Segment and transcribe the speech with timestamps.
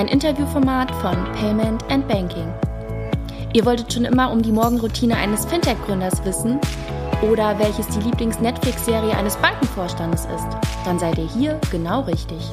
[0.00, 2.50] ein Interviewformat von Payment and Banking.
[3.52, 6.58] Ihr wolltet schon immer um die Morgenroutine eines Fintech-Gründers wissen
[7.30, 10.46] oder welches die Lieblings-Netflix-Serie eines Bankenvorstandes ist?
[10.86, 12.50] Dann seid ihr hier genau richtig.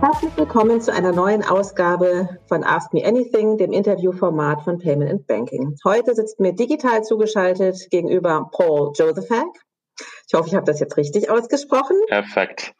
[0.00, 5.26] Herzlich willkommen zu einer neuen Ausgabe von Ask Me Anything, dem Interviewformat von Payment and
[5.26, 5.74] Banking.
[5.84, 9.48] Heute sitzt mir digital zugeschaltet gegenüber Paul Josephak.
[10.30, 11.96] Ich hoffe, ich habe das jetzt richtig ausgesprochen.
[12.06, 12.72] Perfekt.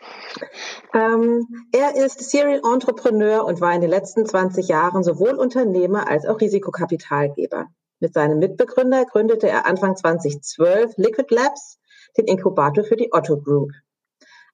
[0.95, 6.27] Ähm, er ist Serial Entrepreneur und war in den letzten 20 Jahren sowohl Unternehmer als
[6.27, 7.67] auch Risikokapitalgeber.
[7.99, 11.81] Mit seinem Mitbegründer gründete er Anfang 2012 Liquid Labs,
[12.17, 13.73] den Inkubator für die Otto Group.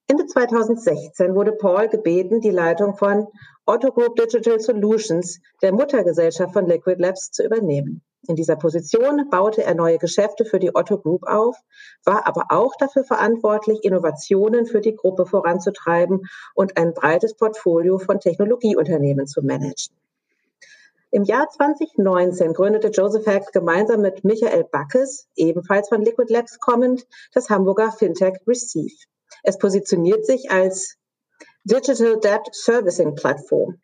[0.09, 3.27] Ende 2016 wurde Paul gebeten, die Leitung von
[3.67, 8.06] Otto Group Digital Solutions, der Muttergesellschaft von Liquid Labs, zu übernehmen.
[8.29, 11.57] In dieser Position baute er neue Geschäfte für die Otto Group auf,
[12.05, 16.23] war aber auch dafür verantwortlich, Innovationen für die Gruppe voranzutreiben
[16.55, 19.97] und ein breites Portfolio von Technologieunternehmen zu managen.
[21.13, 27.07] Im Jahr 2019 gründete Joseph Hack gemeinsam mit Michael Backes, ebenfalls von Liquid Labs kommend,
[27.33, 29.07] das Hamburger Fintech Receive.
[29.45, 30.97] Es positioniert sich als
[31.65, 33.81] Digital Debt Servicing Platform.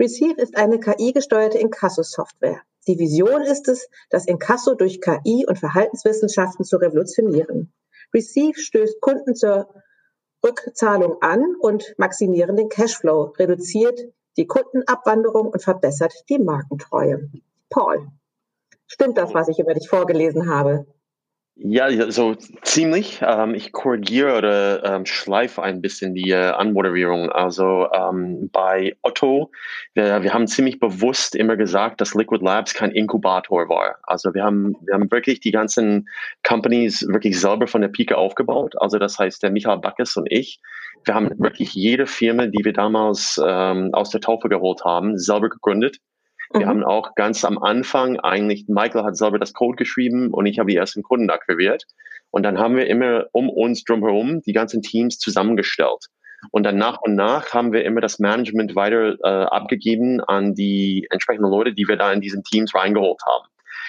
[0.00, 2.62] Receive ist eine KI-gesteuerte Inkasso-Software.
[2.86, 7.72] Die Vision ist es, das Inkasso durch KI und Verhaltenswissenschaften zu revolutionieren.
[8.12, 9.68] Receive stößt Kunden zur
[10.44, 13.98] Rückzahlung an und maximieren den Cashflow, reduziert
[14.36, 17.30] die Kundenabwanderung und verbessert die Markentreue.
[17.70, 18.08] Paul,
[18.86, 20.86] stimmt das, was ich über dich vorgelesen habe?
[21.56, 23.20] Ja, so ziemlich.
[23.22, 27.30] Ähm, ich korrigiere oder ähm, schleife ein bisschen die äh, Anmoderierung.
[27.30, 29.52] Also ähm, bei Otto,
[29.94, 33.98] wir, wir haben ziemlich bewusst immer gesagt, dass Liquid Labs kein Inkubator war.
[34.02, 36.08] Also wir haben, wir haben wirklich die ganzen
[36.42, 38.74] Companies wirklich selber von der Pike aufgebaut.
[38.78, 40.60] Also das heißt, der Michael Backes und ich,
[41.04, 45.50] wir haben wirklich jede Firma, die wir damals ähm, aus der Taufe geholt haben, selber
[45.50, 45.98] gegründet
[46.54, 46.70] wir mhm.
[46.70, 50.70] haben auch ganz am Anfang eigentlich, Michael hat selber das Code geschrieben und ich habe
[50.70, 51.84] die ersten Kunden akquiriert.
[52.30, 56.06] Und dann haben wir immer um uns drumherum die ganzen Teams zusammengestellt.
[56.50, 61.06] Und dann nach und nach haben wir immer das Management weiter äh, abgegeben an die
[61.10, 63.46] entsprechenden Leute, die wir da in diesen Teams reingeholt haben.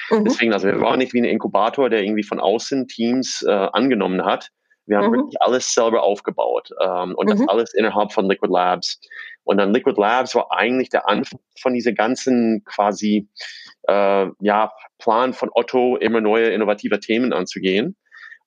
[0.10, 0.26] Mhm.
[0.26, 4.24] Deswegen, also wir waren nicht wie ein Inkubator, der irgendwie von außen Teams äh, angenommen
[4.24, 4.50] hat.
[4.86, 5.16] Wir haben mhm.
[5.16, 7.32] wirklich alles selber aufgebaut ähm, und mhm.
[7.32, 9.00] das alles innerhalb von Liquid Labs.
[9.46, 13.30] Und dann Liquid Labs war eigentlich der Anfang von dieser ganzen quasi
[13.88, 17.96] äh, ja, Plan von Otto, immer neue innovative Themen anzugehen.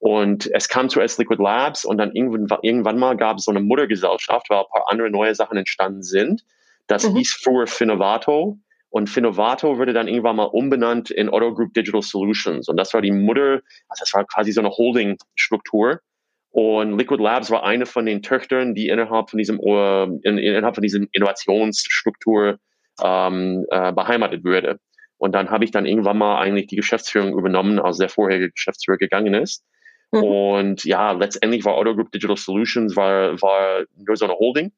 [0.01, 3.61] Und es kam zuerst Liquid Labs und dann irgendwann, irgendwann mal gab es so eine
[3.61, 6.43] Muttergesellschaft, weil ein paar andere neue Sachen entstanden sind.
[6.87, 7.17] Das mhm.
[7.17, 8.59] hieß früher Finovato.
[8.91, 12.69] Und Finovato wurde dann irgendwann mal umbenannt in Otto Group Digital Solutions.
[12.69, 16.01] Und das war die Mutter, also das war quasi so eine Holding-Struktur.
[16.51, 20.75] Und Liquid Labs war eine von den Töchtern, die innerhalb von diesem, uh, in, innerhalb
[20.75, 22.59] von diesem Innovationsstruktur
[23.03, 24.79] ähm, äh, beheimatet würde.
[25.19, 28.99] Und dann habe ich dann irgendwann mal eigentlich die Geschäftsführung übernommen, als der vorherige Geschäftsführer
[28.99, 29.65] gegangen ist.
[30.13, 30.23] Mhm.
[30.23, 34.73] Und ja, letztendlich war Auto Group Digital Solutions war, war nur so eine Holding.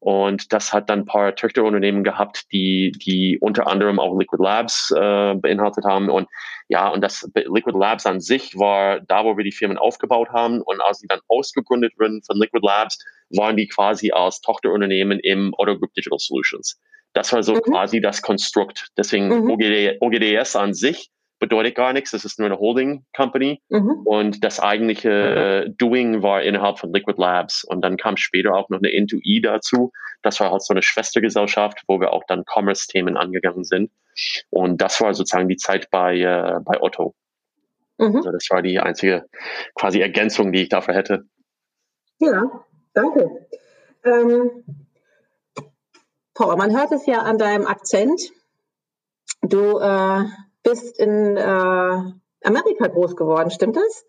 [0.00, 4.92] Und das hat dann ein paar Töchterunternehmen gehabt, die, die unter anderem auch Liquid Labs
[4.92, 6.08] äh, beinhaltet haben.
[6.08, 6.28] Und
[6.68, 10.62] ja, und das Liquid Labs an sich war da, wo wir die Firmen aufgebaut haben.
[10.62, 12.98] Und als sie dann ausgegründet wurden von Liquid Labs,
[13.30, 16.78] waren die quasi als Tochterunternehmen im Auto Group Digital Solutions.
[17.12, 17.62] Das war so mhm.
[17.62, 18.88] quasi das Konstrukt.
[18.96, 19.50] Deswegen mhm.
[19.50, 22.10] OGD, OGDS an sich bedeutet gar nichts.
[22.10, 23.60] Das ist nur eine Holding Company.
[23.68, 24.02] Mhm.
[24.04, 27.64] Und das eigentliche äh, Doing war innerhalb von Liquid Labs.
[27.64, 29.92] Und dann kam später auch noch eine Into-E dazu.
[30.22, 33.90] Das war halt so eine Schwestergesellschaft, wo wir auch dann Commerce-Themen angegangen sind.
[34.50, 37.14] Und das war sozusagen die Zeit bei, äh, bei Otto.
[37.98, 38.16] Mhm.
[38.16, 39.26] Also das war die einzige
[39.74, 41.24] quasi Ergänzung, die ich dafür hätte.
[42.20, 43.46] Ja, danke.
[44.04, 44.64] Ähm,
[46.34, 48.30] Paul, man hört es ja an deinem Akzent.
[49.42, 50.24] Du äh,
[50.68, 51.40] bist in äh,
[52.44, 54.04] Amerika groß geworden, stimmt das?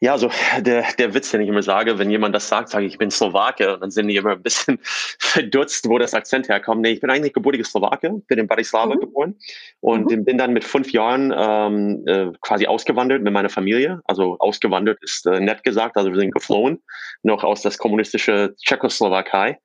[0.00, 0.30] Ja, also
[0.60, 3.10] der, der Witz, den ich immer sage, wenn jemand das sagt, sage ich, ich bin
[3.10, 4.78] Slowake, und dann sind die immer ein bisschen
[5.18, 6.82] verdutzt, wo das Akzent herkommt.
[6.82, 9.00] Nee, ich bin eigentlich gebürtiger Slowake, bin in Bratislava mhm.
[9.00, 9.34] geboren
[9.80, 10.24] und mhm.
[10.24, 14.00] bin dann mit fünf Jahren ähm, äh, quasi ausgewandert mit meiner Familie.
[14.04, 16.80] Also ausgewandert ist äh, nett gesagt, also wir sind geflohen,
[17.22, 19.58] noch aus das kommunistische Tschechoslowakei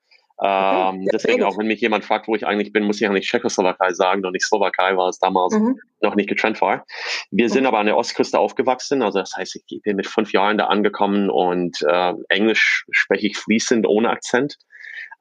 [0.45, 3.94] ähm, deswegen, auch wenn mich jemand fragt, wo ich eigentlich bin, muss ich eigentlich Tschechoslowakei
[3.94, 5.80] sagen und nicht Slowakei, weil es damals mhm.
[6.01, 6.86] noch nicht getrennt war.
[7.31, 7.68] Wir sind mhm.
[7.68, 11.30] aber an der Ostküste aufgewachsen, also das heißt, ich bin mit fünf Jahren da angekommen
[11.30, 14.57] und äh, Englisch spreche ich fließend ohne Akzent.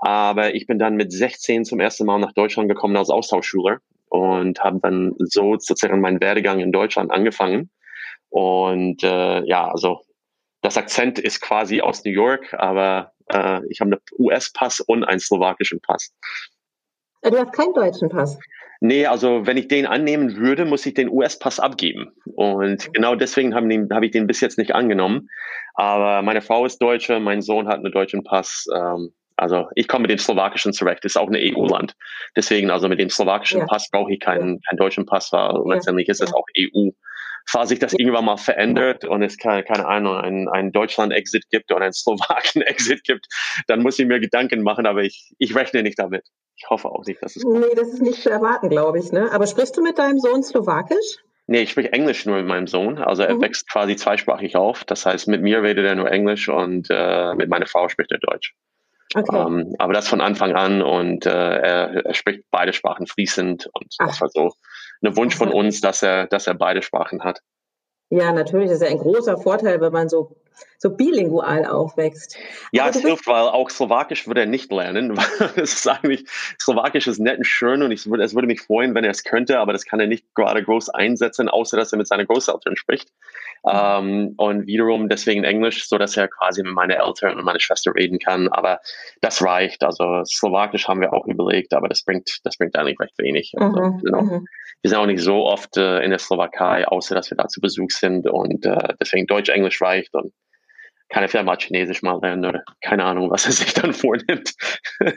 [0.00, 3.78] Aber ich bin dann mit 16 zum ersten Mal nach Deutschland gekommen als Austauschschüler
[4.08, 7.70] und habe dann so sozusagen meinen Werdegang in Deutschland angefangen.
[8.28, 10.00] Und äh, ja, also
[10.62, 15.20] das Akzent ist quasi aus New York, aber äh, ich habe einen US-Pass und einen
[15.20, 16.12] slowakischen Pass.
[17.22, 18.38] Du hast keinen deutschen Pass.
[18.84, 22.12] Nee, also wenn ich den annehmen würde, muss ich den US-Pass abgeben.
[22.34, 25.28] Und genau deswegen habe hab ich den bis jetzt nicht angenommen.
[25.74, 28.66] Aber meine Frau ist Deutsche, mein Sohn hat einen deutschen Pass.
[28.74, 31.04] Ähm, also ich komme mit dem slowakischen zurecht.
[31.04, 31.94] Das ist auch ein EU-Land.
[32.34, 33.66] Deswegen, also mit dem slowakischen ja.
[33.66, 35.74] Pass brauche ich keinen, keinen deutschen Pass, weil ja.
[35.74, 36.90] letztendlich ist es auch EU.
[37.48, 41.72] Falls sich das irgendwann mal verändert und es keine, keine Ahnung, ein, ein Deutschland-Exit gibt
[41.72, 43.26] oder ein Slowaken-Exit gibt,
[43.66, 46.24] dann muss ich mir Gedanken machen, aber ich, ich rechne nicht damit.
[46.56, 47.60] Ich hoffe auch nicht, dass es kommt.
[47.60, 49.10] Nee, das ist nicht zu erwarten, glaube ich.
[49.12, 49.30] Ne?
[49.32, 51.18] Aber sprichst du mit deinem Sohn Slowakisch?
[51.46, 52.98] Nee, ich spreche Englisch nur mit meinem Sohn.
[52.98, 53.42] Also er mhm.
[53.42, 54.84] wächst quasi zweisprachig auf.
[54.84, 58.18] Das heißt, mit mir redet er nur Englisch und äh, mit meiner Frau spricht er
[58.18, 58.54] Deutsch.
[59.14, 59.36] Okay.
[59.36, 63.94] Ähm, aber das von Anfang an und äh, er, er, spricht beide Sprachen fließend und
[63.98, 64.06] Ach.
[64.06, 64.54] das war so
[65.02, 67.40] ein Wunsch von uns, dass er, dass er beide Sprachen hat.
[68.10, 68.68] Ja, natürlich.
[68.68, 70.36] Das ist ja ein großer Vorteil, wenn man so,
[70.78, 72.36] so bilingual aufwächst.
[72.72, 75.12] Ja, Aber es hilft, weil auch Slowakisch würde er nicht lernen.
[75.56, 76.24] es ist eigentlich,
[76.60, 79.22] Slowakisch ist nett und schön und ich würde, es würde mich freuen, wenn er es
[79.22, 82.76] könnte, aber das kann er nicht gerade groß einsetzen, außer dass er mit seinen Großeltern
[82.76, 83.10] spricht.
[83.64, 83.70] Mhm.
[83.72, 87.94] Ähm, und wiederum deswegen Englisch, so dass er quasi mit meinen Eltern und meiner Schwester
[87.94, 88.48] reden kann.
[88.48, 88.80] Aber
[89.20, 89.84] das reicht.
[89.84, 93.52] Also Slowakisch haben wir auch überlegt, aber das bringt, das bringt eigentlich recht wenig.
[93.56, 94.22] Also, mhm, genau.
[94.22, 94.46] mhm.
[94.82, 97.60] Wir sind auch nicht so oft äh, in der Slowakei, außer dass wir da zu
[97.60, 100.32] Besuch sind und äh, deswegen Deutsch, Englisch reicht und
[101.12, 104.54] kann er vielleicht mal Chinesisch mal lernen oder keine Ahnung, was er sich dann vornimmt.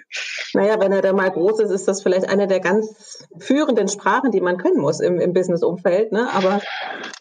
[0.53, 4.31] Naja, wenn er da mal groß ist, ist das vielleicht eine der ganz führenden Sprachen,
[4.31, 6.13] die man können muss im, im Business-Umfeld.
[6.13, 6.29] Ne?
[6.33, 6.61] Aber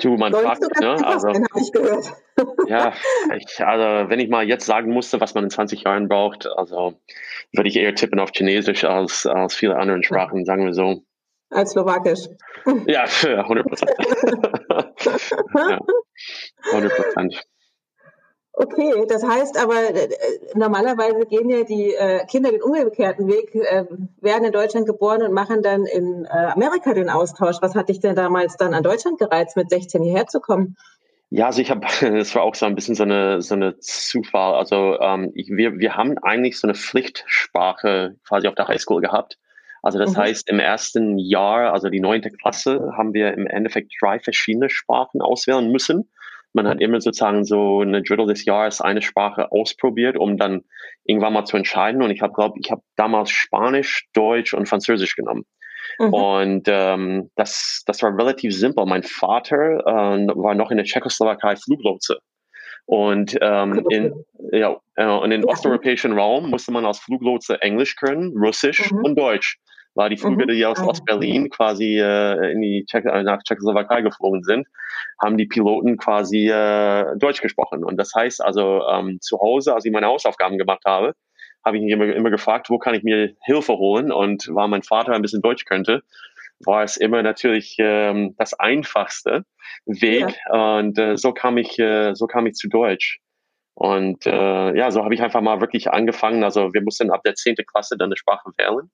[0.00, 1.05] du, man fragt, ne?
[1.05, 2.12] also, habe ich gehört.
[2.69, 2.93] ja,
[3.37, 6.94] ich, also wenn ich mal jetzt sagen musste, was man in 20 Jahren braucht, also
[7.53, 11.03] würde ich eher tippen auf Chinesisch als, als viele andere Sprachen, sagen wir so.
[11.50, 12.29] Als Slowakisch.
[12.87, 13.91] Ja, 100 Prozent.
[15.55, 15.81] ja,
[16.73, 17.44] 100 Prozent.
[18.56, 20.09] Okay, das heißt aber, äh,
[20.55, 23.85] normalerweise gehen ja die äh, Kinder den umgekehrten Weg, äh,
[24.21, 27.56] werden in Deutschland geboren und machen dann in Amerika den Austausch.
[27.62, 30.77] Was hat dich denn damals dann an Deutschland gereizt, mit 16 hierher zu kommen?
[31.31, 34.55] Ja, also ich habe, das war auch so ein bisschen so eine, so eine Zufall.
[34.55, 39.37] Also ähm, ich, wir, wir haben eigentlich so eine Pflichtsprache quasi auf der Highschool gehabt.
[39.83, 40.19] Also das mhm.
[40.19, 45.21] heißt, im ersten Jahr, also die neunte Klasse, haben wir im Endeffekt drei verschiedene Sprachen
[45.21, 46.09] auswählen müssen.
[46.55, 50.62] Man hat immer sozusagen so eine Drittel des Jahres eine Sprache ausprobiert, um dann
[51.05, 52.03] irgendwann mal zu entscheiden.
[52.03, 55.45] Und ich habe, glaube ich, habe damals Spanisch, Deutsch und Französisch genommen.
[55.99, 56.15] Mhm.
[56.15, 58.87] Und ähm, das, das war relativ simpel.
[58.87, 62.19] Mein Vater äh, war noch in der Tschechoslowakei Fluglotse.
[62.87, 68.33] Und ähm, in, ja, äh, und in osteuropäischen Raum musste man als Fluglotse Englisch können,
[68.37, 69.05] Russisch mhm.
[69.05, 69.59] und Deutsch
[69.94, 70.81] war die Flüge, die aus.
[70.81, 74.67] Ostberlin quasi äh, in die Tschech äh, nach Tschechoslowakei geflogen sind,
[75.23, 77.85] haben die Piloten quasi äh, Deutsch gesprochen.
[77.85, 81.14] Und das heißt also ähm, zu Hause, als ich meine Hausaufgaben gemacht habe,
[81.64, 84.12] habe ich mich immer, immer gefragt, wo kann ich mir Hilfe holen?
[84.12, 86.02] Und weil mein Vater ein bisschen Deutsch könnte,
[86.64, 89.44] war es immer natürlich ähm, das einfachste
[89.87, 90.37] Weg.
[90.52, 90.79] Ja.
[90.79, 93.20] Und äh, so kam ich, äh, so kam ich zu Deutsch.
[93.75, 96.44] Und äh, ja, so habe ich einfach mal wirklich angefangen.
[96.44, 98.91] Also wir mussten ab der zehnte Klasse dann eine Sprache wählen.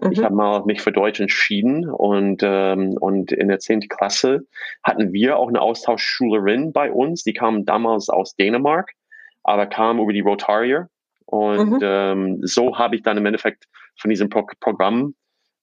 [0.00, 0.12] Mhm.
[0.12, 3.88] Ich habe mal mich für Deutsch entschieden und, ähm, und in der 10.
[3.88, 4.40] Klasse
[4.82, 8.92] hatten wir auch eine Austauschschülerin bei uns, die kam damals aus Dänemark,
[9.42, 10.88] aber kam über die Rotarier.
[11.26, 11.78] Und mhm.
[11.80, 13.66] ähm, so habe ich dann im Endeffekt
[13.96, 15.14] von diesem Pro Programm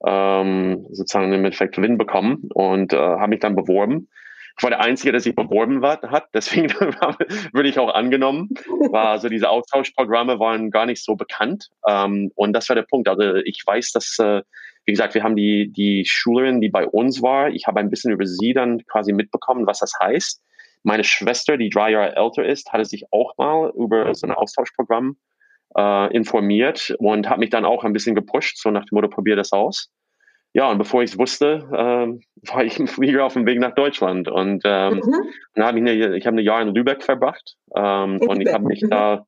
[0.06, 4.08] ähm, sozusagen im Endeffekt Gewinn bekommen und äh, habe mich dann beworben
[4.58, 8.50] ich war der Einzige, der sich beworben war, hat, deswegen würde ich auch angenommen.
[8.92, 11.70] War, also diese Austauschprogramme waren gar nicht so bekannt.
[11.88, 13.08] Ähm, und das war der Punkt.
[13.08, 14.42] Also ich weiß, dass, äh,
[14.86, 17.50] wie gesagt, wir haben die, die Schülerin, die bei uns war.
[17.50, 20.42] Ich habe ein bisschen über sie dann quasi mitbekommen, was das heißt.
[20.84, 25.18] Meine Schwester, die drei Jahre älter ist, hatte sich auch mal über so ein Austauschprogramm
[25.78, 29.36] äh, informiert und hat mich dann auch ein bisschen gepusht, so nach dem Motto, probier
[29.36, 29.92] das aus
[30.58, 32.22] ja, und bevor ich es wusste, ähm,
[32.52, 34.28] war ich im Flieger auf dem Weg nach Deutschland.
[34.28, 35.30] Und ähm, mhm.
[35.54, 38.66] dann habe ich eine, ich habe ein Jahr in Lübeck verbracht ähm, und ich habe
[38.66, 38.90] mich mhm.
[38.90, 39.26] da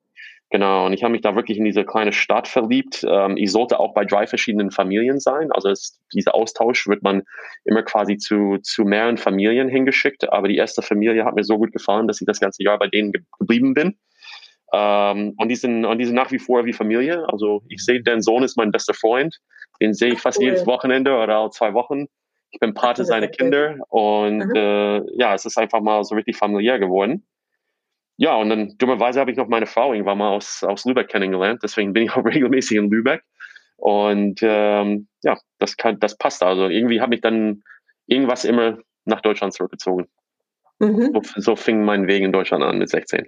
[0.52, 3.06] Genau, und ich habe mich da wirklich in diese kleine Stadt verliebt.
[3.08, 5.52] Ähm, ich sollte auch bei drei verschiedenen Familien sein.
[5.52, 7.22] Also es, dieser Austausch wird man
[7.66, 10.34] immer quasi zu, zu mehreren Familien hingeschickt.
[10.34, 12.88] Aber die erste Familie hat mir so gut gefallen, dass ich das ganze Jahr bei
[12.88, 14.00] denen ge geblieben bin.
[14.74, 17.26] Ähm, und, die sind, und die sind nach wie vor wie Familie.
[17.30, 19.40] Also ich sehe, dein Sohn ist mein bester Freund.
[19.82, 20.46] Den sehe ich fast cool.
[20.46, 22.08] jedes Wochenende oder alle zwei Wochen.
[22.52, 26.80] Ich bin Pate seiner Kinder und äh, ja, es ist einfach mal so richtig familiär
[26.80, 27.26] geworden.
[28.18, 31.62] Ja, und dann dummerweise habe ich noch meine Frau irgendwann mal aus, aus Lübeck kennengelernt.
[31.64, 33.24] Deswegen bin ich auch regelmäßig in Lübeck.
[33.78, 36.44] Und ähm, ja, das, kann, das passt.
[36.44, 37.64] Also irgendwie habe ich dann
[38.08, 40.08] irgendwas immer nach Deutschland zurückgezogen.
[40.80, 41.12] Mhm.
[41.14, 43.28] So, so fing mein Weg in Deutschland an mit 16.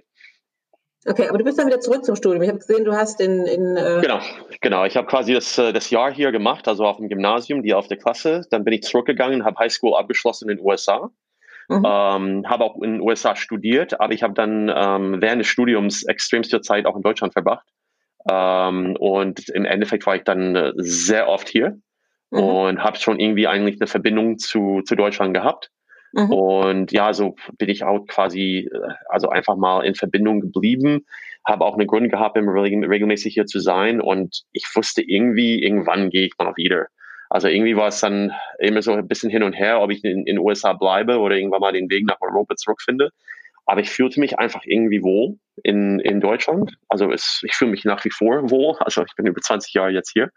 [1.04, 2.42] Okay, aber du bist dann wieder zurück zum Studium.
[2.42, 3.44] Ich habe gesehen, du hast in.
[3.46, 4.20] in äh genau,
[4.60, 4.84] genau.
[4.84, 7.88] Ich habe quasi das, äh, das Jahr hier gemacht, also auf dem Gymnasium, die auf
[7.88, 8.46] der Klasse.
[8.50, 11.10] Dann bin ich zurückgegangen, habe Highschool abgeschlossen in den USA.
[11.68, 11.84] Mhm.
[11.86, 16.04] Ähm, habe auch in den USA studiert, aber ich habe dann ähm, während des Studiums
[16.04, 17.66] extremste Zeit auch in Deutschland verbracht.
[18.30, 21.78] Ähm, und im Endeffekt war ich dann äh, sehr oft hier
[22.30, 22.38] mhm.
[22.38, 25.70] und habe schon irgendwie eigentlich eine Verbindung zu, zu Deutschland gehabt.
[26.12, 26.30] Mhm.
[26.30, 28.78] Und ja, so bin ich auch quasi, äh,
[29.08, 31.06] also einfach mal in Verbindung geblieben,
[31.46, 34.00] habe auch einen Grund gehabt, immer regelmäßig hier zu sein.
[34.00, 36.86] Und ich wusste irgendwie, irgendwann gehe ich mal wieder.
[37.30, 40.26] Also irgendwie war es dann immer so ein bisschen hin und her, ob ich in
[40.26, 43.10] den USA bleibe oder irgendwann mal den Weg nach Europa zurückfinde.
[43.64, 46.74] Aber ich fühlte mich einfach irgendwie wohl in, in Deutschland.
[46.88, 48.76] Also es, ich fühle mich nach wie vor wohl.
[48.80, 50.30] Also ich bin über 20 Jahre jetzt hier.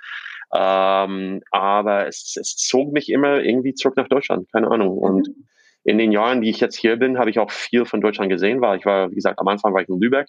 [0.55, 4.47] Ähm, aber es, es zog mich immer irgendwie zurück nach Deutschland.
[4.53, 4.97] Keine Ahnung.
[4.97, 5.47] Und mhm
[5.85, 8.59] in den Jahren, die ich jetzt hier bin, habe ich auch viel von Deutschland gesehen,
[8.59, 10.27] weil ich war, wie gesagt, am Anfang war ich in Lübeck,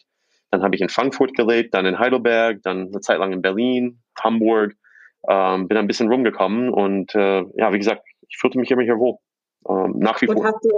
[0.50, 4.02] dann habe ich in Frankfurt gelebt, dann in Heidelberg, dann eine Zeit lang in Berlin,
[4.20, 4.74] Hamburg,
[5.28, 8.98] ähm, bin ein bisschen rumgekommen und äh, ja, wie gesagt, ich fühlte mich immer hier
[8.98, 9.16] wohl.
[9.68, 10.44] Ähm, nach wie und vor.
[10.44, 10.70] Hast du,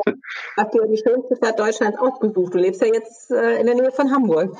[0.57, 2.55] hast du die schönste Stadt Deutschlands ausgesucht?
[2.55, 4.57] Du lebst ja jetzt äh, in der Nähe von Hamburg.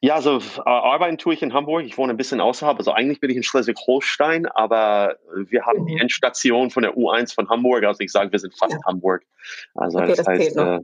[0.00, 1.84] Ja, also äh, arbeiten tue ich in Hamburg.
[1.84, 2.78] Ich wohne ein bisschen außerhalb.
[2.78, 5.86] Also eigentlich bin ich in Schleswig-Holstein, aber wir haben mhm.
[5.86, 7.84] die Endstation von der U1 von Hamburg.
[7.84, 8.78] Also ich sage, wir sind fast ja.
[8.86, 9.22] Hamburg.
[9.74, 10.78] Also okay, das, das heißt, äh,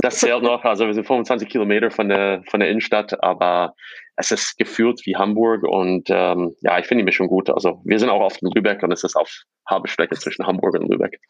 [0.00, 0.64] das zählt noch.
[0.64, 3.74] Also wir sind 25 Kilometer von der, von der Innenstadt, aber
[4.16, 7.50] es ist gefühlt wie Hamburg und ähm, ja, ich finde die Mischung gut.
[7.50, 10.74] Also wir sind auch oft in Lübeck und es ist auf halbe Strecke zwischen Hamburg
[10.74, 11.20] und Lübeck.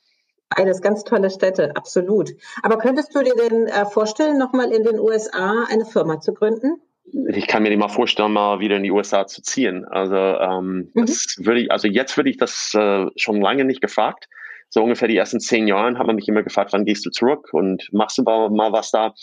[0.49, 2.31] Beides ganz tolle Städte, absolut.
[2.63, 6.81] Aber könntest du dir denn äh, vorstellen, nochmal in den USA eine Firma zu gründen?
[7.29, 9.85] Ich kann mir nicht mal vorstellen, mal wieder in die USA zu ziehen.
[9.85, 11.07] Also, ähm, mhm.
[11.07, 14.29] das würde ich, also jetzt würde ich das äh, schon lange nicht gefragt.
[14.69, 17.49] So ungefähr die ersten zehn Jahren hat man mich immer gefragt, wann gehst du zurück
[17.53, 19.15] und machst du mal was da?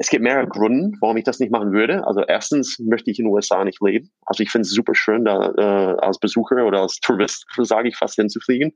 [0.00, 2.06] Es gibt mehrere Gründe, warum ich das nicht machen würde.
[2.06, 4.10] Also erstens möchte ich in den USA nicht leben.
[4.24, 7.96] Also ich finde es super schön, da äh, als Besucher oder als Tourist, sage ich
[7.98, 8.72] fast, hinzufliegen.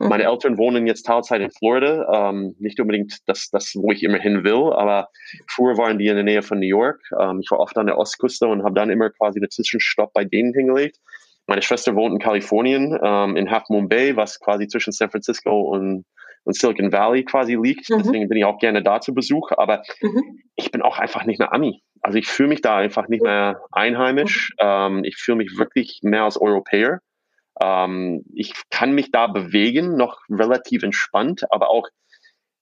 [0.00, 0.08] Mhm.
[0.08, 2.30] Meine Eltern wohnen jetzt Teilzeit in Florida.
[2.30, 5.10] Ähm, nicht unbedingt das, das, wo ich immer hin will, aber
[5.46, 7.00] früher waren die in der Nähe von New York.
[7.20, 10.24] Ähm, ich war oft an der Ostküste und habe dann immer quasi einen Zwischenstopp bei
[10.24, 10.98] denen hingelegt.
[11.46, 15.60] Meine Schwester wohnt in Kalifornien, ähm, in Half Moon Bay, was quasi zwischen San Francisco
[15.60, 16.04] und
[16.44, 17.90] und Silicon Valley quasi liegt.
[17.90, 17.98] Mhm.
[17.98, 19.50] Deswegen bin ich auch gerne da zu Besuch.
[19.56, 20.40] Aber mhm.
[20.56, 21.82] ich bin auch einfach nicht mehr Ami.
[22.00, 24.54] Also ich fühle mich da einfach nicht mehr einheimisch.
[24.60, 24.66] Mhm.
[24.66, 27.00] Ähm, ich fühle mich wirklich mehr als Europäer.
[27.60, 31.88] Ähm, ich kann mich da bewegen, noch relativ entspannt, aber auch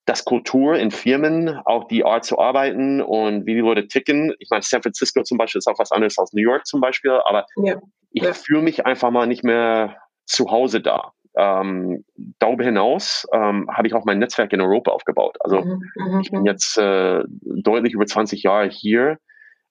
[0.05, 4.35] das Kultur in Firmen, auch die Art zu arbeiten und wie die Leute ticken.
[4.41, 7.13] Ich meine, San Francisco zum Beispiel ist auch was anderes als New York zum Beispiel,
[7.25, 7.81] aber ja.
[8.11, 8.33] ich ja.
[8.33, 9.97] fühle mich einfach mal nicht mehr
[10.27, 12.05] zu Hause da ähm,
[12.39, 15.37] darüber hinaus ähm, habe ich auch mein Netzwerk in Europa aufgebaut.
[15.41, 16.47] Also mhm, mhm ich bin mhm.
[16.47, 19.19] jetzt äh, deutlich über 20 Jahre hier.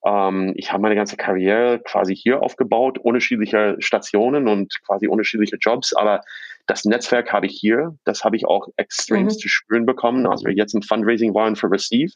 [0.04, 5.94] Ähm, ich habe meine ganze Karriere quasi hier aufgebaut, unterschiedliche Stationen und quasi unterschiedliche Jobs,
[5.94, 6.22] aber
[6.68, 7.98] das Netzwerk habe ich hier.
[8.06, 9.30] Das habe ich auch extrem mhm.
[9.30, 12.14] zu spüren bekommen, als wir jetzt im Fundraising waren für Receive.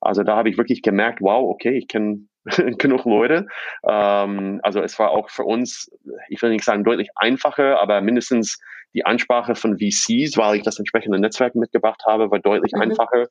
[0.00, 2.26] Also da habe ich wirklich gemerkt, wow, okay, ich kenne
[2.78, 3.46] genug Leute.
[3.88, 5.90] Ähm, also es war auch für uns,
[6.28, 8.60] ich will nicht sagen deutlich einfacher, aber mindestens
[8.94, 12.82] die Ansprache von VCs, weil ich das entsprechende Netzwerk mitgebracht habe, war deutlich mhm.
[12.82, 13.26] einfacher.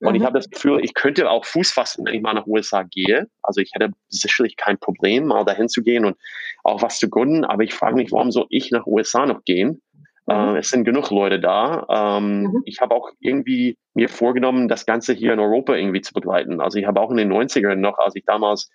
[0.00, 0.16] Und mhm.
[0.16, 3.28] ich habe das Gefühl, ich könnte auch Fuß fassen, wenn ich mal nach USA gehe.
[3.42, 6.16] Also ich hätte sicherlich kein Problem, mal dahin zu gehen und
[6.64, 7.44] auch was zu gründen.
[7.44, 9.80] Aber ich frage mich, warum soll ich nach USA noch gehen?
[10.26, 10.34] Mhm.
[10.34, 12.18] Äh, es sind genug Leute da.
[12.18, 12.62] Ähm, mhm.
[12.66, 16.60] Ich habe auch irgendwie mir vorgenommen, das Ganze hier in Europa irgendwie zu begleiten.
[16.60, 18.70] Also ich habe auch in den 90ern noch, als ich damals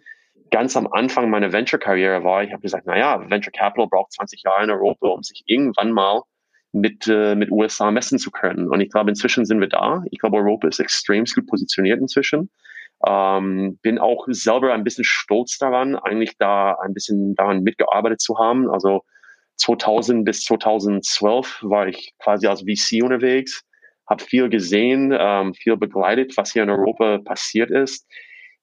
[0.49, 4.65] ganz am Anfang meiner Venture-Karriere war, ich habe gesagt, naja, Venture Capital braucht 20 Jahre
[4.65, 6.23] in Europa, um sich irgendwann mal
[6.71, 8.69] mit, äh, mit USA messen zu können.
[8.69, 10.03] Und ich glaube, inzwischen sind wir da.
[10.11, 12.49] Ich glaube, Europa ist extrem gut positioniert inzwischen.
[13.05, 18.37] Ähm, bin auch selber ein bisschen stolz daran, eigentlich da ein bisschen daran mitgearbeitet zu
[18.37, 18.69] haben.
[18.69, 19.03] Also
[19.57, 23.63] 2000 bis 2012 war ich quasi als VC unterwegs,
[24.07, 28.07] habe viel gesehen, ähm, viel begleitet, was hier in Europa passiert ist.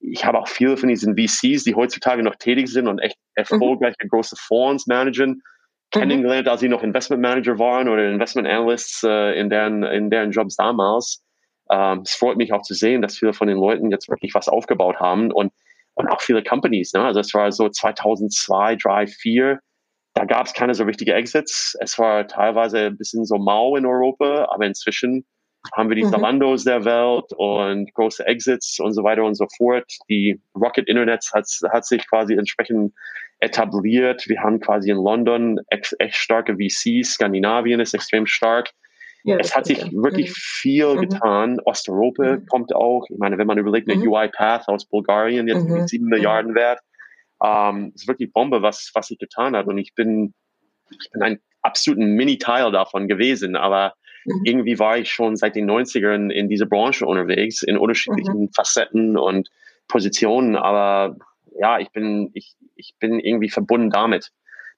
[0.00, 3.32] Ich habe auch viele von diesen VCs, die heutzutage noch tätig sind und echt mhm.
[3.34, 4.08] erfolgreiche mhm.
[4.08, 5.42] große Fonds managen,
[5.94, 6.00] Mhm.
[6.00, 10.30] kennengelernt, als sie noch Investment Manager waren oder Investment Analysts äh, in, deren, in deren
[10.30, 11.24] Jobs damals.
[11.70, 14.48] Ähm, es freut mich auch zu sehen, dass viele von den Leuten jetzt wirklich was
[14.48, 15.52] aufgebaut haben und,
[15.94, 16.92] und auch viele Companies.
[16.92, 17.02] Ne?
[17.02, 19.60] Also es war so 2002, 3, 4,
[20.14, 21.76] da gab es keine so richtige Exits.
[21.80, 25.24] Es war teilweise ein bisschen so mau in Europa, aber inzwischen
[25.76, 26.10] haben wir die mhm.
[26.10, 29.84] Zalandos der Welt und große Exits und so weiter und so fort.
[30.08, 32.94] Die Rocket Internet hat, hat sich quasi entsprechend
[33.40, 34.28] etabliert.
[34.28, 37.14] Wir haben quasi in London echt, echt starke VCs.
[37.14, 38.70] Skandinavien ist extrem stark.
[39.24, 40.34] Ja, es hat sich wirklich mhm.
[40.36, 41.00] viel mhm.
[41.00, 41.60] getan.
[41.64, 42.46] Osteuropa mhm.
[42.46, 43.06] kommt auch.
[43.10, 44.08] Ich meine, wenn man überlegt, eine mhm.
[44.08, 46.80] UiPath aus Bulgarien, jetzt mit sieben Milliarden wert,
[47.44, 49.66] ähm, ist wirklich Bombe, was, was sich getan hat.
[49.66, 50.34] Und ich bin,
[50.90, 54.42] ich bin ein absoluten Mini-Teil davon gewesen, aber mhm.
[54.44, 58.50] irgendwie war ich schon seit den 90ern in dieser Branche unterwegs, in unterschiedlichen mhm.
[58.54, 59.48] Facetten und
[59.88, 61.16] Positionen, aber
[61.58, 64.30] ja, ich bin, ich, ich bin irgendwie verbunden damit.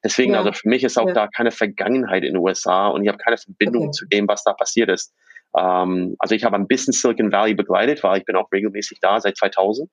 [0.03, 0.39] Deswegen, ja.
[0.39, 1.15] also für mich ist auch ja.
[1.15, 3.93] da keine Vergangenheit in den USA und ich habe keine Verbindung okay.
[3.93, 5.15] zu dem, was da passiert ist.
[5.57, 9.21] Ähm, also ich habe ein bisschen Silicon Valley begleitet, weil ich bin auch regelmäßig da
[9.21, 9.91] seit 2000.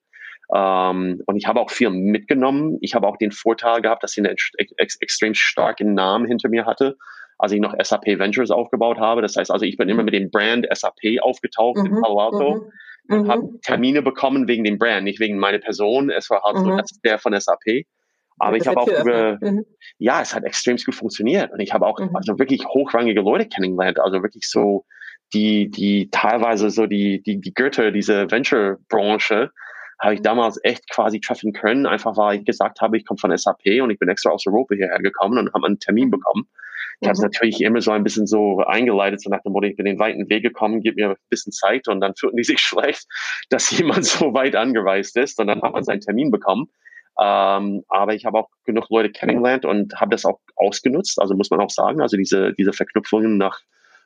[0.56, 2.78] Ähm, und ich habe auch viel mitgenommen.
[2.82, 4.36] Ich habe auch den Vorteil gehabt, dass ich einen
[4.78, 6.96] ex extrem starken Namen hinter mir hatte,
[7.38, 9.22] als ich noch SAP Ventures aufgebaut habe.
[9.22, 12.56] Das heißt also, ich bin immer mit dem Brand SAP aufgetaucht mhm, in Palo Alto
[12.56, 12.72] mhm,
[13.10, 13.62] und habe mhm.
[13.62, 16.10] Termine bekommen wegen dem Brand, nicht wegen meiner Person.
[16.10, 16.78] Es war halt so, mhm.
[16.78, 17.86] das ist der von SAP.
[18.40, 19.66] Aber ich habe auch über, mhm.
[19.98, 21.52] ja, es hat extrem gut funktioniert.
[21.52, 22.16] Und ich habe auch mhm.
[22.16, 24.00] also wirklich hochrangige Leute kennengelernt.
[24.00, 24.86] Also wirklich so,
[25.34, 29.52] die, die teilweise so die, die, die Götter dieser Venture-Branche,
[30.00, 30.26] habe ich mhm.
[30.26, 33.90] damals echt quasi treffen können, einfach weil ich gesagt habe, ich komme von SAP und
[33.90, 36.48] ich bin extra aus Europa hierher gekommen und habe einen Termin bekommen.
[37.00, 37.10] Ich mhm.
[37.10, 39.86] habe es natürlich immer so ein bisschen so eingeleitet, so nach dem Motto, ich bin
[39.86, 43.06] den weiten Weg gekommen, gib mir ein bisschen Zeit und dann fühlten die sich schlecht,
[43.50, 46.68] dass jemand so weit angereist ist und dann hat man seinen Termin bekommen.
[47.20, 51.20] Ähm, aber ich habe auch genug Leute kennengelernt und habe das auch ausgenutzt.
[51.20, 53.60] Also muss man auch sagen, also diese, diese Verknüpfungen nach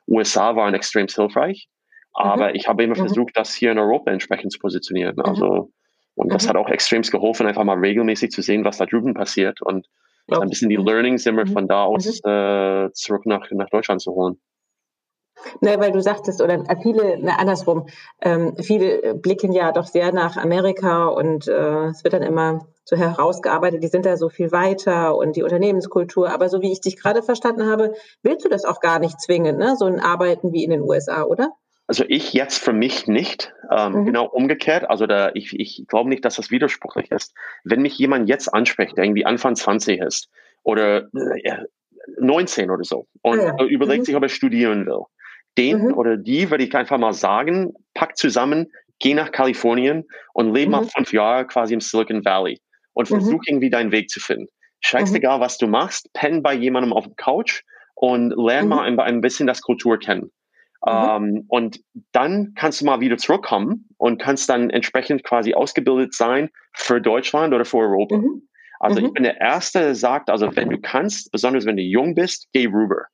[0.08, 1.68] USA waren extrem hilfreich.
[2.14, 2.54] Aber mhm.
[2.54, 3.06] ich habe immer mhm.
[3.06, 5.16] versucht, das hier in Europa entsprechend zu positionieren.
[5.16, 5.24] Mhm.
[5.24, 5.70] Also
[6.14, 6.48] und das mhm.
[6.50, 9.86] hat auch extrem geholfen, einfach mal regelmäßig zu sehen, was da drüben passiert und.
[10.28, 11.52] Ein bisschen die Learnings immer mhm.
[11.52, 12.30] von da aus mhm.
[12.30, 14.40] äh, zurück nach, nach Deutschland zu holen.
[15.60, 17.86] Ne, weil du sagtest, oder viele, ne, andersrum,
[18.20, 22.96] ähm, viele blicken ja doch sehr nach Amerika und äh, es wird dann immer so
[22.96, 26.30] herausgearbeitet, die sind da so viel weiter und die Unternehmenskultur.
[26.30, 29.58] Aber so wie ich dich gerade verstanden habe, willst du das auch gar nicht zwingend,
[29.58, 29.76] ne?
[29.76, 31.52] so ein Arbeiten wie in den USA, oder?
[31.86, 33.52] Also ich jetzt für mich nicht.
[33.70, 34.04] Ähm, mhm.
[34.06, 34.88] Genau umgekehrt.
[34.88, 37.34] Also da, ich, ich glaube nicht, dass das widersprüchlich ist.
[37.64, 40.28] Wenn mich jemand jetzt anspricht, der irgendwie Anfang 20 ist
[40.62, 41.08] oder
[41.42, 41.64] äh,
[42.18, 43.64] 19 oder so und ja.
[43.64, 44.04] überlegt mhm.
[44.06, 45.02] sich, ob er studieren will,
[45.58, 45.94] den mhm.
[45.94, 50.82] oder die würde ich einfach mal sagen, pack zusammen, geh nach Kalifornien und lebe mal
[50.82, 50.88] mhm.
[50.88, 52.60] fünf Jahre quasi im Silicon Valley
[52.94, 53.16] und mhm.
[53.16, 54.48] versuch irgendwie deinen Weg zu finden.
[54.80, 55.42] Scheißegal, mhm.
[55.42, 57.62] was du machst, penn bei jemandem auf dem Couch
[57.94, 60.32] und lern mal ein, ein bisschen das Kultur kennen.
[60.84, 60.92] Mhm.
[60.92, 61.80] Ähm, und
[62.12, 67.54] dann kannst du mal wieder zurückkommen und kannst dann entsprechend quasi ausgebildet sein für Deutschland
[67.54, 68.16] oder für Europa.
[68.16, 68.48] Mhm.
[68.80, 69.06] Also mhm.
[69.06, 72.48] ich bin der Erste, der sagt, also wenn du kannst, besonders wenn du jung bist,
[72.52, 73.06] geh rüber.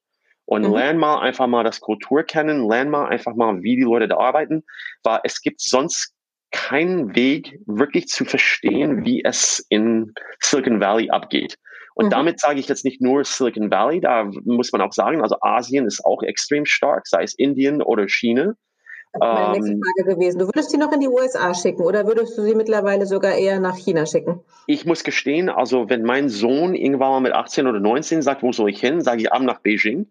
[0.47, 0.73] Und mhm.
[0.73, 4.17] lern mal einfach mal das Kultur kennen, lern mal einfach mal, wie die Leute da
[4.17, 4.65] arbeiten,
[5.03, 6.15] weil es gibt sonst
[6.53, 11.59] keinen Weg, wirklich zu verstehen, wie es in Silicon Valley abgeht.
[11.99, 12.11] Und mhm.
[12.11, 15.85] damit sage ich jetzt nicht nur Silicon Valley, da muss man auch sagen, also Asien
[15.85, 18.55] ist auch extrem stark, sei es Indien oder China.
[19.13, 20.39] Das ist meine nächste ähm, Frage gewesen.
[20.39, 23.59] Du würdest sie noch in die USA schicken oder würdest du sie mittlerweile sogar eher
[23.59, 24.39] nach China schicken?
[24.69, 28.53] Ich muss gestehen, also wenn mein Sohn irgendwann mal mit 18 oder 19 sagt, wo
[28.53, 30.07] soll ich hin, sage ich ab nach Beijing.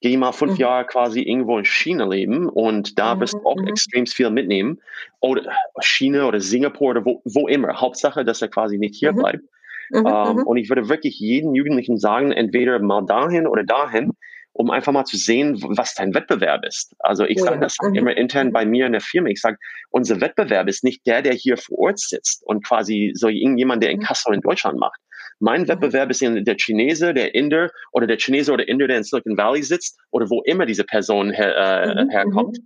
[0.00, 0.58] Gehe mal fünf mhm.
[0.58, 3.20] Jahre quasi irgendwo in China leben und da mhm.
[3.20, 3.68] wirst du auch mhm.
[3.68, 4.80] extrem viel mitnehmen.
[5.20, 7.80] Oder China oder Singapur oder wo, wo immer.
[7.80, 9.16] Hauptsache, dass er quasi nicht hier mhm.
[9.18, 9.44] bleibt.
[9.90, 10.42] Mhm, ähm, mhm.
[10.44, 14.12] und ich würde wirklich jeden Jugendlichen sagen, entweder mal dahin oder dahin,
[14.52, 16.94] um einfach mal zu sehen, was dein Wettbewerb ist.
[16.98, 17.94] Also ich sage das mhm.
[17.94, 19.28] immer intern bei mir in der Firma.
[19.28, 19.56] Ich sage,
[19.90, 23.90] unser Wettbewerb ist nicht der, der hier vor Ort sitzt und quasi so irgendjemand, der
[23.90, 24.02] in mhm.
[24.02, 25.00] Kassel in Deutschland macht.
[25.38, 25.68] Mein mhm.
[25.68, 29.62] Wettbewerb ist der Chinese, der Inder oder der Chinese oder Inder, der in Silicon Valley
[29.62, 32.58] sitzt oder wo immer diese Person her, äh, herkommt,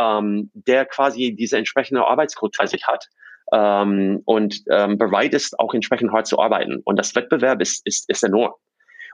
[0.00, 3.08] ähm, der quasi diese entsprechende Arbeitskultur sich hat
[3.52, 6.80] ähm, und ähm, bereit ist, auch entsprechend hart zu arbeiten.
[6.84, 8.52] Und das Wettbewerb ist, ist, ist enorm.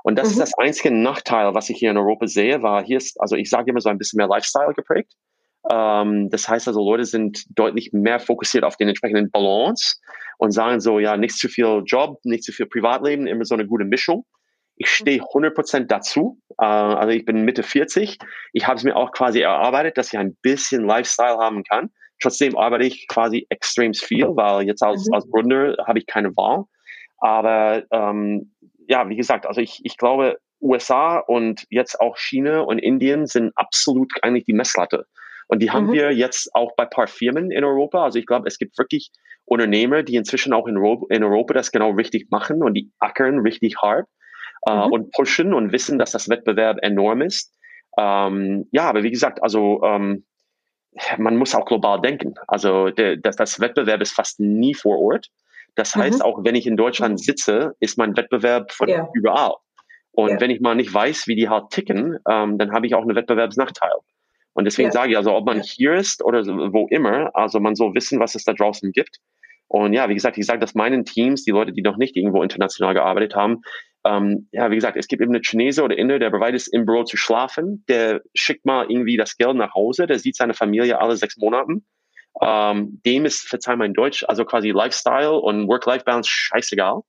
[0.03, 0.33] Und das mhm.
[0.33, 3.51] ist das einzige Nachteil, was ich hier in Europa sehe, war hier ist, also ich
[3.51, 5.13] sage immer so ein bisschen mehr Lifestyle geprägt.
[5.71, 9.97] Ähm, das heißt also, Leute sind deutlich mehr fokussiert auf den entsprechenden Balance
[10.39, 13.67] und sagen so, ja, nicht zu viel Job, nicht zu viel Privatleben, immer so eine
[13.67, 14.25] gute Mischung.
[14.77, 16.39] Ich stehe 100% dazu.
[16.59, 18.19] Äh, also ich bin Mitte 40.
[18.53, 21.91] Ich habe es mir auch quasi erarbeitet, dass ich ein bisschen Lifestyle haben kann.
[22.21, 25.15] Trotzdem arbeite ich quasi extrem viel, weil jetzt als, mhm.
[25.15, 26.65] als Gründer habe ich keine Wahl.
[27.19, 28.53] Aber ähm,
[28.89, 33.53] ja, wie gesagt, also ich, ich glaube, USA und jetzt auch China und Indien sind
[33.57, 35.07] absolut eigentlich die Messlatte.
[35.49, 35.93] Und die haben mhm.
[35.93, 38.05] wir jetzt auch bei paar Firmen in Europa.
[38.05, 39.11] Also ich glaube, es gibt wirklich
[39.45, 43.41] Unternehmer, die inzwischen auch in, Europa, in Europa das genau richtig machen und die ackern
[43.41, 44.07] richtig hart
[44.67, 44.93] äh, mhm.
[44.93, 47.55] und pushen und wissen, dass das Wettbewerb enorm ist.
[47.97, 50.25] Ähm, ja, aber wie gesagt, also ähm,
[51.19, 52.35] man muss auch global denken.
[52.47, 55.29] Also der, das, das Wettbewerb ist fast nie vor Ort.
[55.75, 56.01] Das mhm.
[56.01, 59.09] heißt, auch wenn ich in Deutschland sitze, ist mein Wettbewerb von ja.
[59.15, 59.55] überall.
[60.13, 60.41] Und ja.
[60.41, 63.15] wenn ich mal nicht weiß, wie die halt ticken, ähm, dann habe ich auch einen
[63.15, 63.93] Wettbewerbsnachteil.
[64.55, 64.93] Und deswegen ja.
[64.93, 68.35] sage ich, also ob man hier ist oder wo immer, also man soll wissen, was
[68.35, 69.19] es da draußen gibt.
[69.69, 72.43] Und ja, wie gesagt, ich sage das meinen Teams, die Leute, die noch nicht irgendwo
[72.43, 73.61] international gearbeitet haben,
[74.07, 76.87] ähm, ja, wie gesagt, es gibt eben eine Chinese oder Inder, der bereit ist, im
[76.87, 81.01] Büro zu schlafen, der schickt mal irgendwie das Geld nach Hause, der sieht seine Familie
[81.01, 81.81] alle sechs Monate.
[82.43, 87.01] Ähm, dem ist, verzeih mein Deutsch, also quasi Lifestyle und Work-Life-Balance scheißegal.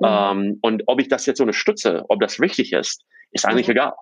[0.00, 0.06] Mhm.
[0.06, 3.72] Ähm, und ob ich das jetzt so unterstütze, ob das richtig ist, ist eigentlich mhm.
[3.72, 3.92] egal.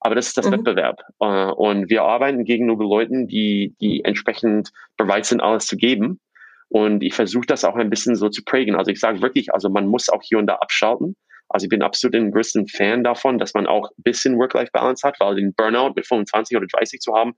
[0.00, 0.52] Aber das ist das mhm.
[0.52, 1.02] Wettbewerb.
[1.20, 6.20] Äh, und wir arbeiten gegenüber Leuten, die, die entsprechend bereit sind, alles zu geben.
[6.68, 8.76] Und ich versuche das auch ein bisschen so zu prägen.
[8.76, 11.16] Also ich sage wirklich, also man muss auch hier und da abschalten.
[11.50, 15.18] Also ich bin absolut ein größten Fan davon, dass man auch ein bisschen Work-Life-Balance hat,
[15.18, 17.34] weil den Burnout mit 25 oder 30 zu haben,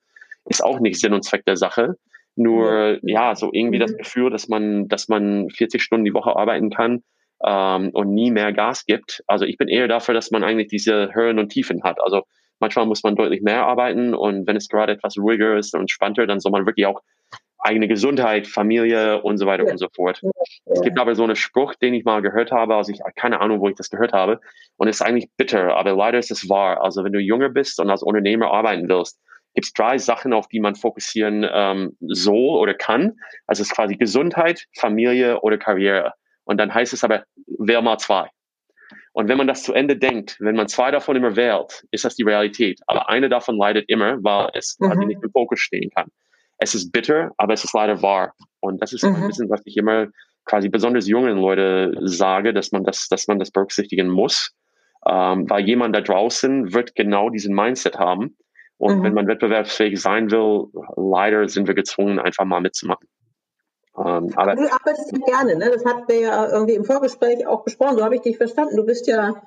[0.49, 1.97] ist auch nicht Sinn und Zweck der Sache.
[2.37, 3.99] Nur, ja, so irgendwie das mhm.
[3.99, 7.03] Gefühl, dass man, dass man 40 Stunden die Woche arbeiten kann
[7.45, 9.23] ähm, und nie mehr Gas gibt.
[9.27, 11.99] Also ich bin eher dafür, dass man eigentlich diese Höhen und Tiefen hat.
[12.03, 12.23] Also
[12.61, 16.27] manchmal muss man deutlich mehr arbeiten und wenn es gerade etwas ruhiger ist und entspannter,
[16.27, 17.01] dann soll man wirklich auch
[17.63, 20.21] eigene Gesundheit, Familie und so weiter und so fort.
[20.67, 23.61] Es gibt aber so einen Spruch, den ich mal gehört habe, also ich keine Ahnung,
[23.61, 24.41] wo ich das gehört habe,
[24.77, 26.83] und es ist eigentlich bitter, aber leider ist es wahr.
[26.83, 29.19] Also wenn du jünger bist und als Unternehmer arbeiten willst,
[29.55, 33.13] gibt es drei Sachen, auf die man fokussieren ähm, soll oder kann.
[33.47, 36.13] Also es ist quasi Gesundheit, Familie oder Karriere.
[36.45, 38.29] Und dann heißt es aber, wähl mal zwei.
[39.13, 42.17] Und wenn man das zu Ende denkt, wenn man zwei davon immer wählt, ist das
[42.17, 42.81] die Realität.
[42.87, 44.87] Aber eine davon leidet immer, weil es mhm.
[44.87, 46.11] quasi nicht im Fokus stehen kann
[46.63, 48.35] es ist bitter, aber es ist leider wahr.
[48.61, 49.17] Und das ist mhm.
[49.17, 50.07] ein bisschen, was ich immer
[50.45, 54.53] quasi besonders jungen Leute sage, dass man das, dass man das berücksichtigen muss.
[55.05, 58.37] Ähm, weil jemand da draußen wird genau diesen Mindset haben.
[58.79, 59.03] Und mhm.
[59.03, 63.09] wenn man wettbewerbsfähig sein will, leider sind wir gezwungen, einfach mal mitzumachen.
[63.97, 65.71] Ähm, aber du arbeitest ja gerne, ne?
[65.73, 67.99] Das hatten wir ja irgendwie im Vorgespräch auch besprochen.
[67.99, 68.77] So habe ich dich verstanden.
[68.77, 69.43] Du bist ja,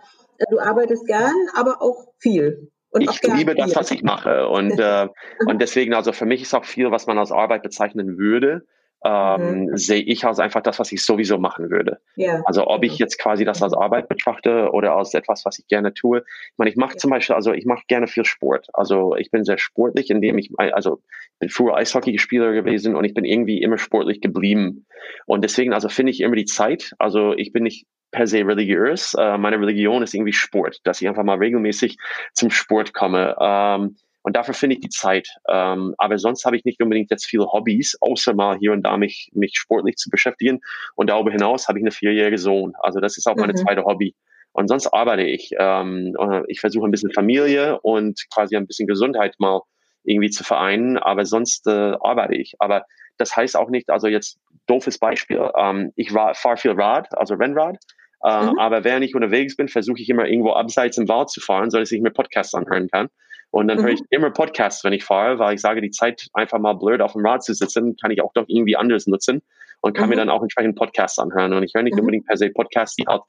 [0.49, 2.71] du arbeitest gern, aber auch viel.
[2.95, 4.47] Und ich liebe das, was ich mache.
[4.47, 5.08] Und, äh,
[5.45, 8.65] und deswegen, also für mich ist auch viel, was man als Arbeit bezeichnen würde,
[9.03, 9.77] ähm, mhm.
[9.77, 11.99] sehe ich als einfach das, was ich sowieso machen würde.
[12.15, 12.41] Ja.
[12.45, 15.93] Also ob ich jetzt quasi das als Arbeit betrachte oder als etwas, was ich gerne
[15.93, 16.19] tue.
[16.19, 16.97] Ich meine, ich mache ja.
[16.97, 18.67] zum Beispiel, also ich mache gerne viel Sport.
[18.73, 21.01] Also ich bin sehr sportlich, indem ich, also
[21.39, 24.88] bin früher Eishockeyspieler gewesen und ich bin irgendwie immer sportlich geblieben.
[25.25, 26.93] Und deswegen, also finde ich immer die Zeit.
[26.97, 29.13] Also ich bin nicht per se religiös.
[29.13, 31.97] Äh, meine Religion ist irgendwie Sport, dass ich einfach mal regelmäßig
[32.34, 33.36] zum Sport komme.
[33.39, 35.30] Ähm, und dafür finde ich die Zeit.
[35.49, 38.97] Ähm, aber sonst habe ich nicht unbedingt jetzt viele Hobbys, außer mal hier und da
[38.97, 40.62] mich, mich sportlich zu beschäftigen.
[40.95, 42.73] Und darüber hinaus habe ich eine vierjährige Sohn.
[42.80, 43.58] Also das ist auch meine mhm.
[43.58, 44.15] zweite Hobby.
[44.54, 45.51] Und sonst arbeite ich.
[45.60, 49.62] Ähm, äh, ich versuche ein bisschen Familie und quasi ein bisschen Gesundheit mal
[50.06, 52.54] irgendwie zu vereinen, aber sonst äh, arbeite ich.
[52.60, 52.86] Aber
[53.17, 57.78] das heißt auch nicht, also jetzt doofes Beispiel, ähm, ich fahre viel Rad, also Rennrad,
[58.25, 58.59] äh, mhm.
[58.59, 61.77] aber während ich unterwegs bin, versuche ich immer irgendwo abseits im Wald zu fahren, so
[61.77, 63.07] dass ich mir Podcasts anhören kann.
[63.51, 63.83] Und dann mhm.
[63.83, 67.01] höre ich immer Podcasts, wenn ich fahre, weil ich sage, die Zeit einfach mal blöd
[67.01, 69.41] auf dem Rad zu sitzen, kann ich auch doch irgendwie anders nutzen
[69.81, 70.09] und kann mhm.
[70.11, 71.53] mir dann auch entsprechend Podcasts anhören.
[71.53, 72.01] Und ich höre nicht mhm.
[72.01, 73.21] unbedingt per se Podcasts, die halt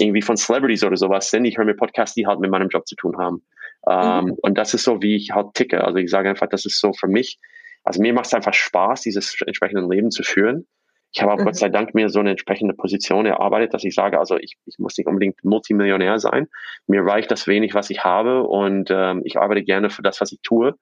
[0.00, 1.44] irgendwie von Celebrities oder sowas sind.
[1.44, 3.44] Ich höre mir Podcasts, die halt mit meinem Job zu tun haben.
[3.88, 4.36] Ähm, mhm.
[4.42, 5.84] und das ist so, wie ich halt ticke.
[5.84, 7.38] Also ich sage einfach, das ist so für mich
[7.88, 10.66] also mir macht es einfach Spaß, dieses entsprechende Leben zu führen.
[11.12, 11.44] Ich habe auch mhm.
[11.44, 14.78] Gott sei Dank mir so eine entsprechende Position erarbeitet, dass ich sage, also ich, ich
[14.78, 16.48] muss nicht unbedingt Multimillionär sein.
[16.86, 20.32] Mir reicht das wenig, was ich habe und ähm, ich arbeite gerne für das, was
[20.32, 20.74] ich tue.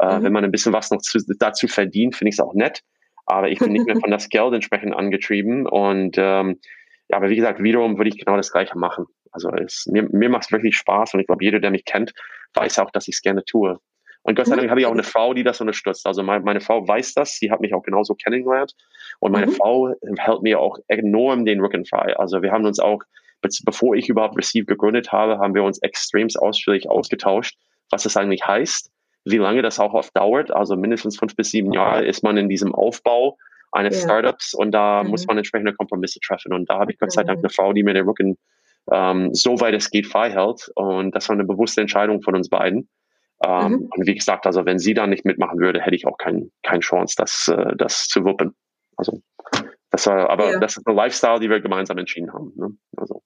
[0.00, 0.22] Äh, mhm.
[0.24, 2.80] Wenn man ein bisschen was noch zu, dazu verdient, finde ich es auch nett.
[3.26, 5.66] Aber ich bin nicht mehr von das Geld entsprechend angetrieben.
[5.66, 6.60] Und ähm,
[7.08, 9.06] ja, aber wie gesagt, wiederum würde ich genau das Gleiche machen.
[9.30, 12.12] Also es, mir, mir macht es wirklich Spaß und ich glaube, jeder, der mich kennt,
[12.54, 13.78] weiß auch, dass ich es gerne tue.
[14.26, 16.04] Und Gott sei Dank habe ich auch eine Frau, die das unterstützt.
[16.04, 18.74] Also meine, meine Frau weiß das, sie hat mich auch genauso kennengelernt.
[19.20, 19.52] Und meine mhm.
[19.52, 22.16] Frau hält mir auch enorm den Rücken frei.
[22.16, 23.02] Also wir haben uns auch,
[23.64, 27.56] bevor ich überhaupt Receive gegründet habe, haben wir uns extremst ausführlich ausgetauscht,
[27.88, 28.90] was das eigentlich heißt,
[29.24, 30.50] wie lange das auch oft dauert.
[30.50, 33.38] Also mindestens fünf bis sieben Jahre ist man in diesem Aufbau
[33.70, 34.08] eines ja.
[34.08, 35.10] Startups und da mhm.
[35.10, 36.52] muss man entsprechende Kompromisse treffen.
[36.52, 37.44] Und da habe ich Gott sei Dank mhm.
[37.44, 38.38] eine Frau, die mir den Rücken
[38.90, 40.68] ähm, so weit es geht frei hält.
[40.74, 42.88] Und das war eine bewusste Entscheidung von uns beiden.
[43.44, 43.88] Ähm, mhm.
[43.90, 46.80] Und wie gesagt, also wenn sie da nicht mitmachen würde, hätte ich auch kein, keine
[46.80, 48.54] Chance, das, äh, das zu wuppen.
[48.96, 49.20] Also
[49.90, 50.58] das war, aber ja.
[50.58, 52.52] das ist eine Lifestyle, die wir gemeinsam entschieden haben.
[52.56, 52.68] Ne?
[52.96, 53.22] Also.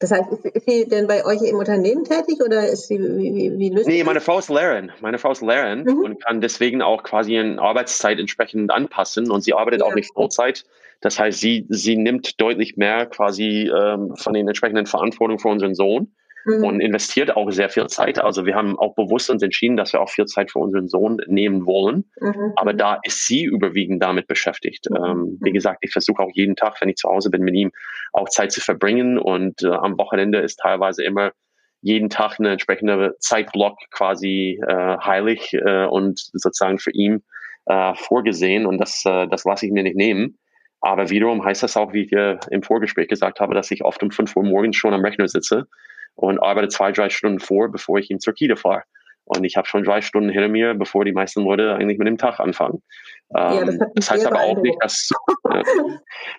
[0.00, 3.58] Das heißt, ist sie denn bei euch im Unternehmen tätig oder ist sie wie, wie,
[3.58, 4.92] wie löst Nee, meine Frau ist Lehrerin.
[5.00, 5.98] Meine Frau ist Lehrerin mhm.
[6.00, 9.86] und kann deswegen auch quasi in Arbeitszeit entsprechend anpassen und sie arbeitet ja.
[9.86, 10.64] auch nicht Vollzeit.
[11.00, 15.74] Das heißt, sie, sie nimmt deutlich mehr quasi ähm, von den entsprechenden Verantwortungen für unseren
[15.74, 16.14] Sohn
[16.44, 16.64] mhm.
[16.64, 18.18] und investiert auch sehr viel Zeit.
[18.18, 21.18] Also wir haben auch bewusst uns entschieden, dass wir auch viel Zeit für unseren Sohn
[21.26, 22.04] nehmen wollen.
[22.20, 22.52] Mhm.
[22.56, 24.88] Aber da ist sie überwiegend damit beschäftigt.
[24.90, 24.96] Mhm.
[24.96, 27.72] Ähm, wie gesagt, ich versuche auch jeden Tag, wenn ich zu Hause bin, mit ihm
[28.12, 29.18] auch Zeit zu verbringen.
[29.18, 31.32] Und äh, am Wochenende ist teilweise immer
[31.80, 37.22] jeden Tag eine entsprechende Zeitblock quasi äh, heilig äh, und sozusagen für ihn
[37.66, 40.38] äh, vorgesehen und das, äh, das lasse ich mir nicht nehmen.
[40.80, 44.02] Aber wiederum heißt das auch, wie ich dir im Vorgespräch gesagt habe, dass ich oft
[44.02, 45.66] um 5 Uhr morgens schon am Rechner sitze
[46.14, 48.82] und arbeite zwei, drei Stunden vor, bevor ich in zur Kita fahre.
[49.26, 52.18] Und ich habe schon drei Stunden hinter mir, bevor die meisten Leute eigentlich mit dem
[52.18, 52.82] Tag anfangen.
[53.30, 55.10] Ja, das, ähm, das heißt aber auch nicht, dass
[55.50, 55.62] äh,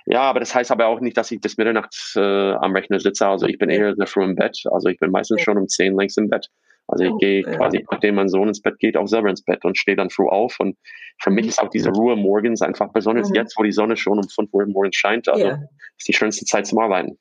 [0.06, 2.20] ja, aber das heißt aber auch nicht, dass ich bis Mitternacht äh,
[2.54, 3.28] am Rechner sitze.
[3.28, 4.62] Also ich bin eher sehr früh im Bett.
[4.70, 6.48] Also ich bin meistens schon um zehn längst im Bett.
[6.88, 9.76] Also ich gehe quasi, nachdem mein Sohn ins Bett geht, auch selber ins Bett und
[9.76, 10.60] stehe dann früh auf.
[10.60, 10.78] Und
[11.20, 13.36] für mich ist auch diese Ruhe morgens einfach besonders mhm.
[13.36, 15.28] jetzt, wo die Sonne schon um fünf Uhr morgens scheint.
[15.28, 15.60] Also ja.
[15.98, 17.18] ist die schönste Zeit zum Arbeiten.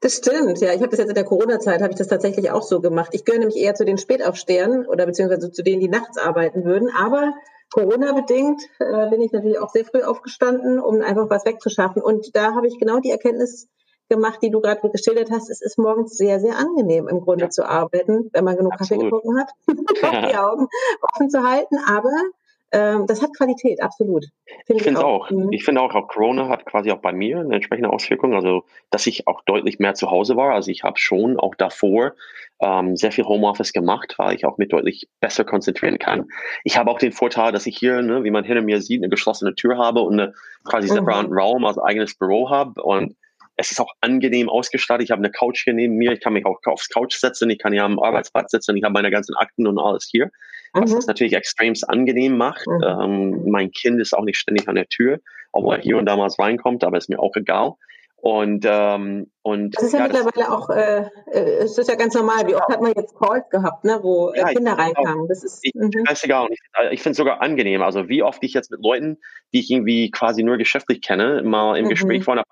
[0.00, 0.72] Das stimmt, ja.
[0.72, 3.10] Ich habe das jetzt in der Corona-Zeit, habe ich das tatsächlich auch so gemacht.
[3.12, 6.90] Ich gehöre nämlich eher zu den Spätaufstehern oder beziehungsweise zu denen, die nachts arbeiten würden.
[6.96, 7.34] Aber
[7.72, 12.02] Corona-bedingt äh, bin ich natürlich auch sehr früh aufgestanden, um einfach was wegzuschaffen.
[12.02, 13.68] Und da habe ich genau die Erkenntnis
[14.08, 15.50] gemacht, die du gerade geschildert hast.
[15.50, 17.50] Es ist morgens sehr, sehr angenehm im Grunde ja.
[17.50, 19.10] zu arbeiten, wenn man genug Absolut.
[19.10, 19.50] Kaffee getrunken hat,
[20.30, 20.68] die Augen
[21.00, 21.76] offen zu halten.
[21.88, 22.12] Aber
[22.74, 24.24] ähm, das hat Qualität, absolut.
[24.66, 25.26] Find ich finde es auch.
[25.26, 25.30] auch.
[25.30, 25.52] Mhm.
[25.52, 28.34] Ich finde auch, auch Corona hat quasi auch bei mir eine entsprechende Auswirkung.
[28.34, 30.54] Also, dass ich auch deutlich mehr zu Hause war.
[30.54, 32.14] Also, ich habe schon auch davor
[32.60, 36.26] ähm, sehr viel Homeoffice gemacht, weil ich auch mich deutlich besser konzentrieren kann.
[36.64, 39.08] Ich habe auch den Vorteil, dass ich hier, ne, wie man hinter mir sieht, eine
[39.08, 40.34] geschlossene Tür habe und eine
[40.64, 40.94] quasi mhm.
[40.94, 42.82] separaten Raum als eigenes Büro habe.
[42.82, 43.14] Und
[43.56, 45.04] es ist auch angenehm ausgestattet.
[45.04, 46.10] Ich habe eine Couch hier neben mir.
[46.10, 47.48] Ich kann mich auch aufs Couch setzen.
[47.50, 48.76] Ich kann hier am Arbeitsplatz sitzen.
[48.76, 50.32] Ich habe meine ganzen Akten und alles hier
[50.74, 50.98] was mhm.
[50.98, 52.66] es natürlich extremst angenehm macht.
[52.66, 52.82] Mhm.
[52.82, 55.20] Ähm, mein Kind ist auch nicht ständig an der Tür,
[55.52, 57.74] obwohl er hier und da mal reinkommt, aber ist mir auch egal.
[58.16, 62.14] Und, ähm, und das ist ja, ja mittlerweile auch, äh, äh, es ist ja ganz
[62.14, 62.46] normal.
[62.46, 65.28] Wie oft hat man jetzt Calls gehabt, ne, wo äh, ja, Kinder reinkamen?
[65.28, 65.90] Das ist ich, mhm.
[66.22, 66.48] egal.
[66.50, 66.58] ich,
[66.92, 67.82] ich finde es sogar angenehm.
[67.82, 69.18] Also wie oft ich jetzt mit Leuten,
[69.52, 71.90] die ich irgendwie quasi nur geschäftlich kenne, mal im mhm.
[71.90, 72.42] Gespräch war,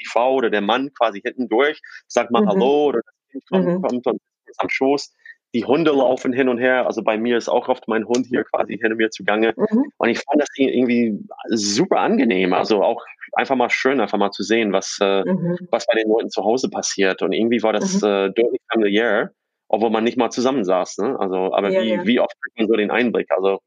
[0.00, 2.48] die Frau oder der Mann quasi hinten durch, sagt mal mhm.
[2.48, 3.82] Hallo oder das Kind kommt, mhm.
[3.82, 5.12] kommt und ist am Schoß
[5.54, 6.86] die Hunde laufen hin und her.
[6.86, 9.54] Also bei mir ist auch oft mein Hund hier quasi hinter mir zugange.
[9.56, 9.92] Mhm.
[9.96, 12.52] Und ich fand das irgendwie super angenehm.
[12.52, 15.58] Also auch einfach mal schön, einfach mal zu sehen, was, äh, mhm.
[15.70, 17.22] was bei den Leuten zu Hause passiert.
[17.22, 18.08] Und irgendwie war das mhm.
[18.08, 19.32] äh, deutlich familiär,
[19.68, 20.98] obwohl man nicht mal zusammensaß.
[20.98, 21.16] Ne?
[21.18, 22.06] Also, aber ja, wie, ja.
[22.06, 23.30] wie oft kriegt man so den Einblick?
[23.30, 23.60] Also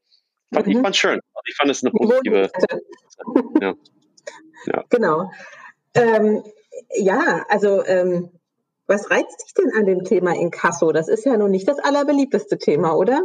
[0.54, 0.82] fand, ich mhm.
[0.82, 1.20] fand schön.
[1.34, 2.50] Also ich fand es eine positive.
[3.60, 3.74] ja.
[4.66, 4.84] ja.
[4.90, 5.30] Genau.
[5.94, 6.42] Ähm,
[6.94, 8.30] ja, also ähm,
[8.86, 10.92] was reizt dich denn an dem Thema Inkasso?
[10.92, 13.20] Das ist ja nun nicht das allerbeliebteste Thema, oder?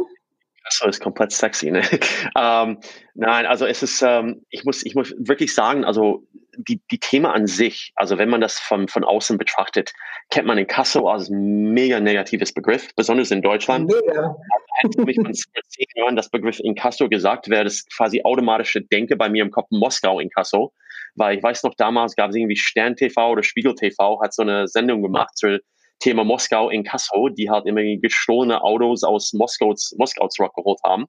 [0.58, 1.70] Inkasso ist komplett sexy.
[1.70, 1.82] Ne?
[2.36, 2.78] ähm,
[3.14, 7.32] nein, also es ist, ähm, ich, muss, ich muss wirklich sagen, also die, die Thema
[7.32, 9.92] an sich, also wenn man das von, von außen betrachtet,
[10.30, 13.86] kennt man Inkasso als mega negatives Begriff, besonders in Deutschland.
[13.86, 14.36] Mega.
[14.80, 19.28] Hätte mich von zehn Jahren das Begriff Inkasso gesagt, wäre das quasi automatische Denke bei
[19.28, 20.72] mir im Kopf Moskau Inkasso
[21.14, 24.42] weil ich weiß noch, damals gab es irgendwie Stern TV oder Spiegel TV, hat so
[24.42, 25.58] eine Sendung gemacht zum
[26.00, 31.06] Thema Moskau in Kassel, die halt immer gestohlene Autos aus Moskaus, Moskau zurückgeholt haben.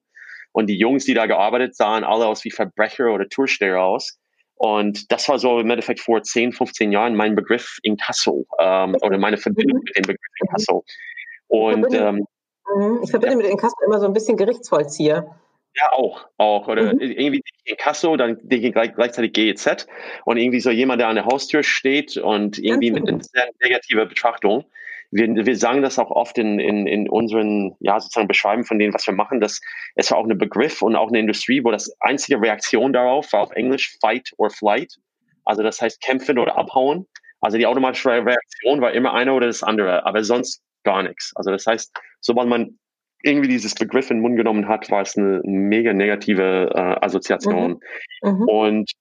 [0.52, 4.18] Und die Jungs, die da gearbeitet, sahen alle aus wie Verbrecher oder Toursteher aus.
[4.56, 8.96] Und das war so im Endeffekt vor 10, 15 Jahren mein Begriff in Kassel ähm,
[9.02, 10.82] oder meine Verbindung mit dem Begriff in Kassel.
[11.48, 12.26] Und ich verbinde,
[12.76, 13.38] ähm, ich verbinde ja.
[13.38, 15.34] mit in Kassel immer so ein bisschen Gerichtsvollzieher.
[15.76, 16.68] Ja, auch, auch.
[16.68, 17.00] Oder mhm.
[17.00, 19.88] irgendwie in Kasso, dann denke ich gleich, gleichzeitig GEZ
[20.26, 24.06] und irgendwie so jemand, der an der Haustür steht und irgendwie mit einer sehr negativer
[24.06, 24.66] Betrachtung.
[25.12, 28.94] Wir, wir sagen das auch oft in, in, in unseren, ja, sozusagen Beschreiben von dem,
[28.94, 29.60] was wir machen, dass
[29.96, 33.42] es war auch ein Begriff und auch eine Industrie, wo das einzige Reaktion darauf war
[33.42, 34.98] auf Englisch Fight or Flight.
[35.46, 37.08] Also das heißt kämpfen oder abhauen.
[37.42, 41.32] Also die automatische Reaktion war immer eine oder das andere, aber sonst gar nichts.
[41.36, 42.78] Also das heißt, sobald man
[43.24, 47.82] irgendwie dieses Begriff in den Mund genommen hat, war es eine mega negative äh, Assoziation.
[48.24, 48.32] Mhm.
[48.32, 48.44] Mhm.
[48.48, 48.92] Und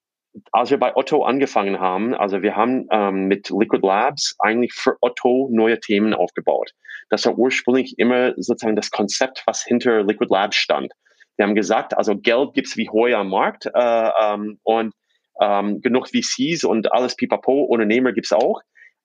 [0.53, 4.97] als wir bei Otto angefangen haben, also wir haben ähm, mit Liquid Labs eigentlich für
[5.01, 6.73] Otto neue Themen aufgebaut.
[7.11, 10.93] Das war ursprünglich immer sozusagen das Konzept, was hinter Liquid Labs stand.
[11.37, 14.93] Wir haben gesagt, also Geld gibt's wie Heu am Markt äh, ähm, und
[15.41, 18.61] ähm, genug VCs und alles Pipapo, Unternehmer gibt's auch.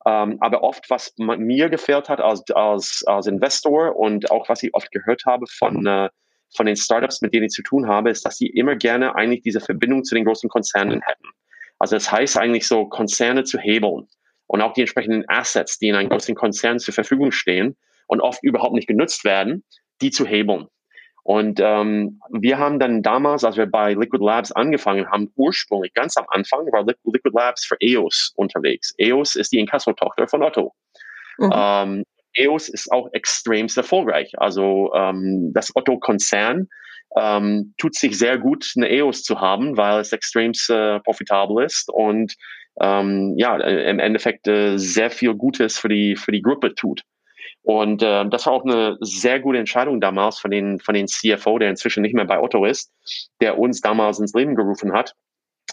[0.06, 4.74] Ähm, aber oft, was mir gefällt hat als, als, als Investor und auch was ich
[4.74, 6.10] oft gehört habe von, äh,
[6.56, 9.42] von den Startups, mit denen ich zu tun habe, ist, dass sie immer gerne eigentlich
[9.42, 11.28] diese Verbindung zu den großen Konzernen hätten.
[11.80, 14.08] Also das heißt eigentlich so, Konzerne zu hebeln
[14.48, 18.44] und auch die entsprechenden Assets, die in einem großen Konzern zur Verfügung stehen und oft
[18.44, 19.64] überhaupt nicht genutzt werden,
[20.02, 20.68] die zu hebeln.
[21.24, 26.18] Und ähm, wir haben dann damals, als wir bei Liquid Labs angefangen haben, ursprünglich ganz
[26.18, 28.94] am Anfang war Liquid Labs für EOS unterwegs.
[28.98, 30.74] EOS ist die Inkasso-Tochter von Otto.
[31.38, 31.52] Mhm.
[31.54, 32.04] Ähm,
[32.36, 34.34] EOS ist auch extremst erfolgreich.
[34.38, 36.68] Also ähm, das Otto-Konzern
[37.16, 41.90] ähm, tut sich sehr gut, eine EOS zu haben, weil es extremst äh, profitabel ist
[41.90, 42.34] und
[42.82, 47.04] ähm, ja, im Endeffekt äh, sehr viel Gutes für die, für die Gruppe tut.
[47.64, 51.60] Und äh, das war auch eine sehr gute Entscheidung damals von den, von den CFO,
[51.60, 52.92] der inzwischen nicht mehr bei Otto ist,
[53.42, 55.16] der uns damals ins Leben gerufen hat.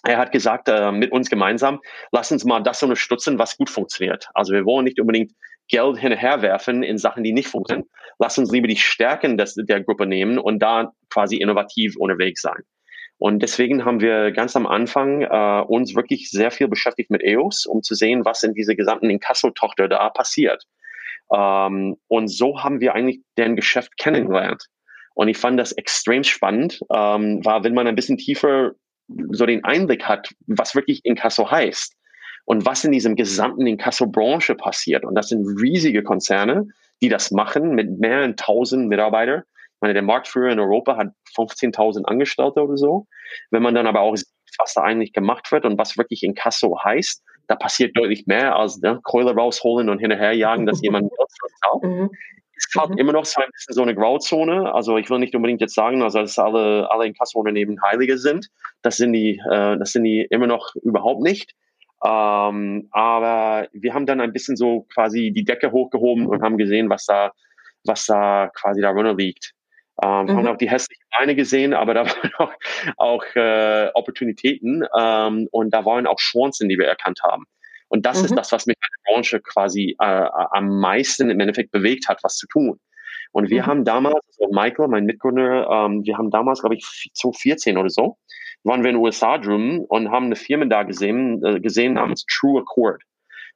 [0.05, 1.81] Er hat gesagt, äh, mit uns gemeinsam,
[2.13, 4.29] lass uns mal das unterstützen, was gut funktioniert.
[4.35, 5.33] Also wir wollen nicht unbedingt
[5.69, 7.89] Geld hinterherwerfen in Sachen, die nicht funktionieren.
[8.19, 12.63] Lass uns lieber die Stärken des, der Gruppe nehmen und da quasi innovativ unterwegs sein.
[13.19, 17.67] Und deswegen haben wir ganz am Anfang äh, uns wirklich sehr viel beschäftigt mit EOS,
[17.67, 20.65] um zu sehen, was in dieser gesamten Inkasso-Tochter da passiert.
[21.33, 24.67] Ähm, und so haben wir eigentlich deren Geschäft kennengelernt.
[25.15, 28.73] Und ich fand das extrem spannend, ähm, war, wenn man ein bisschen tiefer
[29.31, 31.97] so den Einblick hat, was wirklich Inkasso heißt
[32.45, 35.05] und was in diesem gesamten Inkasso-Branche passiert.
[35.05, 36.69] Und das sind riesige Konzerne,
[37.03, 39.43] die das machen mit mehreren tausend Mitarbeitern
[39.81, 43.07] meine, der Marktführer in Europa hat 15.000 Angestellte oder so.
[43.51, 46.35] Wenn man dann aber auch sieht, was da eigentlich gemacht wird und was wirklich in
[46.35, 51.11] Kasso heißt, da passiert deutlich mehr als ne, Keule rausholen und hinterher jagen, dass jemand.
[51.83, 52.11] Mhm.
[52.57, 52.99] Es hat mhm.
[52.99, 54.75] immer noch so ein bisschen so eine Grauzone.
[54.75, 58.49] Also ich will nicht unbedingt jetzt sagen, also dass alle, alle Inkasso-Unternehmen Heilige sind.
[58.83, 61.55] Das sind die, äh, das sind die immer noch überhaupt nicht.
[62.05, 66.91] Ähm, aber wir haben dann ein bisschen so quasi die Decke hochgehoben und haben gesehen,
[66.91, 67.33] was da,
[67.85, 69.55] was da quasi darunter liegt.
[70.03, 70.37] Ähm, mhm.
[70.37, 72.53] Haben auch die hässlichen Beine gesehen, aber da waren auch,
[72.97, 77.45] auch äh, Opportunitäten ähm, und da waren auch Chancen, die wir erkannt haben.
[77.89, 78.27] Und das mhm.
[78.27, 82.23] ist das, was mich in der Branche quasi äh, am meisten im Endeffekt bewegt hat,
[82.23, 82.79] was zu tun.
[83.33, 83.67] Und wir mhm.
[83.67, 88.17] haben damals, also Michael, mein Mitgründer, ähm, wir haben damals, glaube ich, 2014 oder so,
[88.65, 92.25] waren wir in den USA drüben und haben eine Firma da gesehen, äh, gesehen namens
[92.27, 93.03] True Accord.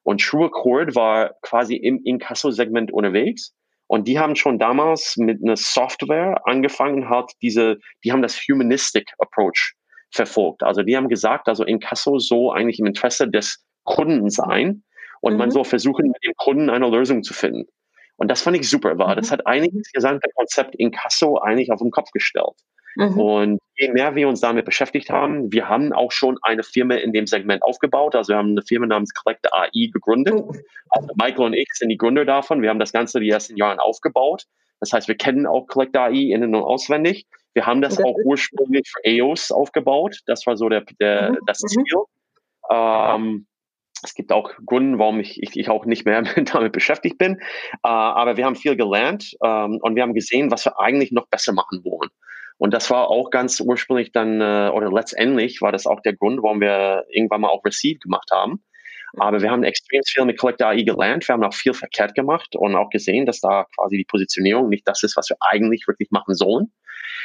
[0.02, 3.54] Und True Accord war quasi im Inkasso-Segment unterwegs
[3.86, 9.10] und die haben schon damals mit einer Software angefangen, hat diese, die haben das Humanistic
[9.18, 9.74] Approach
[10.10, 10.62] verfolgt.
[10.62, 14.84] Also die haben gesagt, also Inkasso so eigentlich im Interesse des Kunden sein
[15.20, 15.38] und mhm.
[15.38, 17.66] man soll versuchen, mit dem Kunden eine Lösung zu finden.
[18.16, 19.16] Und das fand ich super, war.
[19.16, 19.32] Das mhm.
[19.32, 22.54] hat eigentlich das gesamte Konzept Inkasso eigentlich auf den Kopf gestellt.
[22.96, 23.20] Mhm.
[23.20, 27.12] Und je mehr wir uns damit beschäftigt haben, wir haben auch schon eine Firma in
[27.12, 28.14] dem Segment aufgebaut.
[28.14, 30.34] Also wir haben eine Firma namens Collect AI gegründet.
[30.34, 30.60] Mhm.
[30.90, 32.62] Also Michael und ich sind die Gründer davon.
[32.62, 34.44] Wir haben das Ganze die ersten Jahre aufgebaut.
[34.80, 37.26] Das heißt, wir kennen auch Collect AI innen und auswendig.
[37.54, 40.20] Wir haben das auch ursprünglich für EOS aufgebaut.
[40.26, 41.38] Das war so der, der mhm.
[41.46, 41.68] das mhm.
[41.68, 42.02] Ziel.
[42.70, 43.46] Ähm,
[44.02, 47.38] es gibt auch Gründe, warum ich, ich, ich auch nicht mehr damit beschäftigt bin.
[47.38, 51.26] Äh, aber wir haben viel gelernt ähm, und wir haben gesehen, was wir eigentlich noch
[51.28, 52.10] besser machen wollen.
[52.58, 56.42] Und das war auch ganz ursprünglich dann, äh, oder letztendlich war das auch der Grund,
[56.42, 58.62] warum wir irgendwann mal auch Receive gemacht haben.
[59.16, 61.26] Aber wir haben extrem viel mit Collect AI gelernt.
[61.28, 64.86] Wir haben auch viel verkehrt gemacht und auch gesehen, dass da quasi die Positionierung nicht
[64.88, 66.72] das ist, was wir eigentlich wirklich machen sollen.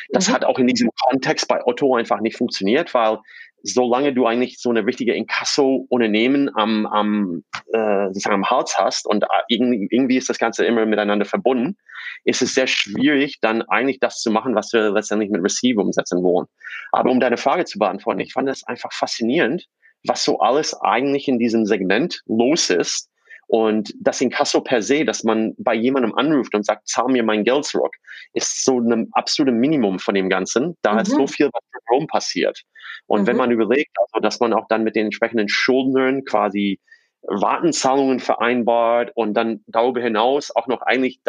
[0.10, 0.34] Das mhm.
[0.34, 3.20] hat auch in diesem Kontext bei Otto einfach nicht funktioniert, weil
[3.64, 7.44] solange du eigentlich so eine richtige Inkasso-Unternehmen am, am,
[7.74, 11.78] äh, sozusagen am Hals hast und äh, irgendwie, ist das Ganze immer miteinander verbunden,
[12.24, 16.24] ist es sehr schwierig, dann eigentlich das zu machen, was wir letztendlich mit Receive umsetzen
[16.24, 16.48] wollen.
[16.92, 19.66] Aber um deine Frage zu beantworten, ich fand es einfach faszinierend,
[20.06, 23.10] was so alles eigentlich in diesem Segment los ist.
[23.48, 27.44] Und das Inkasso per se, dass man bei jemandem anruft und sagt, zahl mir mein
[27.44, 27.96] Geld zurück,
[28.34, 30.78] ist so ein absolutes Minimum von dem Ganzen.
[30.84, 31.00] Da mhm.
[31.00, 32.62] ist so viel, was drumherum passiert.
[33.10, 33.28] Und mhm.
[33.28, 36.80] wenn man überlegt, also, dass man auch dann mit den entsprechenden Schuldnern quasi
[37.28, 41.20] Ratenzahlungen vereinbart und dann darüber hinaus auch noch eigentlich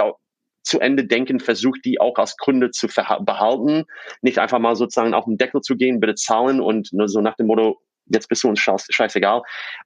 [0.62, 3.86] zu Ende denken versucht, die auch als Kunde zu behalten,
[4.20, 7.34] nicht einfach mal sozusagen auf den Deckel zu gehen, bitte zahlen und nur so nach
[7.36, 9.40] dem Motto, jetzt bist du uns scheißegal.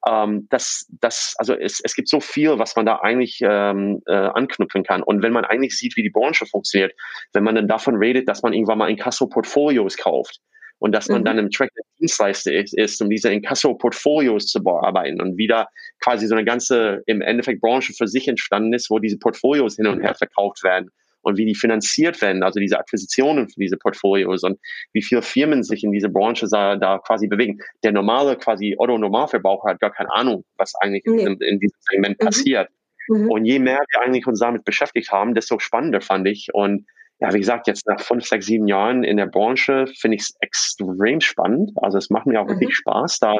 [0.06, 4.12] Ähm, das, das, also es, es gibt so viel, was man da eigentlich ähm, äh,
[4.14, 5.02] anknüpfen kann.
[5.02, 6.92] Und wenn man eigentlich sieht, wie die Branche funktioniert,
[7.32, 10.40] wenn man dann davon redet, dass man irgendwann mal Inkasso-Portfolios kauft,
[10.84, 11.24] und dass man mhm.
[11.24, 15.68] dann im Track Dienstleister ist, ist, um diese Inkasso-Portfolios zu bearbeiten und wieder
[15.98, 19.86] quasi so eine ganze, im Endeffekt Branche für sich entstanden ist, wo diese Portfolios hin
[19.86, 20.90] und her verkauft werden
[21.22, 24.58] und wie die finanziert werden, also diese Akquisitionen für diese Portfolios und
[24.92, 27.60] wie viele Firmen sich in diese Branche da, da quasi bewegen.
[27.82, 31.22] Der normale quasi Otto-Normalverbraucher hat gar keine Ahnung, was eigentlich nee.
[31.22, 32.26] in, in, diesem Segment mhm.
[32.26, 32.68] passiert.
[33.08, 33.30] Mhm.
[33.30, 36.52] Und je mehr wir eigentlich uns damit beschäftigt haben, desto spannender fand ich.
[36.52, 36.84] Und
[37.20, 40.34] ja, wie gesagt, jetzt nach fünf, sechs, sieben Jahren in der Branche finde ich es
[40.40, 41.70] extrem spannend.
[41.76, 42.60] Also es macht mir auch mhm.
[42.60, 43.38] wirklich Spaß, da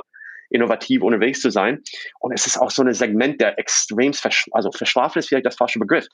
[0.50, 1.80] innovativ unterwegs zu sein.
[2.20, 5.56] Und es ist auch so ein Segment, der extrem, versch also verschlafen ist vielleicht das
[5.56, 6.06] falsche Begriff.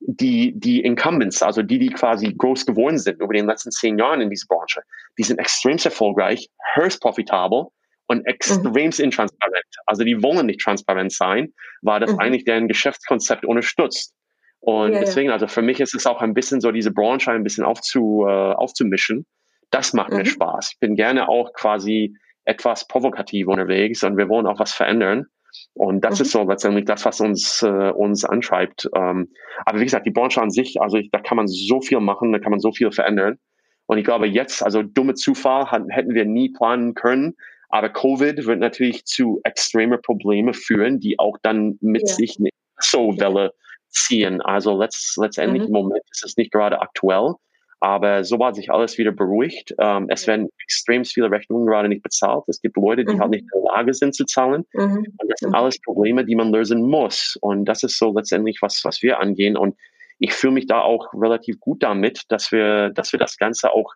[0.00, 4.20] Die, die Incumbents, also die, die quasi groß geworden sind über den letzten zehn Jahren
[4.20, 4.82] in dieser Branche,
[5.18, 7.68] die sind extrem erfolgreich, höchst profitabel
[8.06, 8.92] und extrem mhm.
[9.04, 9.64] intransparent.
[9.86, 12.18] Also die wollen nicht transparent sein, weil das mhm.
[12.18, 14.14] eigentlich deren Geschäftskonzept unterstützt.
[14.60, 17.44] Und ja, deswegen, also für mich ist es auch ein bisschen so, diese Branche ein
[17.44, 19.26] bisschen aufzu, äh, aufzumischen.
[19.70, 20.18] Das macht mhm.
[20.18, 20.72] mir Spaß.
[20.72, 25.26] Ich bin gerne auch quasi etwas provokativ unterwegs und wir wollen auch was verändern.
[25.74, 26.22] Und das mhm.
[26.22, 28.88] ist so letztendlich das, was uns, äh, uns anschreibt.
[28.94, 29.28] Ähm,
[29.64, 32.32] aber wie gesagt, die Branche an sich, also ich, da kann man so viel machen,
[32.32, 33.38] da kann man so viel verändern.
[33.86, 37.36] Und ich glaube jetzt, also dumme Zufall hätten wir nie planen können.
[37.68, 42.14] Aber Covid wird natürlich zu extreme Probleme führen, die auch dann mit ja.
[42.14, 43.52] sich eine so Welle
[43.96, 44.40] ziehen.
[44.40, 45.68] Also letzt, letztendlich mhm.
[45.68, 47.34] im Moment ist es nicht gerade aktuell.
[47.80, 52.44] Aber sobald sich alles wieder beruhigt, ähm, es werden extrem viele Rechnungen gerade nicht bezahlt.
[52.46, 53.22] Es gibt Leute, die halt mhm.
[53.22, 54.64] halt nicht in der Lage sind zu zahlen.
[54.72, 55.06] Mhm.
[55.18, 57.36] Und das sind alles Probleme, die man lösen muss.
[57.40, 59.56] Und das ist so letztendlich was, was wir angehen.
[59.56, 59.76] Und
[60.18, 63.92] ich fühle mich da auch relativ gut damit, dass wir, dass wir das Ganze auch,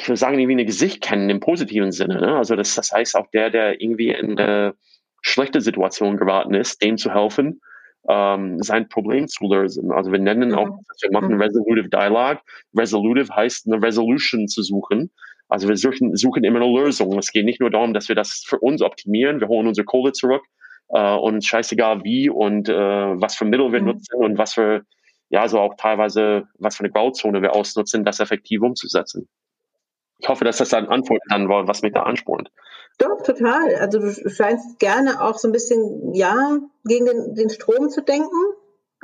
[0.00, 2.20] ich würde sagen, irgendwie ein Gesicht kennen im positiven Sinne.
[2.20, 2.36] Ne?
[2.36, 4.74] Also das, das heißt auch der, der irgendwie in eine
[5.22, 7.60] schlechte Situation geraten ist, dem zu helfen
[8.08, 9.92] ähm, sein Problem zu lösen.
[9.92, 10.54] Also wir nennen mhm.
[10.54, 11.40] auch, wir machen mhm.
[11.40, 12.40] Resolutive Dialogue.
[12.76, 15.10] Resolutive heißt eine Resolution zu suchen.
[15.48, 17.16] Also wir suchen, suchen immer eine Lösung.
[17.18, 19.40] Es geht nicht nur darum, dass wir das für uns optimieren.
[19.40, 20.42] Wir holen unsere Kohle zurück
[20.88, 23.88] äh, und scheißegal wie und äh, was für Mittel wir mhm.
[23.88, 24.84] nutzen und was für,
[25.28, 29.28] ja, so auch teilweise, was für eine Grauzone wir ausnutzen, das effektiv umzusetzen.
[30.18, 32.48] Ich hoffe, dass das dann Antwort dann war, was mich da anspornt.
[32.98, 33.74] Doch, total.
[33.76, 38.36] Also du scheinst gerne auch so ein bisschen, ja, gegen den, den Strom zu denken.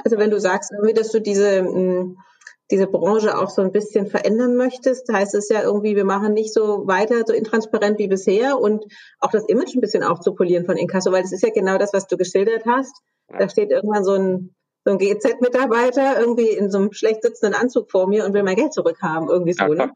[0.05, 2.17] Also wenn du sagst, irgendwie, dass du diese, hm,
[2.71, 6.53] diese Branche auch so ein bisschen verändern möchtest, heißt es ja irgendwie, wir machen nicht
[6.53, 8.85] so weiter so intransparent wie bisher und
[9.21, 12.07] auch das Image ein bisschen aufzupolieren von Inkasso, weil das ist ja genau das, was
[12.07, 12.95] du geschildert hast.
[13.29, 17.91] Da steht irgendwann so ein, so ein GZ-Mitarbeiter irgendwie in so einem schlecht sitzenden Anzug
[17.91, 19.93] vor mir und will mein Geld zurückhaben, irgendwie so, ne?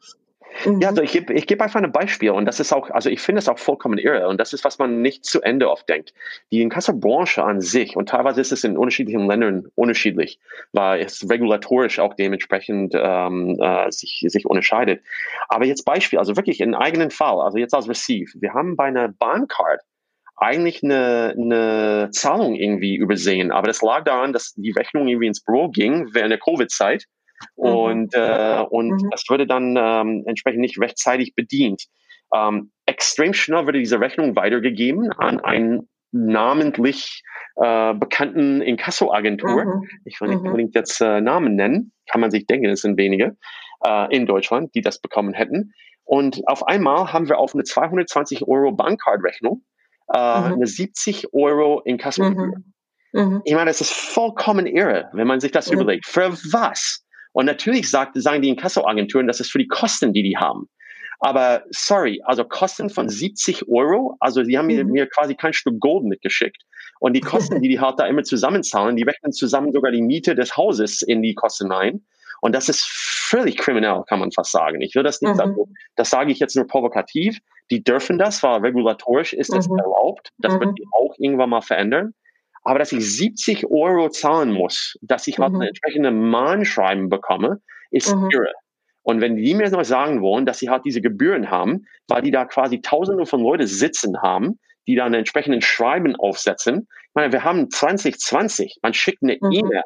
[0.64, 0.80] Mhm.
[0.80, 3.20] Ja, also ich gebe ich geb einfach ein Beispiel und das ist auch, also ich
[3.20, 6.12] finde es auch vollkommen irre und das ist, was man nicht zu Ende oft denkt.
[6.50, 10.38] Die Inkasso-Branche an sich und teilweise ist es in unterschiedlichen Ländern unterschiedlich,
[10.72, 15.02] weil es regulatorisch auch dementsprechend ähm, äh, sich, sich unterscheidet.
[15.48, 18.84] Aber jetzt Beispiel, also wirklich in eigenen Fall, also jetzt als Receive, wir haben bei
[18.84, 19.80] einer Bahncard
[20.36, 25.42] eigentlich eine, eine Zahlung irgendwie übersehen, aber das lag daran, dass die Rechnung irgendwie ins
[25.42, 27.21] Büro ging während der Covid-Zeit Mhm.
[27.54, 29.10] Und, äh, und mhm.
[29.10, 31.84] das würde dann ähm, entsprechend nicht rechtzeitig bedient.
[32.34, 37.22] Ähm, extrem schnell würde diese Rechnung weitergegeben an einen namentlich
[37.56, 39.64] äh, bekannten Inkasso-Agentur.
[39.64, 39.88] Mhm.
[40.04, 40.46] Ich will nicht mhm.
[40.46, 43.36] unbedingt jetzt äh, Namen nennen, kann man sich denken, es sind wenige
[43.84, 45.72] äh, in Deutschland, die das bekommen hätten.
[46.04, 49.62] Und auf einmal haben wir auf eine 220 Euro Bankcard-Rechnung
[50.12, 50.54] äh, mhm.
[50.54, 52.58] eine 70 Euro Inkasso-Gebühr.
[53.12, 53.20] Mhm.
[53.20, 53.42] mhm.
[53.44, 56.06] Ich meine, das ist vollkommen irre, wenn man sich das überlegt.
[56.06, 57.04] Für was?
[57.32, 60.68] Und natürlich sagt, sagen die Inkassoagenturen, das ist für die Kosten, die die haben.
[61.20, 64.90] Aber sorry, also Kosten von 70 Euro, also sie haben mir, mhm.
[64.90, 66.62] mir quasi kein Stück Gold mitgeschickt.
[66.98, 70.34] Und die Kosten, die die halt da immer zusammenzahlen, die rechnen zusammen sogar die Miete
[70.34, 72.04] des Hauses in die Kosten ein.
[72.40, 74.80] Und das ist völlig kriminell, kann man fast sagen.
[74.80, 75.36] Ich will das nicht mhm.
[75.36, 75.56] sagen.
[75.94, 77.38] Das sage ich jetzt nur provokativ.
[77.70, 79.78] Die dürfen das, weil regulatorisch ist das mhm.
[79.78, 80.30] erlaubt.
[80.38, 80.60] Das mhm.
[80.60, 82.14] wird die auch irgendwann mal verändern.
[82.62, 85.60] Aber dass ich 70 Euro zahlen muss, dass ich halt mhm.
[85.60, 87.60] eine entsprechende Mahnschreiben bekomme,
[87.90, 88.28] ist mhm.
[88.30, 88.52] irre.
[89.02, 92.30] Und wenn die mir noch sagen wollen, dass sie halt diese Gebühren haben, weil die
[92.30, 96.88] da quasi tausende von Leute sitzen haben, die da einen entsprechenden Schreiben aufsetzen.
[97.08, 99.52] Ich meine, wir haben 2020, man schickt eine mhm.
[99.52, 99.82] E-Mail.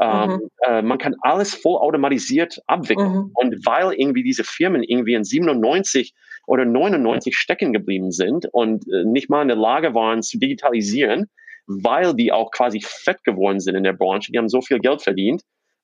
[0.00, 0.40] Ähm, mhm.
[0.66, 3.12] äh, man kann alles voll automatisiert abwickeln.
[3.12, 3.30] Mhm.
[3.34, 6.14] Und weil irgendwie diese Firmen irgendwie in 97
[6.46, 11.30] oder 99 stecken geblieben sind und äh, nicht mal in der Lage waren zu digitalisieren,
[11.66, 14.32] weil die auch quasi fett geworden sind in der Branche.
[14.32, 15.42] Die haben so viel Geld verdient.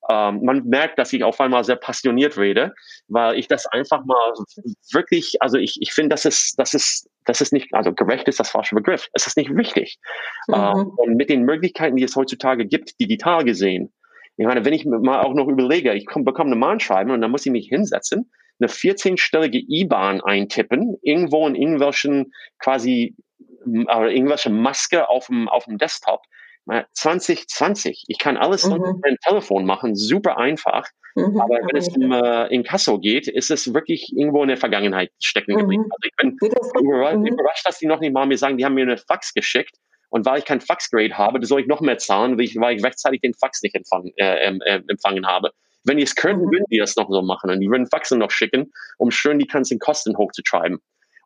[0.09, 2.73] Ähm, man merkt, dass ich auf einmal sehr passioniert rede,
[3.07, 4.33] weil ich das einfach mal
[4.93, 8.39] wirklich, also ich, ich finde, das ist, das ist, das ist nicht, also gerecht ist
[8.39, 9.09] das falsche Begriff.
[9.13, 9.99] Es ist nicht wichtig.
[10.47, 10.53] Mhm.
[10.55, 13.93] Ähm, und mit den Möglichkeiten, die es heutzutage gibt, digital gesehen,
[14.37, 17.29] ich meine, wenn ich mal auch noch überlege, ich komm, bekomme eine Mahnschreiben und dann
[17.29, 23.15] muss ich mich hinsetzen, eine 14-stellige IBAN eintippen, irgendwo in irgendwelchen quasi
[23.65, 26.21] oder irgendwelche Maske auf dem, auf dem Desktop.
[26.93, 28.73] 2020, ich kann alles mhm.
[28.73, 30.85] mit dem Telefon machen, super einfach.
[31.15, 31.41] Mhm.
[31.41, 35.57] Aber wenn es um äh, Inkasso geht, ist es wirklich irgendwo in der Vergangenheit stecken
[35.57, 35.83] geblieben.
[35.83, 35.91] Mhm.
[35.91, 36.37] Also ich bin
[36.83, 37.25] überrascht, mhm.
[37.25, 39.75] überrascht, dass die noch nicht mal mir sagen, die haben mir eine Fax geschickt.
[40.09, 42.83] Und weil ich kein Faxgrade habe, soll ich noch mehr zahlen, weil ich, weil ich
[42.83, 45.51] rechtzeitig den Fax nicht empfangen, äh, äh, empfangen habe.
[45.83, 46.51] Wenn die es könnten, mhm.
[46.51, 47.49] würden die das noch so machen.
[47.49, 50.79] Und die würden Faxen noch schicken, um schön die ganzen Kosten hochzutreiben.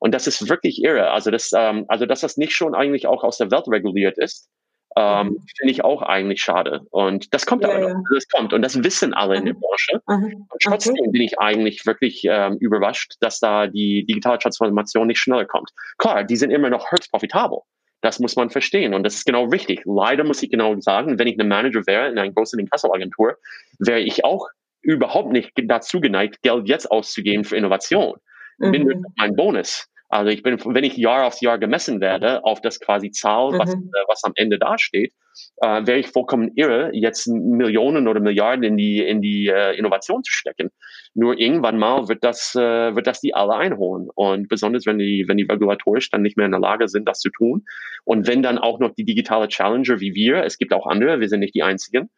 [0.06, 1.10] Und das ist wirklich irre.
[1.10, 4.48] Also, das, ähm, also dass das nicht schon eigentlich auch aus der Welt reguliert ist,
[4.96, 5.46] ähm, mhm.
[5.58, 6.82] finde ich auch eigentlich schade.
[6.92, 7.90] Und das kommt ja, aber noch.
[7.90, 8.02] Ja.
[8.14, 8.54] Das kommt.
[8.54, 9.54] Und das wissen alle in der.
[9.54, 10.04] Branche.
[10.08, 10.46] Mhm.
[10.48, 11.10] Und trotzdem okay.
[11.12, 15.72] bin ich eigentlich wirklich ähm, überrascht, dass da die digitale Transformation nicht schneller kommt.
[15.98, 17.62] Klar, die sind immer noch höchst profitabel.
[18.02, 18.94] Das muss man verstehen.
[18.94, 19.82] Und das ist genau richtig.
[19.86, 23.38] Leider muss ich genau sagen, wenn ich ein Manager wäre in einer großen Inkassoagentur,
[23.80, 24.50] wäre ich auch
[24.84, 28.18] überhaupt nicht dazu geneigt, Geld jetzt auszugeben für Innovation.
[28.60, 28.72] Mhm.
[28.72, 32.80] Bin mein Bonus Also ich bin, wenn ich Jahr aufs Jahr gemessen werde auf das
[32.80, 33.60] quasi Zahl, mhm.
[33.60, 35.14] was, äh, was am Ende dasteht,
[35.58, 40.24] äh, wäre ich vollkommen irre, jetzt Millionen oder Milliarden in die in die äh, Innovation
[40.24, 40.70] zu stecken.
[41.14, 45.26] Nur irgendwann mal wird das äh, wird das die alle einholen und besonders wenn die
[45.28, 47.66] wenn die regulatorisch dann nicht mehr in der Lage sind, das zu tun
[48.04, 51.30] und wenn dann auch noch die digitale Challenger wie wir, es gibt auch andere, wir
[51.30, 52.10] sind nicht die einzigen,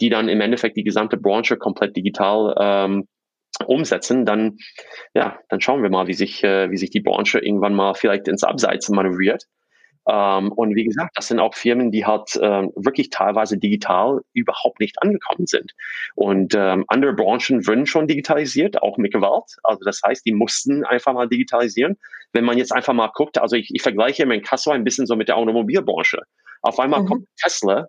[0.00, 3.08] die dann im Endeffekt die gesamte Branche komplett digital ähm,
[3.64, 4.58] umsetzen, dann
[5.14, 8.28] ja, dann schauen wir mal, wie sich äh, wie sich die Branche irgendwann mal vielleicht
[8.28, 9.44] ins Abseits manövriert.
[10.08, 14.78] Ähm, und wie gesagt, das sind auch Firmen, die halt ähm, wirklich teilweise digital überhaupt
[14.78, 15.72] nicht angekommen sind.
[16.14, 19.56] Und ähm, andere Branchen würden schon digitalisiert, auch mit Gewalt.
[19.64, 21.96] Also das heißt, die mussten einfach mal digitalisieren.
[22.32, 25.16] Wenn man jetzt einfach mal guckt, also ich, ich vergleiche mein Kasso ein bisschen so
[25.16, 26.22] mit der Automobilbranche.
[26.62, 27.06] Auf einmal mhm.
[27.06, 27.88] kommt Tesla,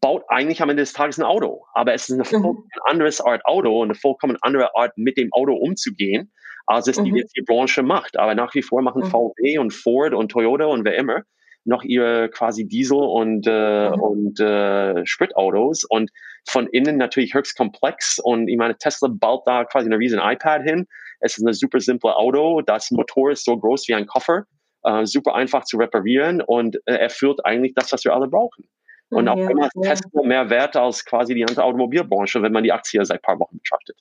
[0.00, 2.26] baut eigentlich am Ende des Tages ein Auto, aber es ist eine mhm.
[2.26, 2.80] vollkommen mhm.
[2.84, 6.32] anderes Art Auto und eine vollkommen andere Art, mit dem Auto umzugehen,
[6.66, 7.04] als es mhm.
[7.04, 8.18] die jetzige Branche macht.
[8.18, 9.10] Aber nach wie vor machen mhm.
[9.10, 11.22] VW und Ford und Toyota und wer immer
[11.66, 14.00] noch ihre quasi Diesel- und, äh, mhm.
[14.00, 16.10] und äh, Spritautos und
[16.46, 18.18] von innen natürlich höchst komplex.
[18.22, 20.86] Und ich meine, Tesla baut da quasi eine riesen iPad hin.
[21.20, 22.60] Es ist ein super simple Auto.
[22.60, 24.44] Das Motor ist so groß wie ein Koffer,
[24.82, 28.66] äh, super einfach zu reparieren und äh, erfüllt eigentlich das, was wir alle brauchen.
[29.10, 29.68] Und auch immer.
[29.82, 33.38] Tesla mehr wert als quasi die ganze Automobilbranche, wenn man die Aktie seit ein paar
[33.38, 33.96] Wochen betrachtet.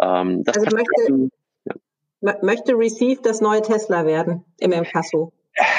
[0.00, 1.30] Ähm, das also möchte,
[1.64, 2.36] ja.
[2.42, 5.32] möchte Receive das neue Tesla werden im Inkasso?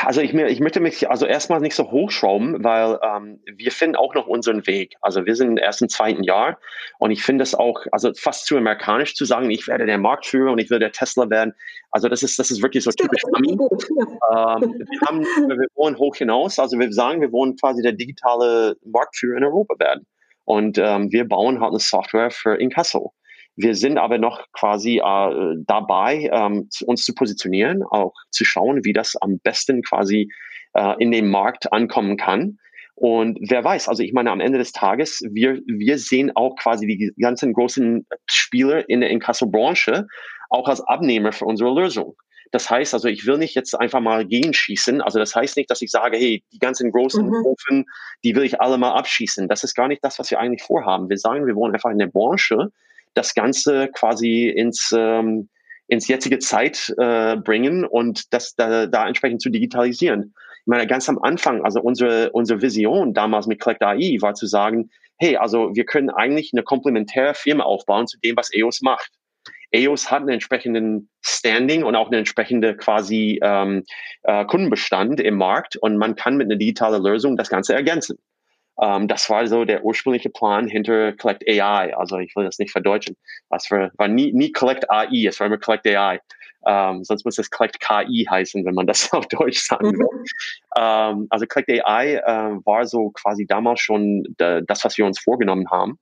[0.06, 4.16] Also ich, ich möchte mich also erstmal nicht so hochschrauben, weil ähm, wir finden auch
[4.16, 4.96] noch unseren Weg.
[5.02, 6.58] Also wir sind erst im zweiten Jahr
[6.98, 10.52] und ich finde es auch also fast zu amerikanisch zu sagen, ich werde der Marktführer
[10.52, 11.54] und ich will der Tesla werden.
[11.92, 13.52] Also das ist das ist wirklich so typisch Ami.
[13.52, 13.60] Ähm,
[14.30, 16.58] wir, haben, wir wollen hoch hinaus.
[16.58, 20.08] Also wir sagen, wir wollen quasi der digitale Marktführer in Europa werden
[20.46, 23.14] und ähm, wir bauen halt eine Software für Inkasso.
[23.58, 28.94] Wir sind aber noch quasi äh, dabei, ähm, uns zu positionieren, auch zu schauen, wie
[28.94, 30.30] das am besten quasi
[30.74, 32.60] äh, in den Markt ankommen kann.
[32.94, 36.88] Und wer weiß, also ich meine, am Ende des Tages, wir, wir sehen auch quasi
[36.88, 40.08] die ganzen großen Spieler in der Inkasso-Branche
[40.50, 42.16] auch als Abnehmer für unsere Lösung.
[42.52, 45.02] Das heißt also, ich will nicht jetzt einfach mal gegenschießen.
[45.02, 47.46] Also das heißt nicht, dass ich sage, hey, die ganzen großen mhm.
[47.46, 47.86] Ofen,
[48.24, 49.48] die will ich alle mal abschießen.
[49.48, 51.10] Das ist gar nicht das, was wir eigentlich vorhaben.
[51.10, 52.70] Wir sagen, wir wollen einfach in der Branche
[53.18, 55.50] das Ganze quasi ins, ähm,
[55.88, 60.34] ins jetzige Zeit äh, bringen und das da, da entsprechend zu digitalisieren.
[60.62, 64.46] Ich meine, ganz am Anfang, also unsere, unsere Vision damals mit Collect AI war zu
[64.48, 69.12] sagen, hey, also wir können eigentlich eine komplementäre Firma aufbauen zu dem, was EOS macht.
[69.72, 73.84] EOS hat einen entsprechenden Standing und auch einen entsprechenden quasi ähm,
[74.24, 78.18] äh, Kundenbestand im Markt und man kann mit einer digitalen Lösung das Ganze ergänzen.
[78.82, 81.96] Ähm, das war so der ursprüngliche Plan hinter Collect AI.
[81.96, 83.16] Also ich will das nicht verdeutschen.
[83.50, 86.20] Was für, war nie, nie Collect AI, es war immer Collect AI.
[86.66, 90.20] Ähm, sonst muss es Collect KI heißen, wenn man das auf Deutsch sagen will.
[90.20, 90.26] Mhm.
[90.78, 95.70] Ähm, also Collect AI äh, war so quasi damals schon das, was wir uns vorgenommen
[95.72, 95.98] haben.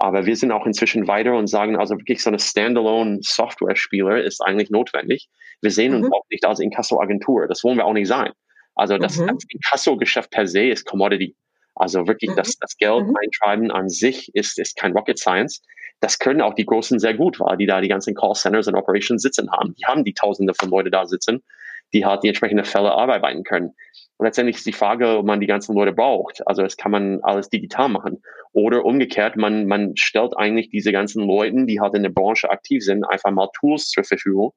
[0.00, 4.40] Aber wir sind auch inzwischen weiter und sagen, also wirklich so eine Standalone Software-Spieler ist
[4.40, 5.28] eigentlich notwendig.
[5.60, 6.12] Wir sehen uns mhm.
[6.12, 7.48] auch nicht als Inkasso-Agentur.
[7.48, 8.32] Das wollen wir auch nicht sein.
[8.76, 9.26] Also das, mhm.
[9.26, 11.34] das Inkasso-Geschäft per se ist Commodity.
[11.78, 12.36] Also wirklich mhm.
[12.36, 13.16] das, das Geld mhm.
[13.16, 15.62] eintreiben an sich ist, ist kein Rocket Science.
[16.00, 18.76] Das können auch die Großen sehr gut, weil die da die ganzen Call Centers und
[18.76, 19.74] Operations sitzen haben.
[19.74, 21.42] Die haben die Tausende von Leute da sitzen,
[21.92, 23.74] die halt die entsprechende Fälle arbeiten können.
[24.16, 26.46] Und letztendlich ist die Frage, ob man die ganzen Leute braucht.
[26.46, 28.22] Also es kann man alles digital machen.
[28.52, 32.84] Oder umgekehrt, man, man stellt eigentlich diese ganzen Leuten, die halt in der Branche aktiv
[32.84, 34.52] sind, einfach mal Tools zur Verfügung,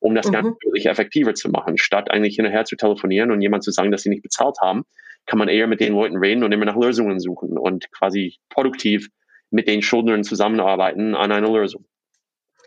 [0.00, 0.32] um das mhm.
[0.32, 4.02] Ganze wirklich effektiver zu machen, statt eigentlich hinterher zu telefonieren und jemand zu sagen, dass
[4.02, 4.84] sie nicht bezahlt haben
[5.26, 9.08] kann man eher mit den Leuten reden und immer nach Lösungen suchen und quasi produktiv
[9.50, 11.84] mit den Schuldnern zusammenarbeiten an einer Lösung.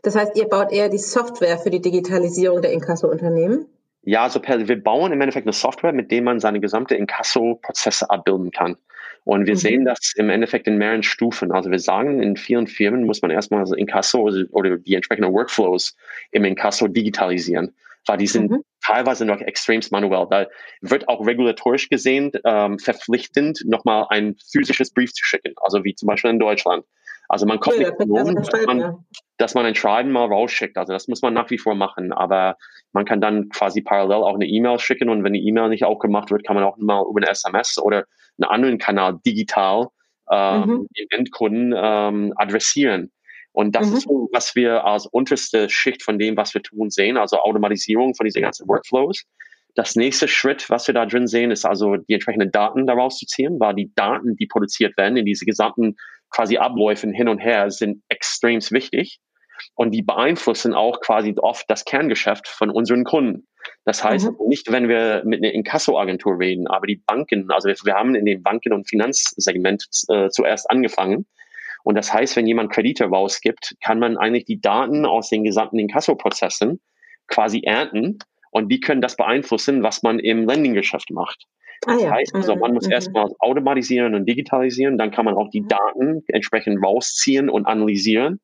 [0.03, 3.65] Das heißt, ihr baut eher die Software für die Digitalisierung der Inkasso-Unternehmen?
[4.01, 8.51] Ja, also wir bauen im Endeffekt eine Software, mit der man seine gesamte Inkasso-Prozesse abbilden
[8.51, 8.77] kann.
[9.25, 9.59] Und wir mhm.
[9.59, 11.51] sehen das im Endeffekt in mehreren Stufen.
[11.51, 15.97] Also wir sagen, in vielen Firmen muss man erstmal also Inkasso oder die entsprechenden Workflows
[16.31, 17.75] im Inkasso digitalisieren
[18.07, 18.63] weil die sind mhm.
[18.85, 20.27] teilweise noch extremst manuell.
[20.29, 20.47] Da
[20.81, 26.07] wird auch regulatorisch gesehen ähm, verpflichtend, nochmal ein physisches Brief zu schicken, also wie zum
[26.07, 26.85] Beispiel in Deutschland.
[27.29, 29.05] Also man kommt ja, nicht um, dass man,
[29.37, 30.77] dass man ein Schreiben mal rausschickt.
[30.77, 32.11] Also das muss man nach wie vor machen.
[32.11, 32.57] Aber
[32.91, 36.31] man kann dann quasi parallel auch eine E-Mail schicken und wenn die E-Mail nicht aufgemacht
[36.31, 38.05] wird, kann man auch mal über eine SMS oder
[38.41, 39.89] einen anderen Kanal digital
[40.31, 40.87] ähm, mhm.
[40.97, 43.11] den Endkunden ähm, adressieren.
[43.51, 43.95] Und das mhm.
[43.95, 48.15] ist so, was wir als unterste Schicht von dem, was wir tun, sehen, also Automatisierung
[48.15, 49.25] von diesen ganzen Workflows.
[49.75, 53.25] Das nächste Schritt, was wir da drin sehen, ist also die entsprechenden Daten daraus zu
[53.25, 55.95] ziehen, weil die Daten, die produziert werden in diese gesamten
[56.29, 59.19] quasi Abläufen hin und her, sind extrem wichtig
[59.75, 63.47] und die beeinflussen auch quasi oft das Kerngeschäft von unseren Kunden.
[63.85, 64.47] Das heißt, mhm.
[64.47, 68.25] nicht wenn wir mit einer Inkasso-Agentur reden, aber die Banken, also wir, wir haben in
[68.25, 71.25] dem Banken- und Finanzsegment äh, zuerst angefangen.
[71.83, 75.79] Und das heißt, wenn jemand Kredite rausgibt, kann man eigentlich die Daten aus den gesamten
[75.79, 76.79] Inkasso-Prozessen
[77.27, 78.19] quasi ernten
[78.51, 81.45] und die können das beeinflussen, was man im Lending-Geschäft macht.
[81.85, 82.11] Ah das ah, ja.
[82.11, 82.91] heißt also, man muss mhm.
[82.91, 85.67] erstmal automatisieren und digitalisieren, dann kann man auch die mhm.
[85.69, 88.41] Daten entsprechend rausziehen und analysieren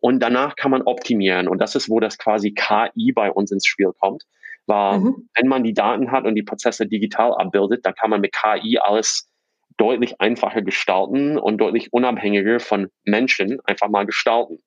[0.00, 1.48] und danach kann man optimieren.
[1.48, 4.24] Und das ist, wo das quasi KI bei uns ins Spiel kommt.
[4.66, 5.28] Weil mhm.
[5.34, 8.78] wenn man die Daten hat und die Prozesse digital abbildet, dann kann man mit KI
[8.78, 9.30] alles
[9.76, 14.58] deutlich einfacher gestalten und deutlich unabhängiger von Menschen einfach mal gestalten.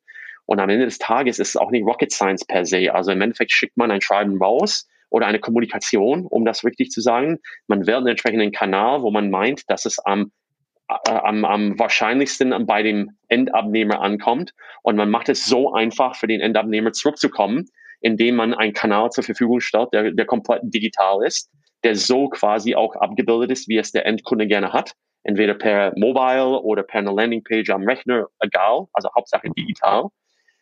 [0.46, 2.94] Und am Ende des Tages ist es auch nicht Rocket Science per se.
[2.94, 7.02] Also im Endeffekt schickt man ein Schreiben raus oder eine Kommunikation, um das richtig zu
[7.02, 7.40] sagen.
[7.68, 10.32] Man wählt einen entsprechenden Kanal, wo man meint, dass es am,
[10.90, 14.54] äh, am, am wahrscheinlichsten bei dem Endabnehmer ankommt.
[14.84, 17.66] Und man macht es so einfach für den Endabnehmer zurückzukommen,
[18.00, 21.50] indem man einen Kanal zur Verfügung stellt, der, der komplett digital ist,
[21.84, 24.94] der so quasi auch abgebildet ist, wie es der Endkunde gerne hat.
[25.24, 30.06] Entweder per Mobile oder per eine Landingpage am Rechner, egal, also Hauptsache digital.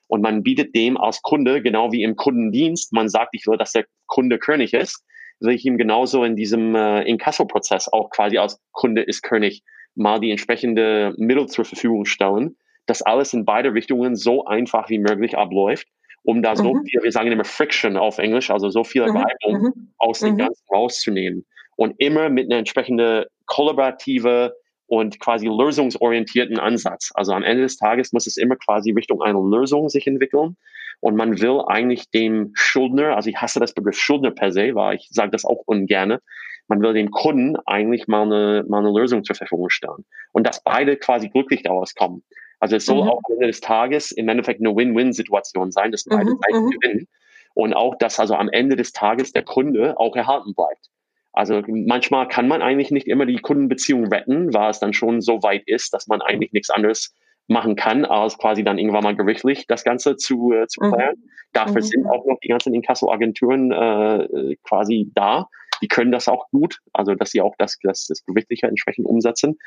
[0.07, 3.71] Und man bietet dem als Kunde, genau wie im Kundendienst, man sagt, ich will, dass
[3.71, 5.03] der Kunde König ist,
[5.39, 9.63] will ich ihm genauso in diesem äh, Inkasso-Prozess auch quasi als Kunde ist König
[9.95, 14.99] mal die entsprechende Mittel zur Verfügung stellen, dass alles in beide Richtungen so einfach wie
[14.99, 15.87] möglich abläuft,
[16.25, 16.85] um da so mhm.
[16.85, 19.17] viel, wir sagen immer Friction auf Englisch, also so viel mhm.
[19.17, 19.93] Reibung mhm.
[19.97, 20.39] aus dem mhm.
[20.39, 21.45] Ganzen rauszunehmen.
[21.77, 24.55] Und immer mit einer entsprechenden kollaborative
[24.87, 27.11] und quasi lösungsorientierten Ansatz.
[27.13, 30.57] Also am Ende des Tages muss es immer quasi Richtung einer Lösung sich entwickeln.
[31.01, 34.95] Und man will eigentlich dem Schuldner, also ich hasse das Begriff Schuldner per se, weil
[34.95, 36.21] ich sage das auch ungerne,
[36.67, 40.05] man will dem Kunden eigentlich mal eine, mal eine Lösung zur Verfügung stellen.
[40.31, 42.23] Und dass beide quasi glücklich daraus kommen.
[42.65, 43.09] Also es soll mhm.
[43.09, 46.39] auch am Ende des Tages im Endeffekt eine Win-Win-Situation sein, dass beide mhm.
[46.41, 46.69] Seiten mhm.
[46.71, 47.07] gewinnen.
[47.53, 50.89] Und auch, dass also am Ende des Tages der Kunde auch erhalten bleibt.
[51.31, 55.43] Also manchmal kann man eigentlich nicht immer die Kundenbeziehung retten, weil es dann schon so
[55.43, 57.13] weit ist, dass man eigentlich nichts anderes
[57.45, 61.17] machen kann, als quasi dann irgendwann mal gerichtlich das Ganze zu, äh, zu klären.
[61.17, 61.29] Mhm.
[61.53, 61.85] Dafür mhm.
[61.85, 65.49] sind auch noch die ganzen Inkasso-Agenturen äh, quasi da.
[65.81, 69.57] Die können das auch gut, also dass sie auch das, das, das Gerichtliche entsprechend umsetzen.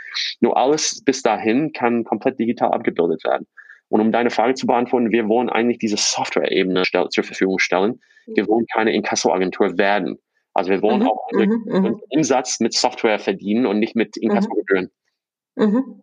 [0.41, 3.47] Nur alles bis dahin kann komplett digital abgebildet werden.
[3.89, 8.01] Und um deine Frage zu beantworten, wir wollen eigentlich diese Software-Ebene zur Verfügung stellen.
[8.27, 10.19] Wir wollen keine Inkasso-Agentur werden.
[10.53, 14.91] Also wir wollen mhm, auch unseren mhm, Umsatz mit Software verdienen und nicht mit Inkassogebühren.
[15.55, 16.03] Mhm.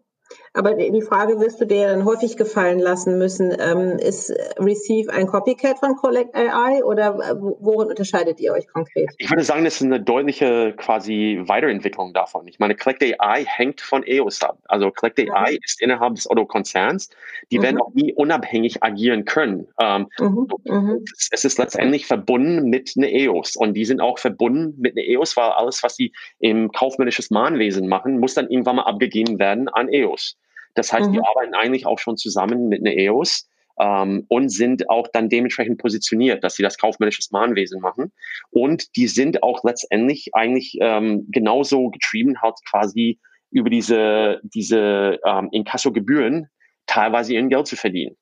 [0.55, 3.53] Aber die Frage wirst du dir dann häufig gefallen lassen müssen.
[3.59, 9.09] Ähm, ist Receive ein Copycat von Collect AI oder äh, worin unterscheidet ihr euch konkret?
[9.17, 12.47] Ich würde sagen, das ist eine deutliche quasi Weiterentwicklung davon.
[12.47, 14.59] Ich meine, Collect AI hängt von EOS ab.
[14.69, 15.57] Also Collect AI mhm.
[15.61, 17.09] ist innerhalb des Otto-Konzerns.
[17.51, 17.63] Die mhm.
[17.63, 19.67] werden auch nie unabhängig agieren können.
[19.81, 20.47] Ähm, mhm.
[20.63, 21.05] mhm.
[21.31, 25.35] Es ist letztendlich verbunden mit einer EOS und die sind auch verbunden mit einer EOS,
[25.35, 29.89] weil alles, was sie im kaufmännisches Mahnwesen machen, muss dann irgendwann mal abgegeben werden an
[29.89, 30.37] EOS.
[30.75, 31.13] Das heißt, mhm.
[31.13, 33.49] die arbeiten eigentlich auch schon zusammen mit einer EOS
[33.79, 38.11] ähm, und sind auch dann dementsprechend positioniert, dass sie das kaufmännisches Mahnwesen machen.
[38.51, 43.19] Und die sind auch letztendlich eigentlich ähm, genauso getrieben, halt quasi
[43.51, 46.47] über diese, diese ähm, Inkasso-Gebühren
[46.87, 48.15] teilweise ihren Geld zu verdienen.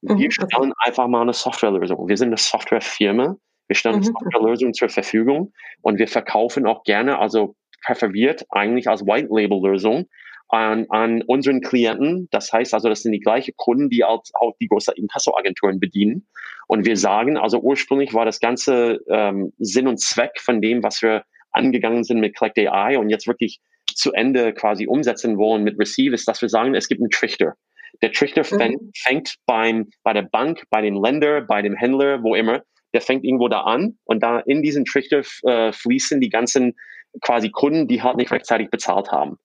[0.00, 2.08] Wir mhm, stellen einfach mal eine Softwarelösung.
[2.08, 3.36] Wir sind eine Softwarefirma.
[3.66, 4.12] Wir stellen eine mhm.
[4.12, 5.52] Softwarelösung zur Verfügung
[5.82, 10.06] und wir verkaufen auch gerne, also präferiert eigentlich als White Label Lösung
[10.48, 12.28] an, an unseren Klienten.
[12.30, 16.26] Das heißt also, das sind die gleichen Kunden, die auch, auch die großen Inkassoagenturen bedienen.
[16.66, 21.02] Und wir sagen, also ursprünglich war das ganze ähm, Sinn und Zweck von dem, was
[21.02, 23.60] wir angegangen sind mit Collect AI und jetzt wirklich
[23.94, 27.54] zu Ende quasi umsetzen wollen mit Receive, ist, dass wir sagen, es gibt einen Trichter.
[28.02, 28.92] Der Trichter mhm.
[28.96, 32.62] fängt, beim, bei der Bank, bei den Länder, bei dem Händler, wo immer.
[32.94, 36.74] Der fängt irgendwo da an und da in diesen Trichter äh, fließen die ganzen
[37.20, 39.38] quasi Kunden, die halt nicht rechtzeitig bezahlt haben.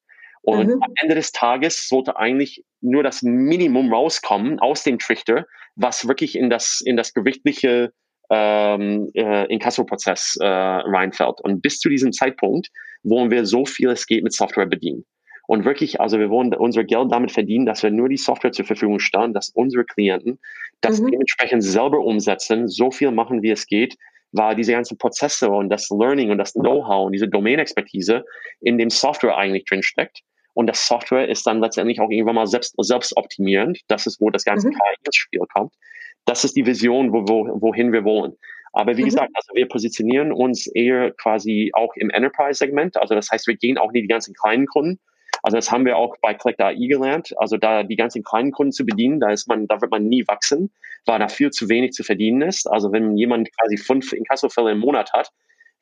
[0.44, 0.84] Und mhm.
[0.84, 6.38] am Ende des Tages sollte eigentlich nur das Minimum rauskommen aus dem Trichter, was wirklich
[6.38, 7.94] in das, in das gerichtliche
[8.30, 11.39] ähm, äh, Inkasso-Prozess äh, reinfällt.
[11.41, 12.70] Und bis zu diesem Zeitpunkt
[13.04, 15.06] wollen wir so viel es geht mit Software bedienen.
[15.48, 18.66] Und wirklich, also wir wollen unser Geld damit verdienen, dass wir nur die Software zur
[18.66, 20.39] Verfügung stellen, dass unsere Klienten
[20.82, 21.12] das mhm.
[21.12, 23.96] dementsprechend selber umsetzen, so viel machen, wie es geht,
[24.34, 28.26] weil diese ganzen Prozesse und das Learning und das Know-how und diese Domain-Expertise
[28.62, 30.22] in dem Software eigentlich drinsteckt.
[30.54, 33.80] Und das Software ist dann letztendlich auch irgendwann mal selbst, selbst optimierend.
[33.88, 34.74] Das ist, wo das ganze mhm.
[34.74, 35.74] KI ins Spiel kommt.
[36.26, 38.34] Das ist die Vision, wo, wo, wohin wir wollen.
[38.72, 39.06] Aber wie mhm.
[39.06, 42.97] gesagt, also wir positionieren uns eher quasi auch im Enterprise-Segment.
[42.97, 44.99] Also das heißt, wir gehen auch nicht die ganzen kleinen Kunden.
[45.43, 47.34] Also das haben wir auch bei Collect AI gelernt.
[47.38, 50.26] Also da die ganzen kleinen Kunden zu bedienen, da ist man, da wird man nie
[50.28, 50.72] wachsen,
[51.06, 52.66] weil da viel zu wenig zu verdienen ist.
[52.66, 55.32] Also wenn jemand quasi fünf Inkassofälle im Monat hat,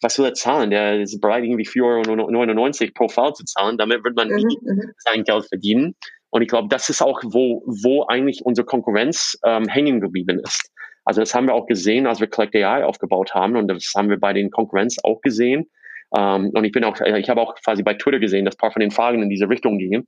[0.02, 0.72] was will er zahlen?
[0.72, 3.78] Der ist bereit, irgendwie 4,99 Euro pro Fall zu zahlen.
[3.78, 4.92] Damit wird man mhm, nie mhm.
[4.98, 5.96] sein Geld verdienen.
[6.30, 10.72] Und ich glaube, das ist auch, wo, wo eigentlich unsere Konkurrenz ähm, hängen geblieben ist.
[11.04, 13.56] Also das haben wir auch gesehen, als wir Collect AI aufgebaut haben.
[13.56, 15.70] Und das haben wir bei den Konkurrenz auch gesehen.
[16.16, 18.72] Ähm, und ich bin auch, ich habe auch quasi bei Twitter gesehen, dass ein paar
[18.72, 20.08] von den Fragen in diese Richtung gingen.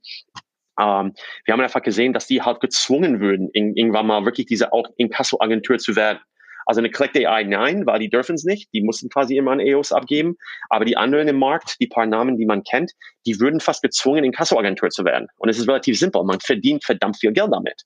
[0.80, 1.12] Ähm,
[1.44, 4.88] wir haben einfach gesehen, dass die halt gezwungen würden, in, irgendwann mal wirklich diese auch
[4.96, 6.18] Inkasso-Agentur zu werden.
[6.66, 8.72] Also eine Collect AI nein, weil die dürfen es nicht.
[8.72, 10.36] Die mussten quasi immer an EOS abgeben.
[10.68, 12.92] Aber die anderen im Markt, die paar Namen, die man kennt,
[13.26, 15.28] die würden fast gezwungen, Inkasso-Agentur zu werden.
[15.36, 16.22] Und es ist relativ simpel.
[16.24, 17.82] Man verdient verdammt viel Geld damit.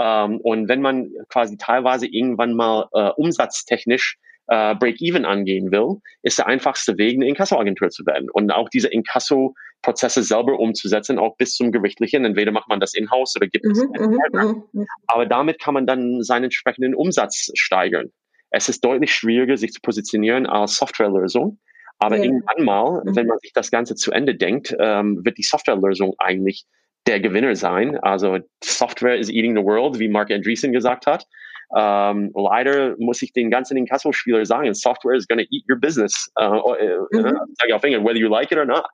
[0.00, 4.18] Ähm, und wenn man quasi teilweise irgendwann mal äh, umsatztechnisch
[4.48, 8.88] äh, Break-Even angehen will, ist der einfachste Weg, eine Inkasso-Agentur zu werden und auch diese
[8.88, 12.24] Inkasso-Prozesse selber umzusetzen, auch bis zum Gerichtlichen.
[12.24, 14.62] Entweder macht man das in-house oder gibt es mhm, einen mhm, Partner.
[14.72, 14.86] Mhm.
[15.06, 18.10] Aber damit kann man dann seinen entsprechenden Umsatz steigern.
[18.50, 21.58] Es ist deutlich schwieriger, sich zu positionieren als Softwarelösung.
[21.98, 22.24] Aber ja.
[22.24, 23.16] irgendwann mal, mhm.
[23.16, 26.66] wenn man sich das Ganze zu Ende denkt, ähm, wird die Softwarelösung eigentlich
[27.06, 27.98] der Gewinner sein.
[27.98, 31.26] Also Software is eating the world, wie Mark Andreessen gesagt hat.
[31.74, 36.30] Ähm, leider muss ich den ganzen Inkasso-Spieler sagen, Software is going to eat your business.
[36.38, 37.22] Äh, äh, mhm.
[37.22, 38.84] Sage ich auf Englisch, whether you like it or not.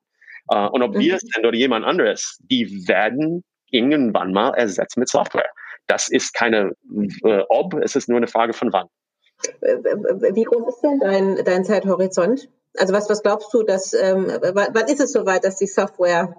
[0.49, 1.01] Äh, und ob mhm.
[1.01, 5.51] wir es sind oder jemand anderes, die werden irgendwann mal ersetzt mit Software.
[5.87, 6.73] Das ist keine
[7.25, 8.87] äh, ob, es ist nur eine Frage von wann.
[10.35, 12.49] Wie groß ist denn dein, dein Zeithorizont?
[12.79, 16.35] Also was, was glaubst du, dass ähm, wann ist es soweit, dass die Software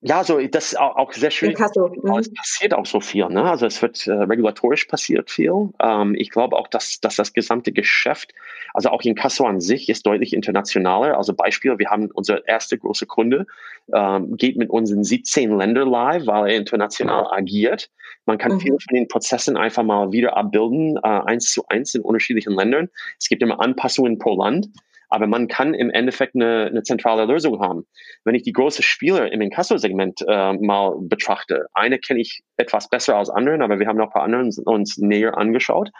[0.00, 1.54] ja, so das ist auch sehr schön.
[1.58, 2.18] Mhm.
[2.18, 3.26] Es passiert auch so viel.
[3.28, 3.42] Ne?
[3.42, 5.70] Also es wird äh, regulatorisch passiert viel.
[5.82, 8.32] Ähm, ich glaube auch, dass, dass das gesamte Geschäft,
[8.74, 11.16] also auch in Kasso an sich, ist deutlich internationaler.
[11.16, 13.46] Also Beispiel, wir haben unser erster große Kunde,
[13.92, 17.90] ähm, geht mit uns in 17 Länder live, weil er international agiert.
[18.24, 18.60] Man kann mhm.
[18.60, 22.88] viele von den Prozessen einfach mal wieder abbilden, äh, eins zu eins in unterschiedlichen Ländern.
[23.18, 24.68] Es gibt immer Anpassungen pro Land.
[25.08, 27.84] Aber man kann im Endeffekt eine, eine zentrale Lösung haben.
[28.24, 33.16] Wenn ich die großen Spieler im Inkasso-Segment äh, mal betrachte, eine kenne ich etwas besser
[33.16, 35.90] als anderen, aber wir haben noch ein paar andere uns näher angeschaut.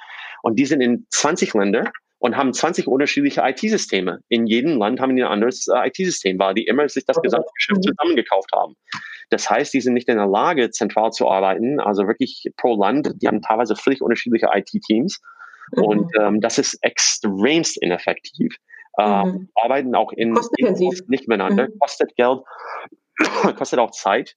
[0.42, 4.20] Und die sind in 20 Länder und haben 20 unterschiedliche IT-Systeme.
[4.28, 7.50] In jedem Land haben die ein anderes äh, IT-System, weil die immer sich das gesamte
[7.54, 7.90] Geschäft mhm.
[7.90, 8.74] zusammengekauft haben.
[9.30, 13.12] Das heißt, die sind nicht in der Lage, zentral zu arbeiten, also wirklich pro Land.
[13.22, 15.20] Die haben teilweise völlig unterschiedliche IT-Teams.
[15.76, 15.82] Mhm.
[15.82, 18.56] Und ähm, das ist extremst ineffektiv.
[18.98, 19.48] Äh, mhm.
[19.54, 21.78] arbeiten auch in, in nicht miteinander, mhm.
[21.78, 22.40] kostet Geld,
[23.56, 24.34] kostet auch Zeit.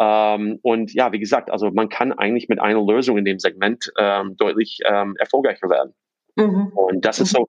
[0.00, 3.92] Ähm, und ja, wie gesagt, also man kann eigentlich mit einer Lösung in dem Segment
[3.98, 5.94] ähm, deutlich ähm, erfolgreicher werden.
[6.36, 6.68] Mhm.
[6.74, 7.38] Und das ist mhm.
[7.38, 7.46] so,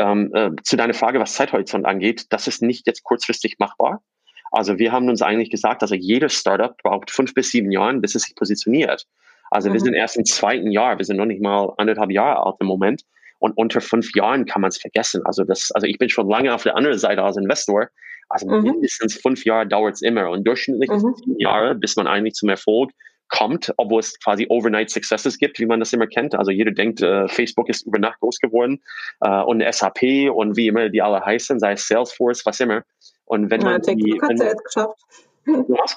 [0.00, 4.02] ähm, äh, zu deiner Frage, was Zeithorizont angeht, das ist nicht jetzt kurzfristig machbar.
[4.50, 8.14] Also wir haben uns eigentlich gesagt, also jedes Startup braucht fünf bis sieben Jahre, bis
[8.14, 9.06] es sich positioniert.
[9.50, 9.74] Also mhm.
[9.74, 12.66] wir sind erst im zweiten Jahr, wir sind noch nicht mal anderthalb Jahre alt im
[12.66, 13.02] Moment.
[13.38, 15.22] Und unter fünf Jahren kann man es vergessen.
[15.24, 17.88] Also das, also ich bin schon lange auf der anderen Seite als Investor.
[18.28, 18.62] Also mhm.
[18.62, 20.30] mindestens fünf Jahre dauert es immer.
[20.30, 21.14] Und durchschnittlich mhm.
[21.16, 22.90] sieben Jahre, bis man eigentlich zum Erfolg
[23.28, 26.34] kommt, obwohl es quasi Overnight Successes gibt, wie man das immer kennt.
[26.34, 28.82] Also jeder denkt, äh, Facebook ist über Nacht groß geworden
[29.20, 32.82] äh, und SAP und wie immer die alle heißen, sei es Salesforce, was immer.
[33.26, 34.98] Und wenn ja, man die, wenn, geschafft.
[35.44, 35.96] Was?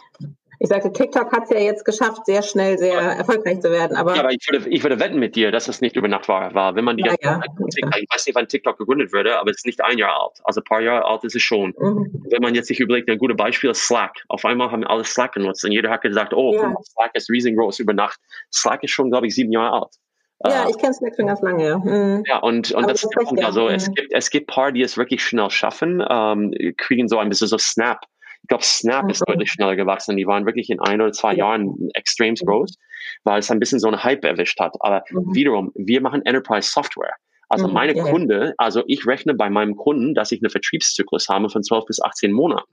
[0.63, 3.97] Ich sagte, TikTok hat es ja jetzt geschafft, sehr schnell sehr erfolgreich zu werden.
[3.97, 6.27] Aber, ja, aber ich, würde, ich würde wetten mit dir, dass es nicht über Nacht
[6.27, 6.53] war.
[6.53, 6.75] war.
[6.75, 7.41] Wenn man die ja, ja.
[7.65, 10.39] ich weiß nicht, wann TikTok gegründet wurde, aber es ist nicht ein Jahr alt.
[10.43, 11.73] Also ein paar Jahre alt ist es schon.
[11.79, 12.25] Mhm.
[12.29, 14.23] Wenn man jetzt sich überlegt, ein gutes Beispiel ist Slack.
[14.27, 16.75] Auf einmal haben alle Slack genutzt und jeder hat gesagt, oh, ja.
[16.83, 18.19] Slack ist riesengroß über Nacht.
[18.53, 19.95] Slack ist schon, glaube ich, sieben Jahre alt.
[20.45, 21.77] Ja, ich kenne Slack schon ganz lange, ja.
[21.79, 22.23] Mhm.
[22.27, 23.95] Ja, und, und das, das ist also, es mhm.
[23.95, 27.57] gibt, es gibt paar, die es wirklich schnell schaffen, ähm, kriegen so ein bisschen so
[27.57, 28.05] Snap
[28.43, 29.33] ich glaube, Snap ist mhm.
[29.33, 30.17] deutlich schneller gewachsen.
[30.17, 32.45] Die waren wirklich in ein oder zwei Jahren extrem mhm.
[32.45, 32.77] groß,
[33.23, 34.75] weil es ein bisschen so einen Hype erwischt hat.
[34.79, 35.33] Aber mhm.
[35.33, 37.15] wiederum, wir machen Enterprise Software.
[37.49, 41.27] Also mhm, meine ja, Kunde, also ich rechne bei meinem Kunden, dass ich einen Vertriebszyklus
[41.27, 42.71] habe von 12 bis 18 Monaten.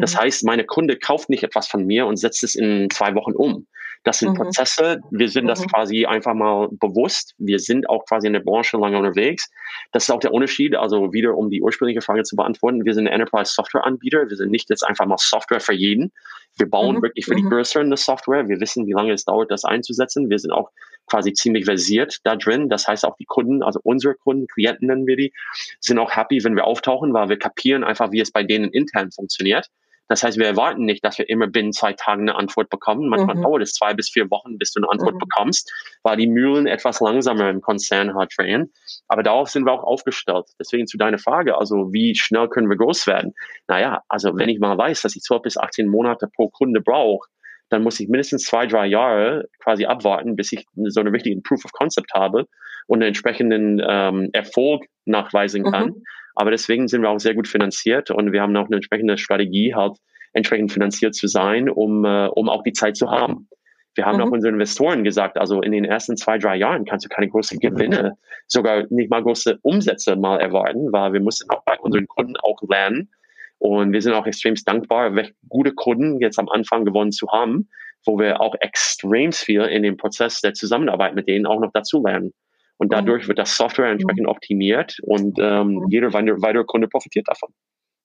[0.00, 0.18] Das mhm.
[0.18, 3.66] heißt, meine Kunde kauft nicht etwas von mir und setzt es in zwei Wochen um.
[4.04, 4.36] Das sind mhm.
[4.36, 5.00] Prozesse.
[5.10, 5.66] Wir sind das mhm.
[5.68, 7.34] quasi einfach mal bewusst.
[7.38, 9.50] Wir sind auch quasi in der Branche lange unterwegs.
[9.92, 10.76] Das ist auch der Unterschied.
[10.76, 12.84] Also wieder, um die ursprüngliche Frage zu beantworten.
[12.84, 14.28] Wir sind ein Enterprise Software Anbieter.
[14.28, 16.12] Wir sind nicht jetzt einfach mal Software für jeden.
[16.56, 17.02] Wir bauen mhm.
[17.02, 17.50] wirklich für die mhm.
[17.50, 18.46] Größeren eine Software.
[18.48, 20.28] Wir wissen, wie lange es dauert, das einzusetzen.
[20.28, 20.70] Wir sind auch
[21.06, 22.68] quasi ziemlich versiert da drin.
[22.68, 25.32] Das heißt auch die Kunden, also unsere Kunden, Klienten nennen wir die,
[25.80, 29.10] sind auch happy, wenn wir auftauchen, weil wir kapieren einfach, wie es bei denen intern
[29.10, 29.70] funktioniert.
[30.08, 33.08] Das heißt, wir erwarten nicht, dass wir immer binnen zwei Tagen eine Antwort bekommen.
[33.08, 33.42] Manchmal mhm.
[33.42, 35.18] dauert es zwei bis vier Wochen, bis du eine Antwort mhm.
[35.18, 38.72] bekommst, weil die Mühlen etwas langsamer im Konzern halt drehen.
[39.08, 40.46] Aber darauf sind wir auch aufgestellt.
[40.58, 43.32] Deswegen zu deiner Frage, also wie schnell können wir groß werden?
[43.66, 47.28] Naja, also wenn ich mal weiß, dass ich 12 bis 18 Monate pro Kunde brauche,
[47.70, 51.64] dann muss ich mindestens zwei, drei Jahre quasi abwarten, bis ich so eine richtige Proof
[51.64, 52.46] of Concept habe
[52.86, 55.88] und einen entsprechenden ähm, Erfolg nachweisen kann.
[55.88, 56.02] Mhm.
[56.34, 59.74] Aber deswegen sind wir auch sehr gut finanziert und wir haben auch eine entsprechende Strategie,
[59.74, 59.98] halt
[60.32, 63.48] entsprechend finanziert zu sein, um, äh, um auch die Zeit zu haben.
[63.94, 64.24] Wir haben mhm.
[64.24, 67.60] auch unseren Investoren gesagt, also in den ersten zwei, drei Jahren kannst du keine großen
[67.60, 68.16] Gewinne,
[68.48, 72.60] sogar nicht mal große Umsätze mal erwarten, weil wir mussten auch bei unseren Kunden auch
[72.68, 73.10] lernen.
[73.58, 77.68] Und wir sind auch extrem dankbar, welche gute Kunden jetzt am Anfang gewonnen zu haben,
[78.04, 82.02] wo wir auch extrem viel in dem Prozess der Zusammenarbeit mit denen auch noch dazu
[82.04, 82.32] lernen.
[82.76, 82.96] Und mhm.
[82.96, 85.86] dadurch wird das Software entsprechend optimiert und ähm, mhm.
[85.88, 87.50] jeder weitere Kunde profitiert davon.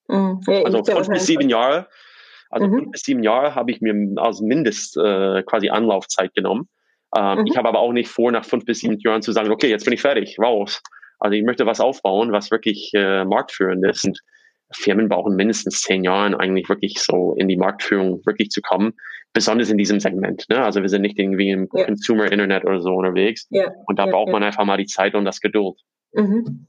[0.07, 0.39] Mhm.
[0.47, 1.87] Ja, also fünf bis sieben Jahre
[2.49, 2.73] also mhm.
[2.73, 6.67] fünf bis sieben Jahre habe ich mir als Mindest äh, quasi Anlaufzeit genommen.
[7.15, 7.47] Ähm, mhm.
[7.47, 9.85] Ich habe aber auch nicht vor, nach fünf bis sieben Jahren zu sagen, okay, jetzt
[9.85, 10.81] bin ich fertig, raus.
[11.19, 14.05] Also ich möchte was aufbauen, was wirklich äh, marktführend ist.
[14.05, 14.19] Und
[14.71, 18.93] Firmen brauchen mindestens zehn Jahre eigentlich wirklich so in die Marktführung wirklich zu kommen,
[19.33, 20.45] besonders in diesem Segment.
[20.49, 20.63] Ne?
[20.63, 21.85] Also wir sind nicht irgendwie im ja.
[21.85, 23.47] Consumer Internet oder so unterwegs.
[23.49, 23.71] Ja.
[23.87, 25.79] Und da ja, braucht man einfach mal die Zeit und das Geduld.
[26.13, 26.67] Mhm.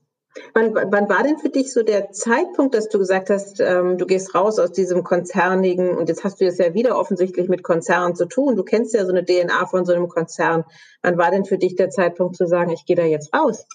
[0.55, 4.07] Wann, wann war denn für dich so der Zeitpunkt, dass du gesagt hast, ähm, du
[4.07, 8.15] gehst raus aus diesem konzernigen und jetzt hast du es ja wieder offensichtlich mit Konzernen
[8.15, 8.55] zu tun.
[8.55, 10.65] Du kennst ja so eine DNA von so einem Konzern.
[11.03, 13.67] Wann war denn für dich der Zeitpunkt zu sagen, ich gehe da jetzt raus?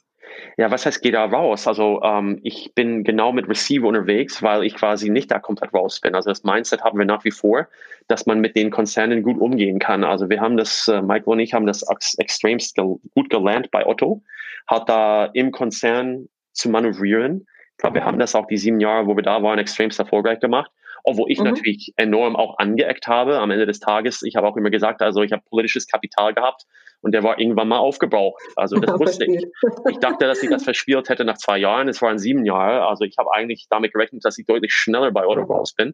[0.58, 1.68] Ja, was heißt, geh da raus?
[1.68, 6.00] Also ähm, ich bin genau mit Receiver unterwegs, weil ich quasi nicht da komplett raus
[6.00, 6.16] bin.
[6.16, 7.68] Also das Mindset haben wir nach wie vor,
[8.08, 10.04] dass man mit den Konzernen gut umgehen kann.
[10.04, 13.72] Also wir haben das, äh, Michael und ich haben das ex extremst gel gut gelernt
[13.72, 14.22] bei Otto,
[14.68, 17.46] hat da im Konzern zu manövrieren.
[17.72, 20.40] Ich glaube, wir haben das auch die sieben Jahre, wo wir da waren, extremst erfolgreich
[20.40, 20.72] gemacht.
[21.08, 21.46] Obwohl ich mhm.
[21.46, 24.24] natürlich enorm auch angeeckt habe am Ende des Tages.
[24.24, 26.64] Ich habe auch immer gesagt, also ich habe politisches Kapital gehabt
[27.02, 28.42] und der war irgendwann mal aufgebraucht.
[28.56, 29.46] Also das wusste ich.
[29.90, 31.88] Ich dachte, dass ich das verspielt hätte nach zwei Jahren.
[31.88, 32.88] Es waren sieben Jahre.
[32.88, 35.94] Also ich habe eigentlich damit gerechnet, dass ich deutlich schneller bei Otto raus bin.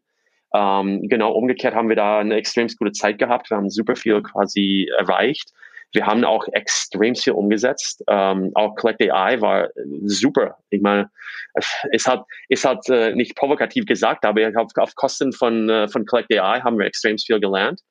[0.54, 3.50] Ähm, genau, umgekehrt haben wir da eine extrem gute Zeit gehabt.
[3.50, 5.52] Wir haben super viel quasi erreicht.
[5.94, 8.04] Wir haben auch extrem viel umgesetzt.
[8.08, 9.70] Ähm, auch Collect AI war
[10.06, 10.58] super.
[10.70, 11.10] Ich meine,
[11.92, 16.06] es hat, es hat äh, nicht provokativ gesagt, aber auf, auf Kosten von, äh, von
[16.06, 17.82] Collect AI haben wir extrem viel gelernt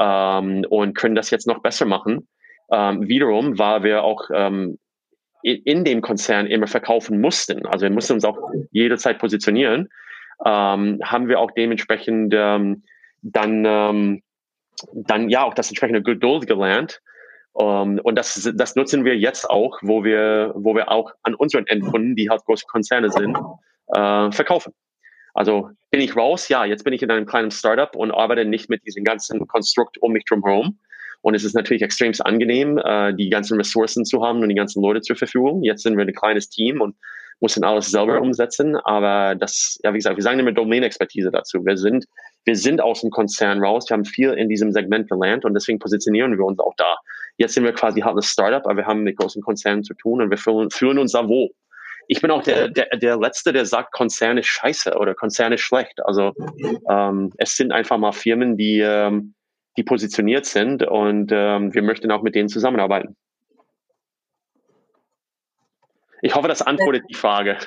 [0.00, 2.28] ähm, und können das jetzt noch besser machen.
[2.70, 4.78] Ähm, wiederum, weil wir auch ähm,
[5.42, 7.64] in, in dem Konzern immer verkaufen mussten.
[7.66, 8.38] Also wir mussten uns auch
[8.70, 9.88] jederzeit positionieren.
[10.44, 12.82] Ähm, haben wir auch dementsprechend ähm,
[13.22, 14.22] dann, ähm,
[14.92, 17.00] dann ja auch das entsprechende Geduld gelernt
[17.56, 21.34] um, ähm, und das, das nutzen wir jetzt auch, wo wir, wo wir auch an
[21.34, 23.34] unseren Endkunden, die halt große Konzerne sind,
[23.94, 24.74] äh, verkaufen.
[25.32, 26.50] Also bin ich raus?
[26.50, 29.96] Ja, jetzt bin ich in einem kleinen Startup und arbeite nicht mit diesem ganzen Konstrukt
[30.02, 30.78] um mich drumherum.
[31.22, 34.82] Und es ist natürlich extrem angenehm, äh, die ganzen Ressourcen zu haben und die ganzen
[34.82, 35.62] Leute zur Verfügung.
[35.62, 36.94] Jetzt sind wir ein kleines Team und
[37.40, 38.76] müssen alles selber umsetzen.
[38.76, 41.64] Aber das, ja, wie gesagt, wir sagen immer Domain-Expertise dazu.
[41.64, 42.04] Wir sind,
[42.44, 43.86] wir sind aus dem Konzern raus.
[43.88, 46.96] Wir haben viel in diesem Segment gelernt und deswegen positionieren wir uns auch da.
[47.36, 50.22] Jetzt sind wir quasi halt ein Startup, aber wir haben mit großen Konzernen zu tun
[50.22, 51.50] und wir fühlen, fühlen uns da wohl.
[52.08, 55.62] Ich bin auch der, der, der Letzte, der sagt, Konzern ist scheiße oder Konzern ist
[55.62, 56.00] schlecht.
[56.04, 56.32] Also
[56.88, 59.34] ähm, es sind einfach mal Firmen, die, ähm,
[59.76, 63.16] die positioniert sind und ähm, wir möchten auch mit denen zusammenarbeiten.
[66.22, 67.58] Ich hoffe, das antwortet die Frage.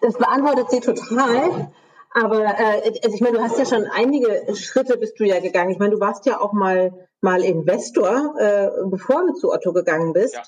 [0.00, 1.72] Das beantwortet sie total.
[2.18, 5.70] Aber äh, also ich meine, du hast ja schon einige Schritte bist du ja gegangen.
[5.70, 10.12] Ich meine, du warst ja auch mal mal Investor, äh, bevor du zu Otto gegangen
[10.14, 10.34] bist.
[10.34, 10.42] Ja.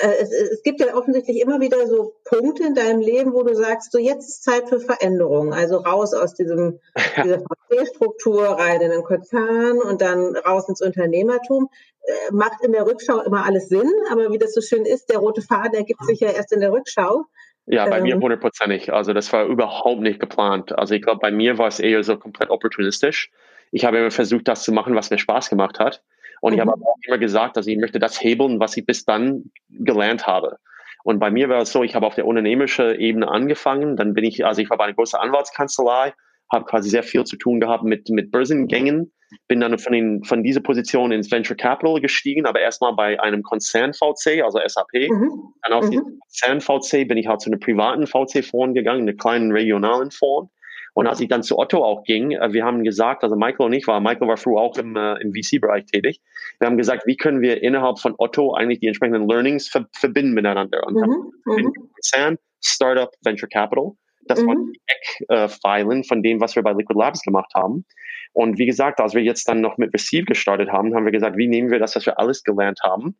[0.00, 3.54] Äh, es, es, gibt ja offensichtlich immer wieder so Punkte in deinem Leben, wo du
[3.54, 5.52] sagst, so jetzt ist Zeit für Veränderung.
[5.52, 6.80] Also raus aus diesem
[7.22, 11.68] dieser VC-Struktur, rein in den Konzern und dann raus ins Unternehmertum.
[12.04, 15.18] Äh, macht in der Rückschau immer alles Sinn, aber wie das so schön ist, der
[15.18, 17.26] rote Faden ergibt sich ja erst in der Rückschau.
[17.66, 18.92] Ja, bei ähm, mir hundertprozentig.
[18.92, 20.76] Also das war überhaupt nicht geplant.
[20.76, 23.30] Also ich glaube, bei mir war es eher so komplett opportunistisch.
[23.70, 26.02] Ich habe immer versucht, das zu machen, was mir Spaß gemacht hat.
[26.40, 26.54] Und mhm.
[26.54, 26.84] ich habe mhm.
[26.84, 30.58] auch immer gesagt, dass ich möchte das hebeln, was ich bis dann gelernt habe.
[31.04, 33.96] Und bei mir war es so, ich habe auf der unternehmerischen Ebene angefangen.
[33.96, 36.12] Dann bin ich, also ich war bei einer großen Anwaltskanzlei,
[36.50, 39.12] habe quasi sehr viel zu tun gehabt mit, mit Börsengängen
[39.48, 43.42] bin dann von, den, von dieser Position ins Venture Capital gestiegen, aber erstmal bei einem
[43.42, 45.08] Konzern VC, also SAP.
[45.10, 45.54] Mhm.
[45.62, 45.90] Dann aus mhm.
[45.90, 50.52] diesem Konzern VC bin ich halt zu einem privaten VC-Fonds gegangen, einem kleinen regionalen Fonds.
[50.94, 53.72] Und als ich dann zu Otto auch ging, äh, wir haben gesagt, also Michael und
[53.72, 56.20] ich war, Michael war früher auch im, äh, im VC-Bereich tätig.
[56.58, 60.34] Wir haben gesagt, wie können wir innerhalb von Otto eigentlich die entsprechenden Learnings ver verbinden
[60.34, 60.86] miteinander?
[60.86, 61.32] Und mhm.
[61.46, 61.72] mhm.
[61.94, 63.92] Konzern, Startup, Venture Capital.
[64.26, 64.46] Das mhm.
[64.46, 67.84] waren die Eckpfeilen äh, von dem, was wir bei Liquid Labs gemacht haben.
[68.32, 71.36] Und wie gesagt, als wir jetzt dann noch mit Receive gestartet haben, haben wir gesagt,
[71.36, 73.16] wie nehmen wir das, was wir alles gelernt haben,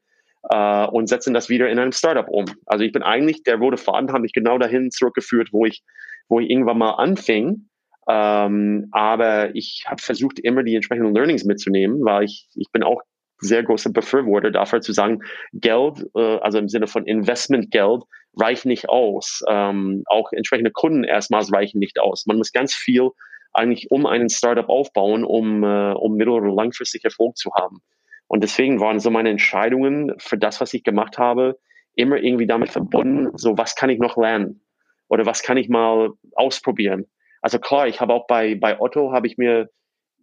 [0.50, 2.46] äh, und setzen das wieder in einem Startup um.
[2.66, 5.82] Also ich bin eigentlich, der rote Faden hat mich genau dahin zurückgeführt, wo ich,
[6.28, 7.68] wo ich irgendwann mal anfing.
[8.08, 13.00] Ähm, aber ich habe versucht, immer die entsprechenden Learnings mitzunehmen, weil ich, ich bin auch
[13.38, 15.20] sehr großer Befürworter dafür zu sagen,
[15.52, 18.02] Geld, äh, also im Sinne von Investmentgeld,
[18.38, 19.42] reichen nicht aus.
[19.48, 22.26] Ähm, auch entsprechende Kunden erstmals reichen nicht aus.
[22.26, 23.10] Man muss ganz viel
[23.52, 27.82] eigentlich um einen Startup aufbauen, um, äh, um mittel- oder langfristig Erfolg zu haben.
[28.26, 31.58] Und deswegen waren so meine Entscheidungen für das, was ich gemacht habe,
[31.94, 34.62] immer irgendwie damit verbunden, so was kann ich noch lernen?
[35.08, 37.06] Oder was kann ich mal ausprobieren?
[37.42, 39.68] Also klar, ich habe auch bei, bei Otto habe ich mir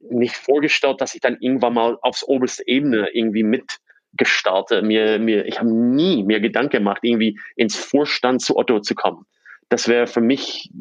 [0.09, 3.43] nicht vorgestellt, dass ich dann irgendwann mal aufs oberste Ebene irgendwie
[4.11, 4.81] mitgestalte.
[4.81, 9.25] Mir, mir, ich habe nie mir Gedanken gemacht, irgendwie ins Vorstand zu Otto zu kommen.
[9.69, 10.71] Das wäre für mich,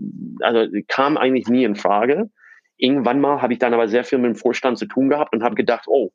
[0.41, 2.31] also kam eigentlich nie in Frage.
[2.76, 5.43] Irgendwann mal habe ich dann aber sehr viel mit dem Vorstand zu tun gehabt und
[5.43, 6.11] habe gedacht, oh,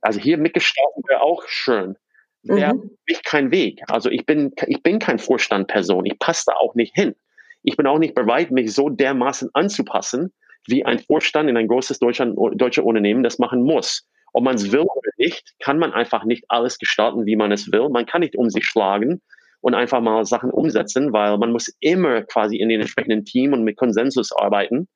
[0.00, 1.96] also hier mitgestalten wäre auch schön.
[2.42, 2.90] Wäre mhm.
[3.08, 3.82] mich kein Weg.
[3.88, 6.06] Also ich bin, ich bin kein Vorstandperson.
[6.06, 7.16] Ich passe da auch nicht hin.
[7.62, 10.32] Ich bin auch nicht bereit, mich so dermaßen anzupassen,
[10.68, 14.06] wie ein Vorstand in ein großes Deutschland, deutsche Unternehmen das machen muss.
[14.32, 17.72] Ob man es will oder nicht, kann man einfach nicht alles gestalten, wie man es
[17.72, 17.88] will.
[17.88, 19.22] Man kann nicht um sich schlagen
[19.60, 23.64] und einfach mal Sachen umsetzen, weil man muss immer quasi in den entsprechenden Team und
[23.64, 24.88] mit Konsensus arbeiten.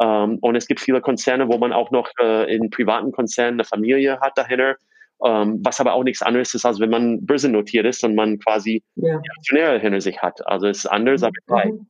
[0.00, 3.64] Ähm, und es gibt viele Konzerne, wo man auch noch äh, in privaten Konzernen eine
[3.64, 4.76] Familie hat dahinter,
[5.24, 8.82] ähm, was aber auch nichts anderes ist, als wenn man börsennotiert ist und man quasi
[8.96, 9.16] ja.
[9.38, 10.46] Aktionäre hinter sich hat.
[10.46, 11.72] Also es ist anders, aber gleich.
[11.72, 11.86] Mhm.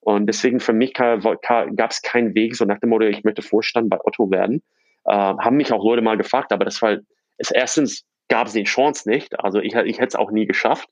[0.00, 3.90] Und deswegen für mich gab es keinen Weg, so nach dem Motto, ich möchte Vorstand
[3.90, 4.62] bei Otto werden.
[5.08, 6.96] Äh, haben mich auch Leute mal gefragt, aber das war,
[7.38, 10.88] es erstens gab es die Chance nicht, also ich, ich hätte es auch nie geschafft.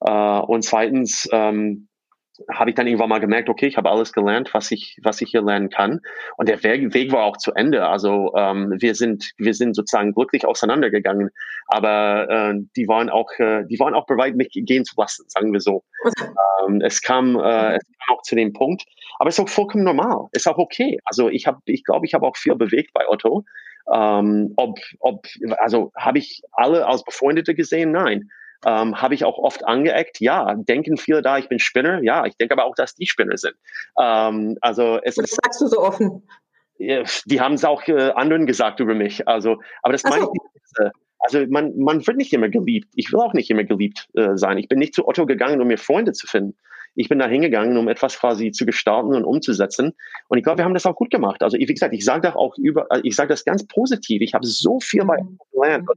[0.00, 1.87] Äh, und zweitens, ähm,
[2.52, 5.30] habe ich dann irgendwann mal gemerkt, okay, ich habe alles gelernt, was ich, was ich
[5.30, 6.00] hier lernen kann.
[6.36, 7.86] Und der Weg, Weg war auch zu Ende.
[7.86, 11.30] Also ähm, wir sind, wir sind sozusagen glücklich auseinandergegangen.
[11.66, 15.52] Aber äh, die waren auch, äh, die waren auch bereit, mich gehen zu lassen, sagen
[15.52, 15.84] wir so.
[16.66, 18.84] ähm, es kam, äh, es kam auch zu dem Punkt.
[19.18, 20.28] Aber es ist auch vollkommen normal.
[20.32, 20.98] Ist auch okay.
[21.04, 23.44] Also ich habe, ich glaube, ich habe auch viel bewegt bei Otto.
[23.92, 25.26] Ähm, ob, ob,
[25.58, 27.90] also habe ich alle als Befreundete gesehen?
[27.92, 28.30] Nein.
[28.64, 30.20] Ähm, Habe ich auch oft angeeckt?
[30.20, 30.54] Ja.
[30.56, 32.02] Denken viele da, ich bin Spinner?
[32.02, 32.26] Ja.
[32.26, 33.54] Ich denke aber auch, dass die Spinner sind.
[34.00, 36.28] Ähm, also es das ist, sagst du so offen.
[36.78, 39.26] Die haben es auch äh, anderen gesagt über mich.
[39.26, 40.10] Also, aber das so.
[40.10, 40.92] meine ich nicht.
[41.20, 42.92] Also man, man wird nicht immer geliebt.
[42.94, 44.56] Ich will auch nicht immer geliebt äh, sein.
[44.58, 46.56] Ich bin nicht zu Otto gegangen, um mir Freunde zu finden
[46.98, 49.94] ich bin da hingegangen, um etwas quasi zu gestalten und umzusetzen.
[50.26, 51.44] Und ich glaube, wir haben das auch gut gemacht.
[51.44, 54.20] Also wie gesagt, ich sage das auch über, ich sage das ganz positiv.
[54.20, 55.38] Ich habe so viel bei mhm.
[55.52, 55.88] gelernt.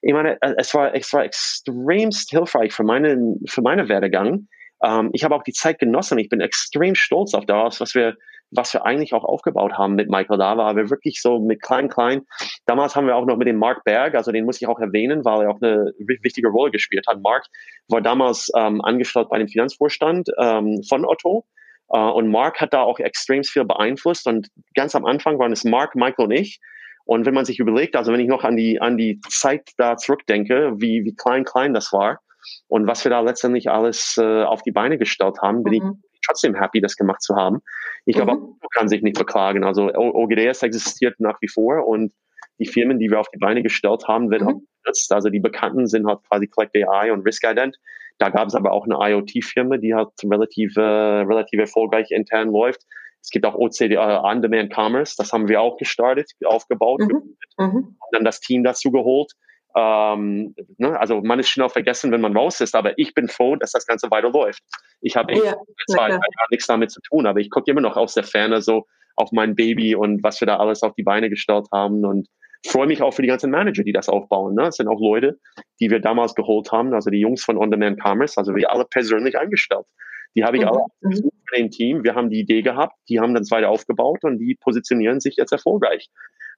[0.00, 4.46] Ich meine, es war, es war extremst hilfreich für meinen, für meine Werdegang.
[4.80, 6.18] Ähm, ich habe auch die Zeit genossen.
[6.18, 8.16] Ich bin extrem stolz auf das, was wir
[8.50, 11.88] was wir eigentlich auch aufgebaut haben mit Michael da war wir wirklich so mit klein,
[11.88, 12.22] klein.
[12.66, 15.24] Damals haben wir auch noch mit dem Mark Berg, also den muss ich auch erwähnen,
[15.24, 15.92] weil er auch eine
[16.22, 17.20] wichtige Rolle gespielt hat.
[17.22, 17.46] Mark
[17.88, 21.44] war damals ähm, angestellt bei dem Finanzvorstand ähm, von Otto.
[21.92, 24.26] Uh, und Mark hat da auch extrem viel beeinflusst.
[24.26, 26.58] Und ganz am Anfang waren es Mark, Michael und ich.
[27.04, 29.96] Und wenn man sich überlegt, also wenn ich noch an die, an die Zeit da
[29.96, 32.20] zurückdenke, wie, wie klein, klein das war
[32.68, 36.02] und was wir da letztendlich alles äh, auf die Beine gestellt haben, bin mhm.
[36.12, 37.60] ich trotzdem happy, das gemacht zu haben.
[38.06, 38.58] Ich glaube, mhm.
[38.74, 39.64] kann sich nicht beklagen.
[39.64, 42.12] Also OGDS existiert nach wie vor und
[42.58, 44.48] die Firmen, die wir auf die Beine gestellt haben, werden mhm.
[44.48, 45.12] auch genutzt.
[45.12, 47.78] Also die Bekannten sind halt quasi Collect AI und Risk Ident.
[48.18, 52.82] Da gab es aber auch eine IoT-Firma, die halt relativ, äh, relativ erfolgreich intern läuft.
[53.20, 57.36] Es gibt auch OCD, äh, On-Demand Commerce, das haben wir auch gestartet, aufgebaut, mhm.
[57.58, 57.76] mhm.
[57.76, 59.32] und dann das Team dazu geholt.
[59.76, 60.98] Ähm, ne?
[60.98, 63.86] Also man ist schnell vergessen, wenn man raus ist, aber ich bin froh, dass das
[63.86, 64.62] Ganze weiterläuft.
[65.00, 65.56] Ich habe ja,
[65.90, 66.20] zwei, drei
[66.50, 69.54] nichts damit zu tun, aber ich gucke immer noch aus der Ferne so auf mein
[69.54, 72.28] Baby und was wir da alles auf die Beine gestellt haben und
[72.66, 74.54] freue mich auch für die ganzen Manager, die das aufbauen.
[74.54, 74.62] Ne?
[74.62, 75.38] Das sind auch Leute,
[75.80, 79.38] die wir damals geholt haben, also die Jungs von On-Demand Commerce, also wir alle persönlich
[79.38, 79.86] eingestellt.
[80.34, 80.68] Die habe ich mhm.
[80.68, 81.12] alle mhm.
[81.12, 82.04] in dem Team.
[82.04, 85.52] Wir haben die Idee gehabt, die haben dann weiter aufgebaut und die positionieren sich jetzt
[85.52, 86.08] erfolgreich.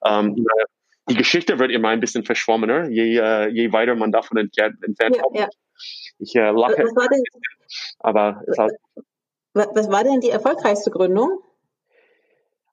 [0.06, 0.46] Ähm,
[1.08, 5.16] die Geschichte wird immer ein bisschen verschwommener, je, äh, je weiter man davon entfernt, entfernt
[5.16, 5.38] ja, kommt.
[5.38, 5.48] Ja.
[6.18, 6.82] Ich äh, lache.
[6.82, 7.22] Was war, denn,
[8.00, 8.72] aber was,
[9.74, 11.40] was war denn die erfolgreichste Gründung?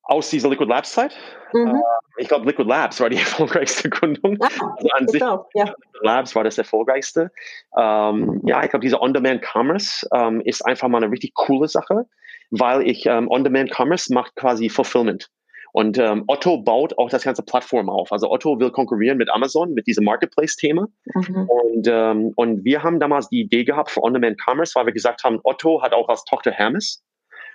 [0.03, 1.15] Aus dieser Liquid Labs Zeit?
[1.53, 1.71] Mhm.
[1.71, 1.83] Uh,
[2.17, 4.37] ich glaube, Liquid Labs war die erfolgreichste Gründung.
[4.41, 5.65] Ah, also an sich, auch, ja.
[5.65, 7.31] Liquid Labs war das erfolgreichste.
[7.71, 12.05] Um, ja, ich glaube, diese On-Demand Commerce um, ist einfach mal eine richtig coole Sache,
[12.49, 15.29] weil ich um, On-Demand Commerce macht quasi Fulfillment.
[15.73, 18.11] Und ähm, Otto baut auch das ganze Plattform auf.
[18.11, 20.87] Also Otto will konkurrieren mit Amazon, mit diesem Marketplace-Thema.
[21.15, 21.49] Mhm.
[21.49, 25.23] Und, ähm, und wir haben damals die Idee gehabt für On-Demand Commerce, weil wir gesagt
[25.23, 27.03] haben, Otto hat auch als Tochter Hermes.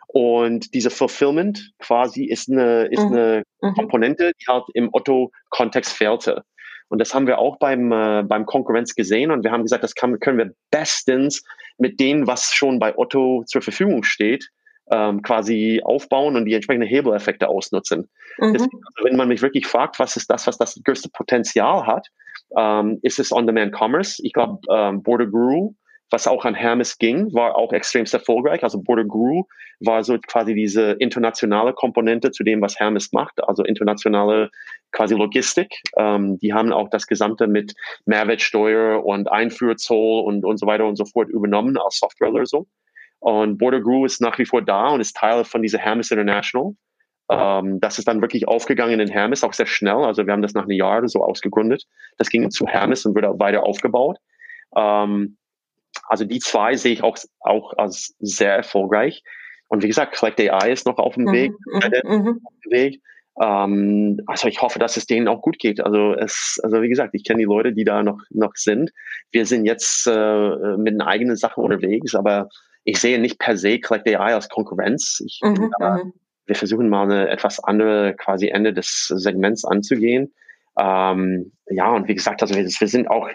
[0.09, 3.13] Und diese Fulfillment quasi ist eine, ist mhm.
[3.13, 3.75] eine mhm.
[3.75, 6.43] Komponente, die halt im Otto-Kontext fehlte.
[6.89, 9.31] Und das haben wir auch beim, äh, beim Konkurrenz gesehen.
[9.31, 11.45] Und wir haben gesagt, das kann, können wir bestens
[11.77, 14.51] mit dem, was schon bei Otto zur Verfügung steht,
[14.91, 18.09] ähm, quasi aufbauen und die entsprechenden Hebeleffekte ausnutzen.
[18.39, 18.53] Mhm.
[18.53, 22.09] Deswegen, also wenn man mich wirklich fragt, was ist das, was das größte Potenzial hat,
[22.57, 24.21] ähm, ist es On-Demand Commerce.
[24.25, 25.75] Ich glaube, ähm, Border Guru
[26.11, 28.63] was auch an Hermes ging, war auch extremst erfolgreich.
[28.63, 29.45] Also Border Grew
[29.81, 34.51] war so quasi diese internationale Komponente zu dem, was Hermes macht, also internationale
[34.93, 35.81] quasi Logistik.
[35.97, 37.75] Ähm, die haben auch das Gesamte mit
[38.07, 42.67] Mehrwertsteuer und Einfuhrzoll und, und so weiter und so fort übernommen als Softwarelösung.
[43.21, 46.73] Und Border Grew ist nach wie vor da und ist Teil von dieser Hermes International.
[47.31, 50.05] Ähm, das ist dann wirklich aufgegangen in Hermes, auch sehr schnell.
[50.05, 51.85] Also wir haben das nach einem Jahr so ausgegründet.
[52.17, 54.19] Das ging zu Hermes und wurde weiter aufgebaut.
[54.77, 55.37] Ähm,
[56.07, 59.23] also die zwei sehe ich auch, auch als sehr erfolgreich.
[59.69, 61.53] Und wie gesagt, Collect AI ist noch auf dem mhm, Weg.
[61.67, 62.41] Mhm, mhm.
[62.45, 63.03] Auf dem Weg.
[63.41, 65.81] Ähm, also ich hoffe, dass es denen auch gut geht.
[65.81, 68.91] Also es, also wie gesagt, ich kenne die Leute, die da noch noch sind.
[69.31, 72.49] Wir sind jetzt äh, mit den eigenen Sachen unterwegs, aber
[72.85, 75.23] ich sehe nicht per se Collect AI als Konkurrenz.
[75.25, 76.13] Ich, mhm, aber, mhm.
[76.47, 80.35] wir versuchen mal eine etwas andere quasi Ende des Segments anzugehen.
[80.79, 83.29] Ähm, ja, und wie gesagt, also wir, wir sind auch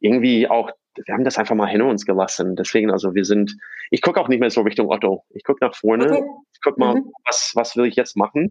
[0.00, 0.70] irgendwie auch
[1.06, 2.56] wir haben das einfach mal hinter uns gelassen.
[2.56, 3.56] Deswegen, also wir sind,
[3.90, 5.24] ich gucke auch nicht mehr so Richtung Otto.
[5.30, 6.24] Ich gucke nach vorne, okay.
[6.52, 7.12] ich gucke mal, mhm.
[7.24, 8.50] was, was will ich jetzt machen.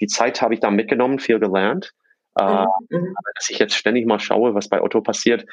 [0.00, 1.92] Die Zeit habe ich da mitgenommen, viel gelernt.
[2.38, 3.02] Äh, mhm.
[3.02, 5.46] Uh, dass ich jetzt ständig mal schaue, was bei Otto passiert.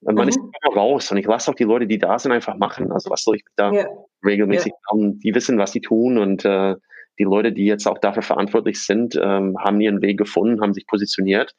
[0.00, 0.28] Man mhm.
[0.28, 2.90] ist immer raus und ich lasse auch die Leute, die da sind, einfach machen.
[2.90, 3.86] Also was soll ich da ja.
[4.24, 4.78] regelmäßig ja.
[4.90, 5.20] haben?
[5.20, 6.76] Die wissen, was die tun und äh,
[7.18, 10.86] die Leute, die jetzt auch dafür verantwortlich sind, ähm, haben ihren Weg gefunden, haben sich
[10.86, 11.54] positioniert.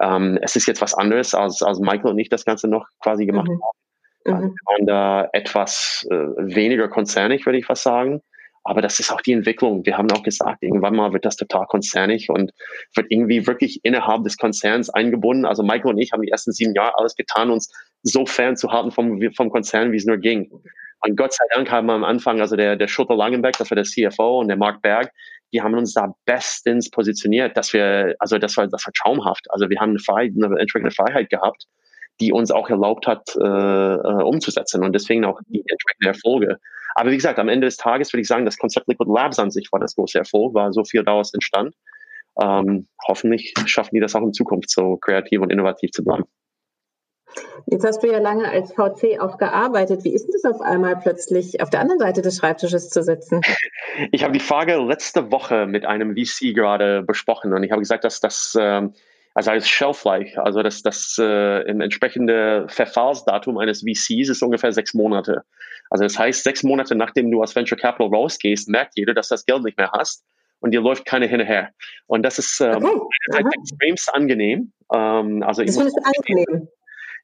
[0.00, 3.26] Ähm, es ist jetzt was anderes, als, als Michael und ich das Ganze noch quasi
[3.26, 3.60] gemacht mhm.
[3.60, 3.82] haben.
[4.24, 4.50] Also mhm.
[4.50, 8.22] wir waren da etwas äh, weniger konzernig, würde ich was sagen.
[8.64, 9.84] Aber das ist auch die Entwicklung.
[9.84, 12.52] Wir haben auch gesagt, irgendwann mal wird das total konzernig und
[12.94, 15.44] wird irgendwie wirklich innerhalb des Konzerns eingebunden.
[15.44, 18.70] Also Michael und ich haben die ersten sieben Jahre alles getan, uns so fern zu
[18.70, 20.50] halten vom, vom Konzern, wie es nur ging.
[21.04, 23.74] Und Gott sei Dank haben wir am Anfang, also der, der Schutter Langenbeck, das war
[23.74, 25.10] der CFO und der Mark Berg,
[25.52, 29.50] die haben uns da bestens positioniert, dass wir, also das war, das war traumhaft.
[29.50, 31.66] Also wir haben eine Freiheit, eine entsprechende Freiheit gehabt,
[32.20, 36.58] die uns auch erlaubt hat, äh, äh, umzusetzen und deswegen auch die entsprechenden Erfolge.
[36.94, 39.50] Aber wie gesagt, am Ende des Tages würde ich sagen, das Konzept Liquid Labs an
[39.50, 41.74] sich war das große Erfolg, war so viel daraus entstand.
[42.40, 46.24] Ähm, hoffentlich schaffen die das auch in Zukunft so kreativ und innovativ zu bleiben.
[47.66, 50.04] Jetzt hast du ja lange als VC auch gearbeitet.
[50.04, 53.40] Wie ist das auf einmal plötzlich auf der anderen Seite des Schreibtisches zu sitzen?
[54.10, 58.04] Ich habe die Frage letzte Woche mit einem VC gerade besprochen und ich habe gesagt,
[58.04, 58.94] dass das ähm,
[59.34, 64.72] also als Shelf Life, also das, das äh, im entsprechende Verfallsdatum eines VCs ist ungefähr
[64.72, 65.42] sechs Monate.
[65.90, 69.34] Also das heißt, sechs Monate nachdem du aus Venture Capital rausgehst, merkt jeder, dass du
[69.34, 70.24] das Geld nicht mehr hast
[70.60, 71.70] und dir läuft keine hinterher.
[72.06, 73.44] Und das ist ähm, okay.
[73.60, 74.72] extremst angenehm.
[74.94, 76.68] Ähm, also das findest du angenehm?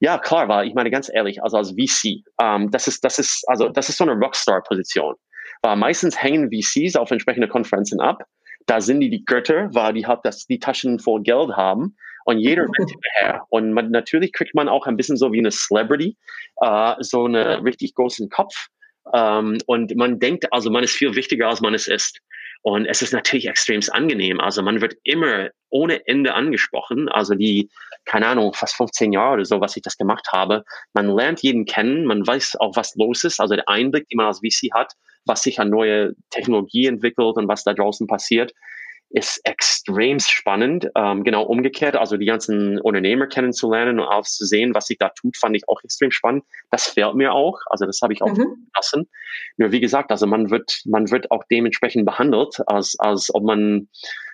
[0.01, 3.45] Ja, klar, weil ich meine ganz ehrlich, also als VC, ähm, das ist, das ist,
[3.49, 5.15] also das ist so eine Rockstar-Position.
[5.63, 8.23] Weil meistens hängen VCs auf entsprechende Konferenzen ab.
[8.69, 12.39] Da sind die die Götter, weil die halt das, die Taschen voll Geld haben und
[12.39, 13.43] jeder rennt hinterher.
[13.49, 16.17] Und man, natürlich kriegt man auch ein bisschen so wie eine Celebrity,
[16.61, 18.69] äh, so einen richtig großen Kopf.
[19.15, 22.21] Ähm, und man denkt, also man ist viel wichtiger, als man es ist.
[22.63, 24.41] Und es ist natürlich extrem angenehm.
[24.41, 27.09] Also man wird immer ohne Ende angesprochen.
[27.09, 27.71] Also die,
[28.05, 30.65] keine Ahnung, fast 15 Jahre oder so, was ich das gemacht habe.
[30.93, 33.41] Man lernt jeden kennen, man weiß auch, was los ist.
[33.41, 34.93] Also der Einblick, den man als VC hat,
[35.25, 38.53] was sich an neue Technologie entwickelt und was da draußen passiert,
[39.11, 40.91] ist extrem spannend.
[40.95, 45.09] Ähm, genau umgekehrt, also die ganzen Unternehmer kennenzulernen und auch zu sehen, was sich da
[45.11, 46.45] tut, fand ich auch extrem spannend.
[46.71, 47.59] Das fehlt mir auch.
[47.67, 48.69] Also das habe ich auch mhm.
[48.77, 49.09] lassen.
[49.57, 53.89] Nur wie gesagt, also man wird, man wird auch dementsprechend behandelt, als, als ob man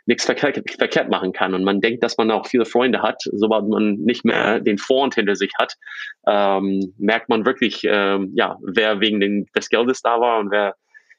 [0.06, 1.54] nichts verkehrt, verkehrt machen kann.
[1.54, 3.22] Und man denkt, dass man auch viele Freunde hat.
[3.32, 5.74] Sobald man nicht mehr den Vorhand hinter sich hat,
[6.26, 10.74] ähm, merkt man wirklich, ähm, ja, wer wegen den, des Geldes da war und wer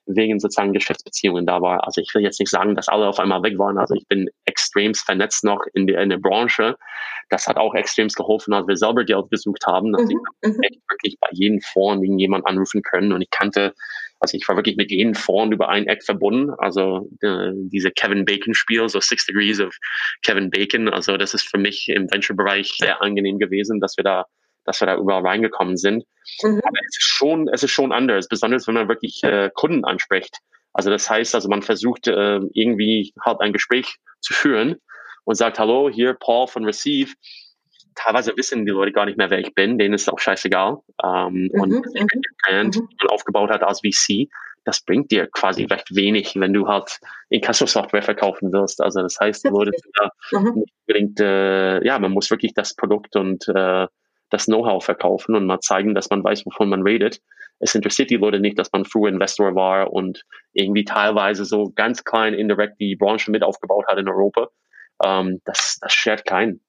[0.05, 1.85] wegen sozusagen Geschäftsbeziehungen da war.
[1.85, 3.77] Also ich will jetzt nicht sagen, dass alle auf einmal weg waren.
[3.77, 6.75] Also ich bin extremst vernetzt noch in der, in der Branche.
[7.29, 10.11] Das hat auch extremst geholfen, als wir selber Geld gesucht haben, dass mhm.
[10.43, 10.61] ich mhm.
[10.61, 13.11] echt wirklich bei jedem Fonds irgendjemand anrufen können.
[13.13, 13.73] Und ich kannte,
[14.19, 16.51] also ich war wirklich mit jedem Fonds über ein Eck verbunden.
[16.59, 19.75] Also äh, diese Kevin Bacon Spiel, so Six Degrees of
[20.21, 20.87] Kevin Bacon.
[20.89, 24.25] Also das ist für mich im Venture-Bereich sehr angenehm gewesen, dass wir da
[24.65, 26.05] dass wir da überall reingekommen sind.
[26.43, 26.61] Mhm.
[26.63, 30.39] Aber es ist schon, es ist schon anders, besonders wenn man wirklich äh, Kunden anspricht.
[30.73, 34.75] Also das heißt, also man versucht äh, irgendwie halt ein Gespräch zu führen
[35.23, 37.13] und sagt, hallo, hier Paul von Receive.
[37.95, 40.79] Teilweise wissen die Leute gar nicht mehr, wer ich bin, denen ist auch scheißegal.
[41.01, 41.61] Ähm, mhm.
[41.61, 42.07] Und mhm.
[42.45, 42.89] Brand, mhm.
[42.89, 44.27] die man aufgebaut hat als VC,
[44.65, 48.81] das bringt dir quasi recht wenig, wenn du halt Inkasso-Software verkaufen wirst.
[48.81, 50.09] Also das heißt, die Leute sind da
[50.39, 50.59] mhm.
[50.59, 53.87] nicht unbedingt, äh, ja, man muss wirklich das Produkt und äh,
[54.29, 57.21] das Know-how verkaufen und mal zeigen, dass man weiß, wovon man redet.
[57.59, 60.23] Es interessiert die Leute nicht, dass man früher Investor war und
[60.53, 64.49] irgendwie teilweise so ganz klein indirekt die Branche mit aufgebaut hat in Europa.
[65.03, 66.61] Ähm, das, das schert keinen.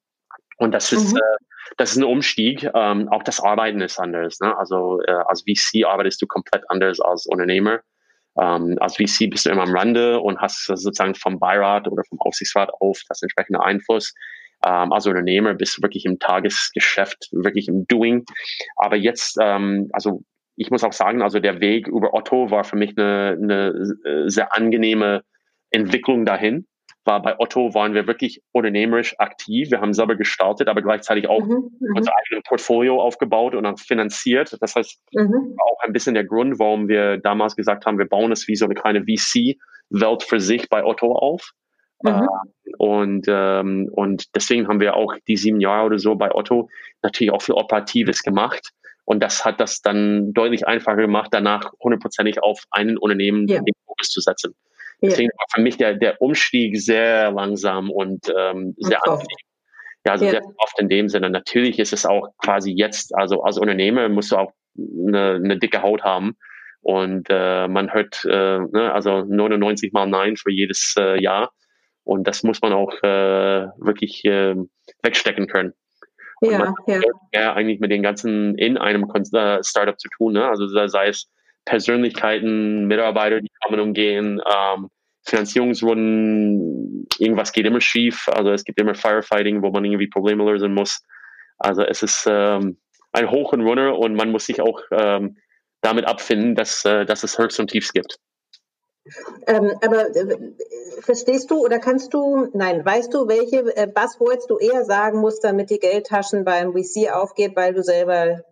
[0.59, 1.19] Und das ist, mhm.
[1.19, 1.45] äh,
[1.77, 2.69] das ist ein Umstieg.
[2.75, 4.39] Ähm, auch das Arbeiten ist anders.
[4.41, 4.57] Ne?
[4.57, 7.81] Also äh, als VC arbeitest du komplett anders als Unternehmer.
[8.39, 12.21] Ähm, als VC bist du immer am Rande und hast sozusagen vom Beirat oder vom
[12.21, 14.15] Aufsichtsrat auf das entsprechende Einfluss.
[14.67, 18.25] Ähm, als Unternehmer bist du wirklich im Tagesgeschäft, wirklich im Doing.
[18.77, 20.23] Aber jetzt, ähm, also
[20.57, 24.29] ich muss auch sagen, also der Weg über Otto war für mich eine, eine äh,
[24.29, 25.23] sehr angenehme
[25.71, 26.67] Entwicklung dahin
[27.07, 29.71] war bei Otto waren wir wirklich unternehmerisch aktiv.
[29.71, 31.97] Wir haben selber gestartet, aber gleichzeitig auch mhm, mhm.
[31.97, 34.57] unser eigenes Portfolio aufgebaut und dann finanziert.
[34.61, 35.57] Das heißt, mhm.
[35.59, 38.65] auch ein bisschen der Grund, warum wir damals gesagt haben, wir bauen es wie so
[38.65, 41.53] eine kleine VC-Welt für sich bei Otto auf.
[42.11, 42.23] Mhm.
[42.23, 46.69] Äh, und, ähm, und deswegen haben wir auch die sieben Jahre oder so bei Otto
[47.03, 48.71] natürlich auch viel Operatives gemacht.
[49.05, 53.61] Und das hat das dann deutlich einfacher gemacht, danach hundertprozentig auf einen Unternehmen yeah.
[53.61, 54.55] den Fokus zu setzen.
[55.01, 59.27] Deswegen war für mich der, der Umstieg sehr langsam und ähm, sehr angenehm.
[60.05, 60.31] Ja, also ja.
[60.33, 61.31] sehr oft in dem Sinne.
[61.31, 65.83] Natürlich ist es auch quasi jetzt, also als Unternehmer musst du auch eine, eine dicke
[65.83, 66.37] Haut haben.
[66.81, 71.51] Und äh, man hört äh, ne, also 99 mal Nein für jedes äh, Jahr.
[72.07, 74.55] Und das muss man auch äh, wirklich äh,
[75.03, 75.73] wegstecken können.
[76.41, 77.01] Und ja, ja.
[77.33, 77.55] ja.
[77.55, 80.35] eigentlich mit den ganzen in einem äh, Startup zu tun.
[80.35, 80.49] Ne?
[80.49, 81.29] Also sei es
[81.65, 84.89] Persönlichkeiten, Mitarbeiter, die kommen und gehen, ähm,
[85.25, 88.29] Finanzierungsrunden, irgendwas geht immer schief.
[88.29, 91.03] Also es gibt immer Firefighting, wo man irgendwie Probleme lösen muss.
[91.59, 92.79] Also es ist ähm,
[93.11, 95.39] ein Hoch und Runner und man muss sich auch ähm,
[95.81, 98.19] damit abfinden, dass, äh, dass es Höchst und Tiefs gibt.
[99.47, 100.53] Ähm, aber äh,
[101.01, 105.45] verstehst du oder kannst du, nein, weißt du, welche äh, Buzzwords du eher sagen musst,
[105.45, 108.43] damit die Geldtaschen beim VC aufgeht, weil du selber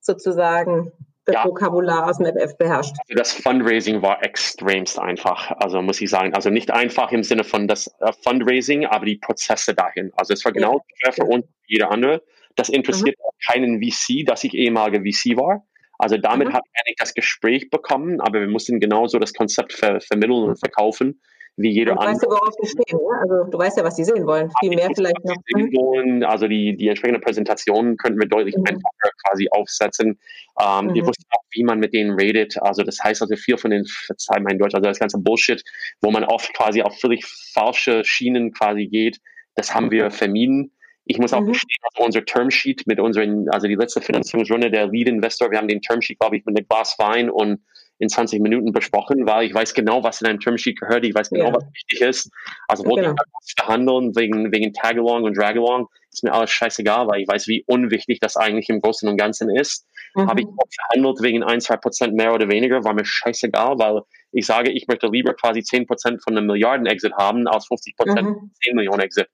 [0.00, 0.92] sozusagen
[1.24, 1.44] das ja.
[1.44, 2.94] Vokabular aus dem FF beherrscht.
[3.08, 6.34] Also das Fundraising war extremst einfach, also muss ich sagen.
[6.34, 10.12] Also nicht einfach im Sinne von das uh, Fundraising, aber die Prozesse dahin.
[10.16, 11.12] Also es war genau ja.
[11.12, 12.22] für uns wie jeder andere.
[12.56, 13.52] Das interessiert mhm.
[13.52, 15.66] keinen VC, dass ich ehemalige VC war.
[15.98, 16.52] Also damit mhm.
[16.54, 20.58] habe ich eigentlich das Gespräch bekommen, aber wir mussten genauso das Konzept ver vermitteln und
[20.58, 21.20] verkaufen
[21.56, 22.12] wie jeder andere.
[22.12, 22.98] Weißt du, worauf die stehen?
[22.98, 23.18] Ne?
[23.22, 24.50] Also du weißt ja, was die sehen wollen.
[24.60, 25.36] Viel mehr vielleicht noch.
[25.54, 26.24] Wollen.
[26.24, 28.64] Also die, die entsprechende Präsentation könnten wir deutlich mhm.
[28.66, 30.18] einfacher quasi aufsetzen.
[30.60, 30.94] Ähm, mhm.
[30.94, 32.56] Wir wussten auch, wie man mit denen redet.
[32.60, 35.62] Also das heißt also viel von den, verzeih mein Deutsch, also das ganze Bullshit,
[36.00, 39.18] wo man oft quasi auf völlig falsche Schienen quasi geht,
[39.54, 40.72] das haben wir vermieden.
[41.04, 41.52] Ich muss auch mhm.
[41.52, 45.68] gestehen, also unser Termsheet mit unseren, also die letzte Finanzierungsrunde der Lead Investor, wir haben
[45.68, 47.60] den Termsheet, glaube ich, mit einem Glas Wein und
[47.98, 51.30] in 20 Minuten besprochen, weil ich weiß genau, was in einem Termsheet gehört, ich weiß
[51.30, 51.54] genau, ja.
[51.54, 52.30] was wichtig ist.
[52.66, 53.22] Also wollte genau.
[53.46, 57.64] ich verhandeln wegen, wegen Tagalong und Dragalong, ist mir alles scheißegal, weil ich weiß, wie
[57.66, 59.86] unwichtig das eigentlich im Großen und Ganzen ist.
[60.14, 60.28] Mhm.
[60.28, 64.02] Habe ich auch verhandelt wegen ein, zwei Prozent mehr oder weniger, war mir scheißegal, weil
[64.32, 68.28] ich sage, ich möchte lieber quasi 10 Prozent von einem Milliarden-Exit haben, als 50 Prozent
[68.28, 68.50] mhm.
[68.64, 69.28] 10 Millionen Exit.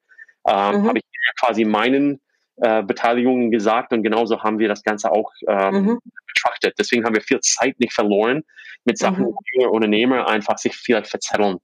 [0.47, 0.89] Ähm, mhm.
[0.89, 1.05] Habe ich
[1.39, 2.21] quasi meinen
[2.57, 5.99] äh, Beteiligungen gesagt und genauso haben wir das Ganze auch ähm, mhm.
[6.27, 6.75] betrachtet.
[6.79, 8.43] Deswegen haben wir viel Zeit nicht verloren
[8.85, 9.35] mit Sachen, mhm.
[9.57, 11.59] wo Unternehmer einfach sich vielleicht verzetteln.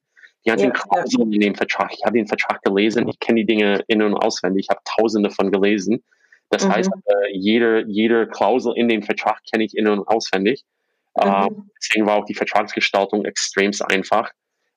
[0.45, 1.93] Die ganzen ja, Klauseln in dem Vertrag.
[1.93, 5.31] Ich habe den Vertrag gelesen, ich kenne die Dinge in- und auswendig, ich habe tausende
[5.31, 6.03] von gelesen.
[6.51, 6.73] Das mhm.
[6.73, 10.65] heißt, äh, jede, jede Klausel in dem Vertrag kenne ich in- und auswendig.
[11.17, 11.29] Mhm.
[11.29, 11.49] Äh,
[11.81, 14.31] deswegen war auch die Vertragsgestaltung extrem einfach.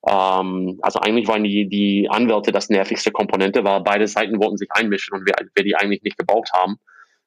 [0.07, 4.69] Ähm, also eigentlich waren die, die Anwälte das nervigste Komponente, weil beide Seiten wollten sich
[4.71, 6.77] einmischen und wir, wir die eigentlich nicht gebraucht haben.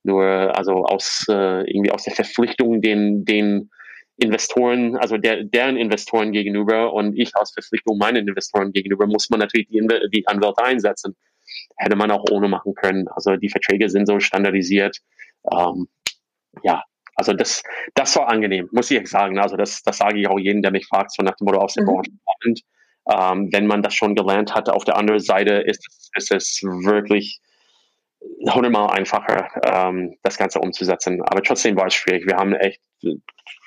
[0.05, 0.25] Nur
[0.57, 3.71] also aus äh, irgendwie aus der Verpflichtung den, den
[4.17, 9.41] Investoren, also der, deren Investoren gegenüber und ich aus Verpflichtung meinen Investoren gegenüber, muss man
[9.41, 11.17] natürlich die, die Anwälte einsetzen.
[11.77, 13.09] Hätte man auch ohne machen können.
[13.09, 14.99] Also die Verträge sind so standardisiert.
[15.51, 15.89] Ähm,
[16.63, 16.83] ja,
[17.15, 17.63] also das,
[17.95, 19.39] das war angenehm, muss ich sagen.
[19.39, 21.75] Also das, das sage ich auch jedem, der mich fragt, so nach dem Motto aus
[21.75, 21.89] der mhm.
[21.89, 22.61] Branche kommt.
[23.11, 27.41] Ähm, wenn man das schon gelernt hat, auf der anderen Seite ist, ist es wirklich
[28.53, 31.21] hundertmal einfacher, ähm, das Ganze umzusetzen.
[31.23, 32.27] Aber trotzdem war es schwierig.
[32.27, 32.81] Wir haben echt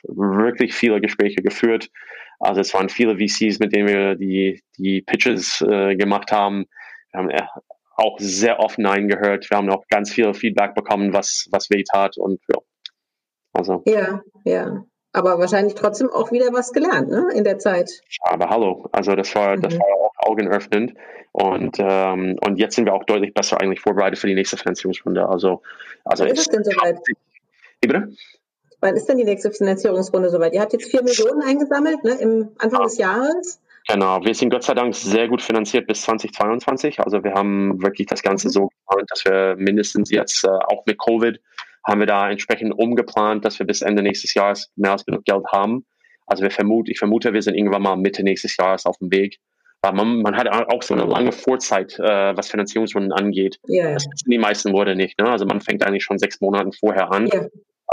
[0.03, 1.89] wirklich viele Gespräche geführt.
[2.39, 6.65] Also es waren viele VCs, mit denen wir die, die Pitches äh, gemacht haben.
[7.11, 7.43] Wir haben äh,
[7.97, 9.49] auch sehr oft Nein gehört.
[9.49, 12.17] Wir haben auch ganz viel Feedback bekommen, was, was weh tat.
[12.17, 12.59] Und ja,
[13.56, 13.84] also.
[13.86, 14.84] Ja, ja.
[15.14, 17.90] Aber wahrscheinlich trotzdem auch wieder was gelernt, ne, in der Zeit.
[18.22, 19.61] Aber hallo, also das war, mhm.
[19.61, 20.94] das war auch augenöffnend.
[21.32, 25.27] Und, ähm, und jetzt sind wir auch deutlich besser eigentlich vorbereitet für die nächste Finanzierungsrunde.
[25.27, 25.61] Also,
[26.03, 26.98] also Wann ist es denn soweit?
[27.82, 28.10] Wie bitte?
[28.82, 30.53] Wann ist denn die nächste Finanzierungsrunde soweit?
[30.53, 32.86] Ihr habt jetzt vier Millionen eingesammelt, ne, im Anfang ja.
[32.86, 33.61] des Jahres.
[33.88, 36.99] Genau, wir sind Gott sei Dank sehr gut finanziert bis 2022.
[36.99, 38.52] Also wir haben wirklich das Ganze mhm.
[38.52, 41.40] so geplant, dass wir mindestens jetzt äh, auch mit Covid
[41.86, 45.44] haben wir da entsprechend umgeplant, dass wir bis Ende nächstes Jahres mehr als genug Geld
[45.52, 45.86] haben.
[46.26, 49.38] Also wir vermuten, ich vermute, wir sind irgendwann mal Mitte nächstes Jahres auf dem Weg.
[49.82, 53.60] weil man, man hat auch so eine lange Vorzeit, äh, was Finanzierungsrunden angeht.
[53.70, 53.94] Yeah.
[53.94, 55.20] Das wissen die meisten Leute nicht.
[55.20, 55.30] Ne?
[55.30, 57.30] Also man fängt eigentlich schon sechs Monate vorher an.
[57.32, 57.49] Yeah.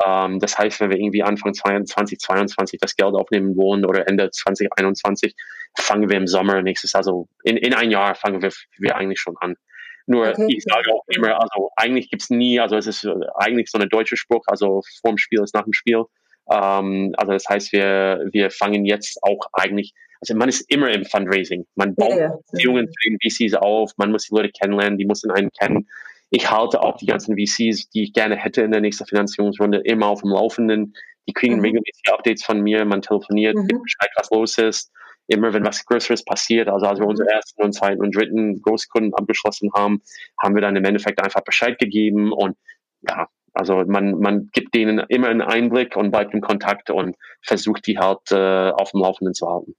[0.06, 5.34] Ähm, das heißt, wenn wir irgendwie Anfang 2022 das Geld aufnehmen wollen oder Ende 2021,
[5.78, 9.36] fangen wir im Sommer nächstes, also in, in ein Jahr fangen wir, wir eigentlich schon
[9.38, 9.56] an.
[10.06, 10.46] Nur okay.
[10.48, 13.06] ich sage auch immer, also eigentlich gibt es nie, also es ist
[13.36, 16.04] eigentlich so ein deutscher Spruch, also vorm Spiel ist nach dem Spiel.
[16.50, 21.04] Ähm, also das heißt, wir, wir fangen jetzt auch eigentlich, also man ist immer im
[21.04, 21.66] Fundraising.
[21.74, 25.30] Man baut ja, Beziehungen zu den VCs auf, man muss die Leute kennenlernen, die müssen
[25.30, 25.88] einen kennen.
[26.30, 30.06] Ich halte auch die ganzen VCs, die ich gerne hätte in der nächsten Finanzierungsrunde, immer
[30.06, 30.94] auf dem Laufenden.
[31.28, 31.62] Die kriegen mhm.
[31.62, 33.66] regelmäßig Updates von mir, man telefoniert, mhm.
[33.66, 34.90] Bescheid, was los ist.
[35.28, 39.14] Immer wenn was Größeres passiert, also als wir unsere ersten und zweiten und dritten Großkunden
[39.14, 40.02] abgeschlossen haben,
[40.40, 42.56] haben wir dann im Endeffekt einfach Bescheid gegeben und
[43.08, 47.86] ja, also man, man gibt denen immer einen Einblick und bleibt in Kontakt und versucht
[47.86, 49.76] die halt äh, auf dem Laufenden zu halten.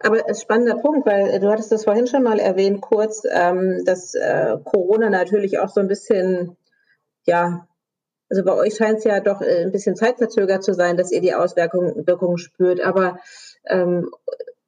[0.00, 4.14] Aber ein spannender Punkt, weil du hattest das vorhin schon mal erwähnt, kurz, ähm, dass
[4.14, 6.56] äh, Corona natürlich auch so ein bisschen,
[7.24, 7.66] ja,
[8.30, 11.20] also bei euch scheint es ja doch äh, ein bisschen zeitverzögert zu sein, dass ihr
[11.20, 12.80] die Auswirkungen Wirkungen spürt.
[12.80, 13.18] Aber
[13.68, 14.10] ähm,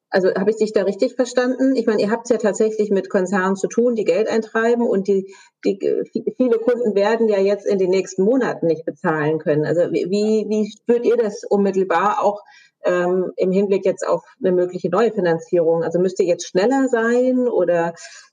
[0.09, 1.75] also habe ich dich da richtig verstanden?
[1.77, 5.09] Ich meine, ihr habt es ja tatsächlich mit Konzernen zu tun, die Geld eintreiben und
[5.09, 5.79] die, die
[6.37, 9.67] viele Kunden werden ja jetzt in den nächsten Monaten nicht bezahlen können.
[9.67, 12.41] Also wie, wie spürt ihr das unmittelbar auch
[12.85, 15.83] ähm, im Hinblick jetzt auf eine mögliche neue Finanzierung?
[15.83, 17.93] Also müsst ihr jetzt schneller sein oder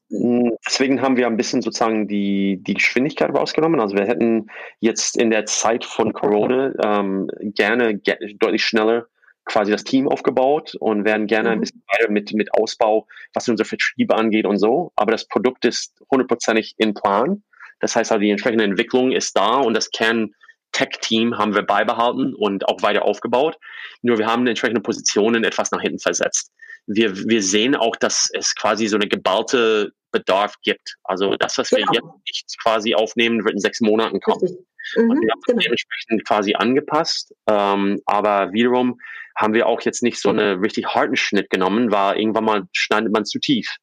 [0.10, 3.80] hm, Deswegen haben wir ein bisschen sozusagen die, die Geschwindigkeit rausgenommen.
[3.80, 4.48] Also wir hätten
[4.80, 8.00] jetzt in der Zeit von Corona ähm, gerne
[8.40, 9.08] deutlich schneller
[9.46, 11.54] quasi das Team aufgebaut und werden gerne mhm.
[11.54, 14.92] ein bisschen weiter mit, mit Ausbau, was unsere Vertriebe angeht und so.
[14.96, 17.44] Aber das Produkt ist hundertprozentig in Plan.
[17.80, 22.68] Das heißt also, die entsprechende Entwicklung ist da und das Kern-Tech-Team haben wir beibehalten und
[22.68, 23.58] auch weiter aufgebaut.
[24.02, 26.52] Nur wir haben entsprechende Positionen etwas nach hinten versetzt.
[26.86, 30.96] Wir, wir sehen auch, dass es quasi so eine geballte Bedarf gibt.
[31.04, 31.86] Also das, was wir ja.
[31.92, 34.66] jetzt nicht quasi aufnehmen, wird in sechs Monaten kommen.
[34.96, 35.60] Mhm, und wir haben genau.
[35.60, 37.34] dementsprechend quasi angepasst.
[37.48, 39.00] Ähm, aber wiederum
[39.36, 43.12] haben wir auch jetzt nicht so einen richtig harten Schnitt genommen, weil irgendwann mal schneidet
[43.12, 43.78] man zu tief.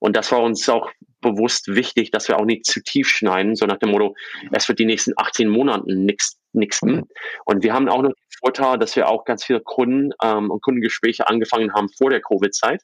[0.00, 0.90] Und das war uns auch
[1.20, 4.14] bewusst wichtig, dass wir auch nicht zu tief schneiden, so nach dem Motto,
[4.52, 6.80] es wird die nächsten 18 Monate nichts nichts.
[6.82, 10.62] Und wir haben auch noch den Vorteil, dass wir auch ganz viele Kunden ähm, und
[10.62, 12.82] Kundengespräche angefangen haben vor der Covid-Zeit.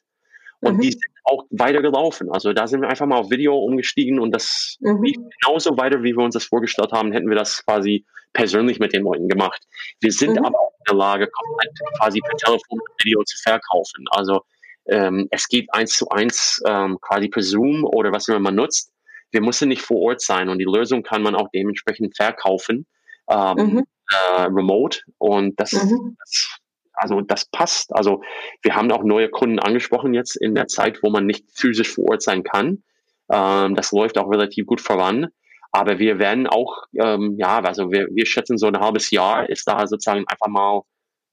[0.61, 0.81] Und mhm.
[0.81, 2.31] die sind auch weiter gelaufen.
[2.31, 5.03] Also da sind wir einfach mal auf Video umgestiegen und das mhm.
[5.03, 8.93] lief genauso weiter, wie wir uns das vorgestellt haben, hätten wir das quasi persönlich mit
[8.93, 9.61] den Leuten gemacht.
[9.99, 10.45] Wir sind mhm.
[10.45, 14.05] aber auch in der Lage, komplett quasi per Telefon und Video zu verkaufen.
[14.11, 14.41] Also
[14.87, 18.91] ähm, es geht eins zu eins ähm, quasi per Zoom oder was immer man nutzt.
[19.31, 22.85] Wir müssen nicht vor Ort sein und die Lösung kann man auch dementsprechend verkaufen,
[23.29, 23.83] ähm, mhm.
[24.11, 24.99] äh, remote.
[25.17, 26.17] Und das, mhm.
[26.19, 26.57] das
[27.01, 27.93] also das passt.
[27.95, 28.21] Also
[28.61, 32.11] wir haben auch neue Kunden angesprochen jetzt in der Zeit, wo man nicht physisch vor
[32.11, 32.83] Ort sein kann.
[33.31, 35.27] Ähm, das läuft auch relativ gut voran.
[35.71, 39.67] Aber wir werden auch, ähm, ja, also wir, wir schätzen so ein halbes Jahr ist
[39.67, 40.81] da sozusagen einfach mal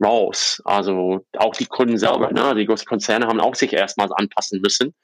[0.03, 0.63] raus.
[0.65, 2.55] Also auch die Kunden selber, ne?
[2.55, 4.95] die großen Konzerne haben auch sich erstmals anpassen müssen.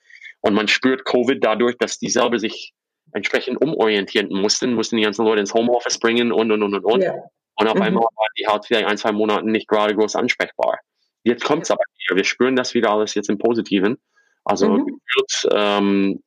[0.40, 2.72] Und man spürt Covid dadurch, dass die selber sich
[3.12, 7.02] entsprechend umorientieren mussten, mussten die ganzen Leute ins Homeoffice bringen und, und, und, und, und.
[7.02, 7.14] Ja.
[7.56, 7.82] Und auf mhm.
[7.82, 10.78] einmal waren die halt vielleicht ein, zwei Monate nicht gerade groß ansprechbar.
[11.22, 12.16] Jetzt kommt es aber wieder.
[12.16, 13.98] Wir spüren das wieder alles jetzt im Positiven.
[14.44, 15.00] Also mhm.
[15.14, 16.22] wird, ähm,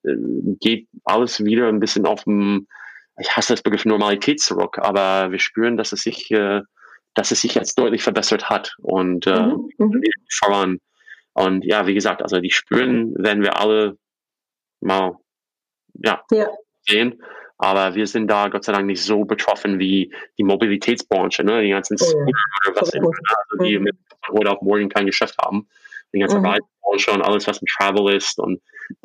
[0.60, 2.68] geht alles wieder ein bisschen auf dem,
[3.20, 6.62] ich hasse das Begriff Normalität zurück, aber wir spüren, dass es sich, äh,
[7.14, 9.70] dass es sich jetzt deutlich verbessert hat und äh, mhm.
[9.78, 10.02] mhm.
[10.40, 10.80] voran.
[11.34, 13.98] Und ja, wie gesagt, also die spüren, werden wir alle
[14.82, 15.18] mal
[16.04, 16.48] ja, ja.
[16.88, 17.22] sehen.
[17.58, 21.64] Aber wir sind da Gott sei Dank nicht so betroffen wie die Mobilitätsbranche, ne?
[21.64, 23.96] die ganzen Scooter oh, oder was immer, also die mit
[24.32, 25.68] heute auf morgen kein Geschäft haben.
[26.14, 26.46] Die ganze mhm.
[26.46, 28.62] Reisebranche und alles, was mit Travel ist und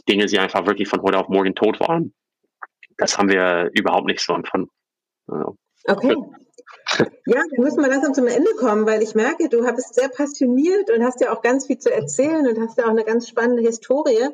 [0.09, 2.13] Dinge, die einfach wirklich von heute auf morgen tot waren.
[2.99, 4.71] Das haben wir überhaupt nicht so empfunden.
[5.27, 5.57] Also,
[5.87, 6.17] okay.
[6.99, 10.91] Ja, wir müssen mal langsam zum Ende kommen, weil ich merke, du bist sehr passioniert
[10.91, 13.63] und hast ja auch ganz viel zu erzählen und hast ja auch eine ganz spannende
[13.63, 14.29] Historie.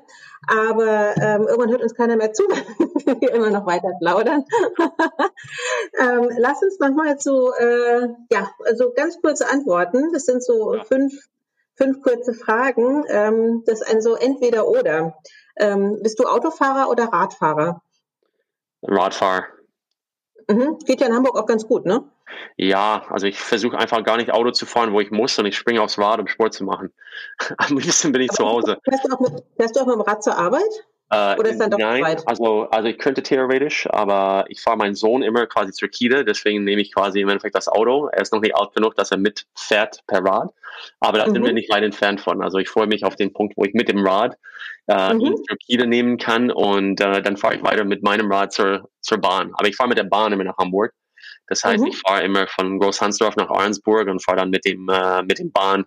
[0.47, 2.44] Aber ähm, irgendwann hört uns keiner mehr zu,
[3.05, 4.44] wenn wir immer noch weiter plaudern.
[6.01, 10.12] ähm, lass uns nochmal so, äh, ja, also ganz kurze Antworten.
[10.12, 10.85] Das sind so ja.
[10.85, 11.14] fünf,
[11.76, 13.05] fünf kurze Fragen.
[13.09, 15.16] Ähm, das ist ein so entweder oder.
[15.56, 17.82] Ähm, bist du Autofahrer oder Radfahrer?
[18.82, 19.57] Radfahrer.
[20.49, 20.79] Mhm.
[20.85, 22.05] Geht ja in Hamburg auch ganz gut, ne?
[22.57, 25.57] Ja, also ich versuche einfach gar nicht Auto zu fahren, wo ich muss und ich
[25.57, 26.93] springe aufs Rad, um Sport zu machen.
[27.59, 28.79] Am liebsten bin ich zu Hause.
[28.85, 30.87] Fährst du, auch mit, fährst du auch mit dem Rad zur Arbeit?
[31.10, 32.22] Äh, Oder ist dann doch nein, weit?
[32.26, 36.64] Also, also ich könnte theoretisch, aber ich fahre meinen Sohn immer quasi zur Kita, deswegen
[36.64, 38.09] nehme ich quasi im Endeffekt das Auto.
[38.09, 40.51] Er ist noch nicht alt genug, dass er mitfährt per Rad,
[41.01, 41.32] aber da mhm.
[41.32, 42.43] sind wir nicht weit entfernt von.
[42.43, 44.36] Also ich freue mich auf den Punkt, wo ich mit dem Rad
[44.86, 45.20] äh, mhm.
[45.20, 48.90] ihn zur Kita nehmen kann und äh, dann fahre ich weiter mit meinem Rad zur,
[49.01, 49.52] zur Bahn.
[49.55, 50.93] Aber ich fahre mit der Bahn immer nach Hamburg.
[51.47, 51.86] Das heißt, mhm.
[51.86, 55.52] ich fahre immer von Großhansdorf nach Ahrensburg und fahre dann mit dem, äh, mit dem
[55.52, 55.86] Bahn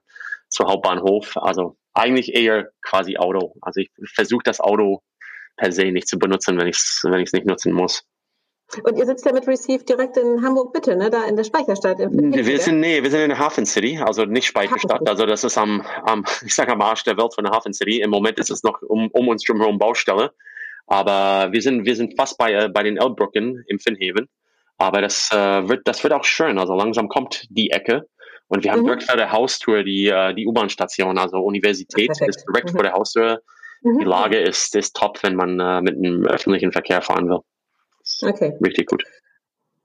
[0.50, 1.38] zur Hauptbahnhof.
[1.38, 3.54] Also eigentlich eher quasi Auto.
[3.62, 5.04] Also ich versuche das Auto
[5.58, 8.04] per se nicht zu benutzen, wenn ich es wenn nicht nutzen muss.
[8.84, 11.10] Und ihr sitzt ja mit Receive direkt in Hamburg Bitte, ne?
[11.10, 12.00] Da in der Speicherstadt.
[12.00, 15.08] wir sind nee, wir sind in der Hafen City, also nicht Speicherstadt.
[15.08, 18.00] Also das ist am, am ich sage am Arsch der Welt von der Hafen City.
[18.00, 20.32] Im Moment ist es noch um, um uns drumherum Baustelle,
[20.88, 24.30] aber wir sind wir sind fast bei äh, bei den Elbbrücken im Finnhaven.
[24.78, 26.58] Aber das äh, wird das wird auch schön.
[26.58, 28.08] Also langsam kommt die Ecke
[28.48, 28.86] und wir haben mhm.
[28.86, 32.30] direkt vor der Haustür die äh, die U-Bahn-Station, also Universität Perfekt.
[32.30, 32.76] ist direkt mhm.
[32.76, 33.42] vor der Haustür
[33.82, 34.00] Mhm.
[34.00, 37.40] Die Lage ist, ist top, wenn man äh, mit dem öffentlichen Verkehr fahren will.
[38.22, 38.58] Okay.
[38.64, 39.04] Richtig gut.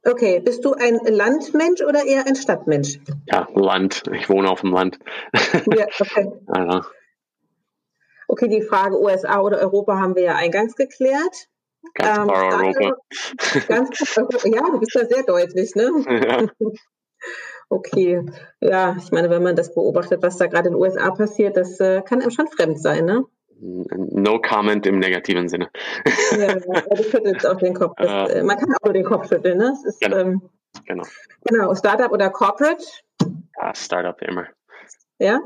[0.04, 3.00] Okay, bist du ein Landmensch oder eher ein Stadtmensch?
[3.26, 4.04] Ja, Land.
[4.12, 4.98] Ich wohne auf dem Land.
[5.74, 6.30] Ja, okay.
[6.46, 6.86] also.
[8.28, 11.48] Okay, die Frage USA oder Europa haben wir ja eingangs geklärt.
[11.94, 12.96] Ganz ähm, klar Europa.
[13.68, 15.90] Ganz, ja, du bist da sehr deutlich, ne?
[16.08, 16.46] Ja.
[17.68, 18.24] Okay,
[18.60, 21.80] ja, ich meine, wenn man das beobachtet, was da gerade in den USA passiert, das
[21.80, 23.24] äh, kann einem schon fremd sein, ne?
[23.60, 25.70] No comment im negativen Sinne.
[26.38, 27.94] Ja, du schüttelst auch den Kopf.
[27.96, 29.74] Das, äh, man kann auch nur den Kopf schütteln, ne?
[29.86, 30.16] Ist, genau.
[30.16, 30.42] Ähm,
[30.84, 31.04] genau.
[31.44, 32.84] Genau, Startup oder Corporate?
[33.56, 34.46] Ja, Startup immer.
[35.18, 35.40] Ja?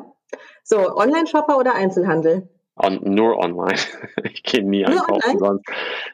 [0.64, 2.48] So, Online-Shopper oder Einzelhandel?
[2.76, 3.78] On, nur online.
[4.24, 5.64] Ich gehe nie nur einkaufen sonst.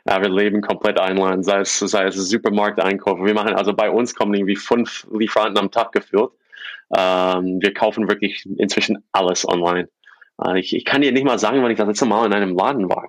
[0.09, 3.25] Ja, wir leben komplett online, sei es, sei es Supermarkteinkäufe.
[3.25, 6.33] Wir machen, also bei uns kommen irgendwie fünf Lieferanten am Tag geführt.
[6.97, 9.89] Ähm, wir kaufen wirklich inzwischen alles online.
[10.43, 12.57] Äh, ich, ich kann dir nicht mal sagen, wann ich das letzte Mal in einem
[12.57, 13.09] Laden war.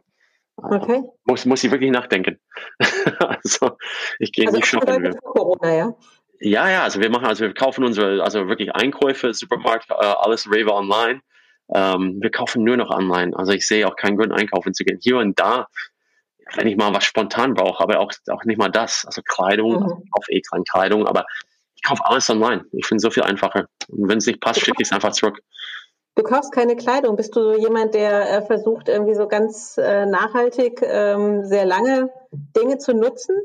[0.58, 1.04] Äh, okay.
[1.26, 2.40] Muss, muss ich wirklich nachdenken.
[3.20, 3.78] also
[4.20, 5.16] ich gehe also nicht shoppen.
[5.22, 5.96] Corona, ja?
[6.40, 10.50] Ja, ja, also wir machen, also wir kaufen unsere, also wirklich Einkäufe, Supermarkt, äh, alles
[10.52, 11.22] Rewe online.
[11.74, 13.36] Ähm, wir kaufen nur noch online.
[13.36, 15.00] Also ich sehe auch keinen Grund, einkaufen zu gehen.
[15.02, 15.68] Hier und da,
[16.56, 19.06] wenn ich mal was spontan brauche, aber auch, auch nicht mal das.
[19.06, 19.84] Also Kleidung, mhm.
[19.84, 21.26] also ich kaufe eh keine Kleidung, aber
[21.76, 22.66] ich kaufe alles online.
[22.72, 23.68] Ich finde es so viel einfacher.
[23.88, 25.40] Und wenn es nicht passt, schicke ich es einfach zurück.
[26.18, 27.16] Du kaufst keine Kleidung.
[27.16, 32.80] Bist du jemand, der äh, versucht, irgendwie so ganz äh, nachhaltig ähm, sehr lange Dinge
[32.80, 33.36] zu nutzen?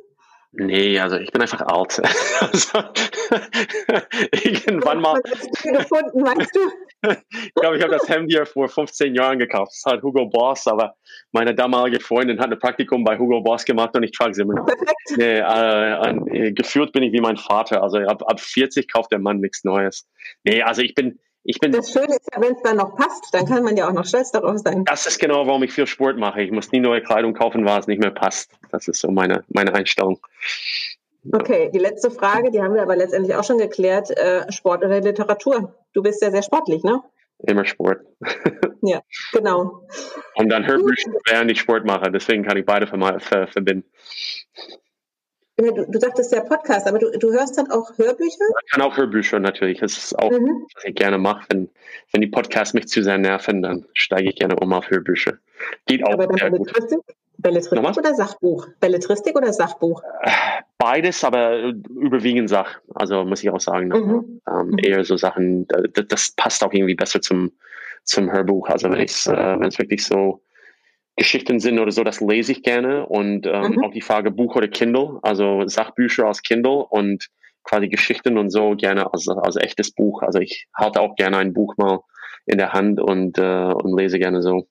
[0.53, 2.01] Nee, also ich bin einfach alt.
[2.41, 2.79] Also,
[4.45, 5.21] irgendwann mal.
[5.23, 6.61] gefunden, meinst du?
[7.31, 9.73] ich glaube, ich habe das Hemd hier vor 15 Jahren gekauft.
[9.73, 10.95] Das hat Hugo Boss, aber
[11.31, 14.55] meine damalige Freundin hat ein Praktikum bei Hugo Boss gemacht und ich trage sie immer
[14.55, 14.67] noch.
[14.67, 15.17] Perfekt.
[15.17, 17.83] Nee, äh, äh, gefühlt bin ich wie mein Vater.
[17.83, 20.09] Also ab, ab 40 kauft der Mann nichts Neues.
[20.45, 23.33] Nee, also ich bin, ich bin, das Schöne ist ja, wenn es dann noch passt,
[23.33, 24.85] dann kann man ja auch noch stolz darauf sein.
[24.85, 26.43] Das ist genau, warum ich viel Sport mache.
[26.43, 28.53] Ich muss nie neue Kleidung kaufen, weil es nicht mehr passt.
[28.71, 30.21] Das ist so meine, meine Einstellung.
[31.33, 34.11] Okay, die letzte Frage, die haben wir aber letztendlich auch schon geklärt.
[34.11, 35.75] Äh, Sport oder Literatur?
[35.93, 37.03] Du bist ja sehr sportlich, ne?
[37.39, 38.01] Immer Sport.
[38.83, 39.01] ja,
[39.33, 39.83] genau.
[40.37, 42.11] Und dann Hörbücher, während ich Sport mache.
[42.11, 43.85] Deswegen kann ich beide verbinden.
[45.57, 48.45] Du, du sagtest ja Podcast, aber du, du hörst dann auch Hörbücher?
[48.65, 49.81] Ich kann auch Hörbücher natürlich.
[49.81, 50.67] Das ist auch, mhm.
[50.75, 51.45] was ich gerne mache.
[51.51, 51.69] Wenn,
[52.13, 55.35] wenn die Podcasts mich zu sehr nerven, dann steige ich gerne um auf Hörbücher.
[55.87, 56.99] Geht auch aber sehr Belletristik?
[56.99, 57.17] gut.
[57.37, 57.99] Belletristik Nochmal?
[57.99, 58.69] oder Sachbuch?
[58.81, 60.03] Belletristik oder Sachbuch?
[60.79, 62.81] Beides, aber überwiegend Sach.
[62.95, 63.89] Also muss ich auch sagen.
[63.89, 64.41] Mhm.
[64.49, 64.79] Ähm, mhm.
[64.79, 67.53] Eher so Sachen, das, das, passt auch irgendwie besser zum,
[68.05, 68.69] zum Hörbuch.
[68.69, 70.41] Also wenn es äh, wirklich so
[71.17, 73.07] Geschichten sind oder so, das lese ich gerne.
[73.07, 73.85] Und ähm, mhm.
[73.85, 77.29] auch die Frage Buch oder Kindle, also Sachbücher aus Kindle und
[77.65, 80.23] quasi Geschichten und so gerne als, als echtes Buch.
[80.23, 82.01] Also ich halte auch gerne ein Buch mal
[82.47, 84.67] in der Hand und, äh, und lese gerne so.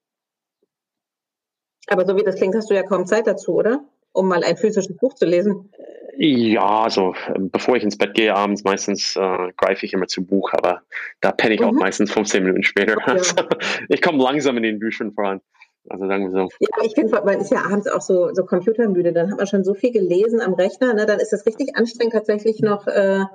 [1.88, 3.84] Aber so wie das klingt, hast du ja kaum Zeit dazu, oder?
[4.14, 5.72] Um mal ein physisches Buch zu lesen.
[6.18, 10.52] Ja, also bevor ich ins Bett gehe abends, meistens äh, greife ich immer zu Buch,
[10.54, 10.82] aber
[11.22, 11.68] da penne ich mhm.
[11.68, 12.98] auch meistens 15 Minuten später.
[12.98, 13.12] Okay.
[13.12, 13.36] Also,
[13.90, 15.42] ich komme langsam in den Büchern voran.
[15.90, 16.49] Also sagen wir so.
[16.60, 19.14] Ja, ich finde, man ist ja abends auch so, so computermüde.
[19.14, 20.94] Dann hat man schon so viel gelesen am Rechner.
[20.94, 21.06] Ne?
[21.06, 23.26] Dann ist es richtig anstrengend, tatsächlich noch, äh,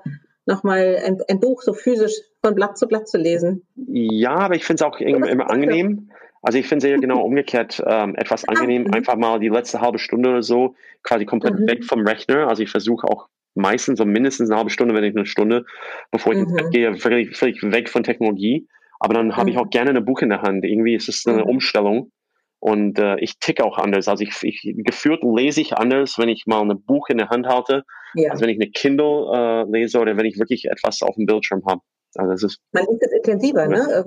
[0.47, 3.67] noch mal ein, ein, Buch so physisch von Blatt zu Blatt zu lesen.
[3.75, 6.11] Ja, aber ich finde es auch immer, immer angenehm.
[6.43, 8.95] Also ich finde es ja genau umgekehrt ähm, etwas angenehm, mhm.
[8.95, 11.67] einfach mal die letzte halbe Stunde oder so quasi komplett mhm.
[11.67, 12.47] weg vom Rechner.
[12.49, 15.65] Also ich versuche auch meistens so mindestens eine halbe Stunde, wenn nicht eine Stunde,
[16.13, 16.45] bevor ich mhm.
[16.45, 18.69] ins Bett gehe, völlig, völlig weg von Technologie.
[19.01, 19.63] Aber dann habe ich mhm.
[19.63, 20.65] auch gerne ein Buch in der Hand.
[20.65, 21.51] Irgendwie ist es eine mhm.
[21.51, 22.13] Umstellung.
[22.59, 24.09] Und äh, ich ticke auch anders.
[24.09, 27.47] Also ich, ich geführt lese ich anders, wenn ich mal ein Buch in der Hand
[27.47, 27.85] halte,
[28.15, 28.31] ja.
[28.31, 31.63] als wenn ich eine Kindle äh, lese oder wenn ich wirklich etwas auf dem Bildschirm
[31.69, 31.81] habe.
[32.15, 34.05] Also das ist, Man liest es intensiver, ne?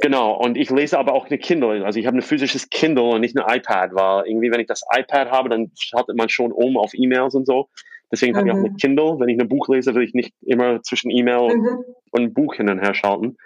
[0.00, 1.84] Genau, und ich lese aber auch eine Kindle.
[1.84, 4.82] Also ich habe ein physisches Kindle und nicht ein iPad, weil irgendwie, wenn ich das
[4.96, 7.68] iPad habe, dann schaltet man schon um auf E-Mails und so.
[8.10, 8.36] Deswegen mhm.
[8.38, 8.76] habe ich auch eine mhm.
[8.76, 9.16] Kindle.
[9.18, 11.84] Wenn ich ein Buch lese, will ich nicht immer zwischen E-Mail mhm.
[12.10, 13.36] und Buch hin und her schalten.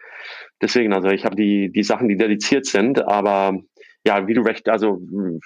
[0.62, 3.58] Deswegen, also ich habe die, die Sachen, die dediziert sind, aber
[4.06, 5.00] ja, wie du recht, also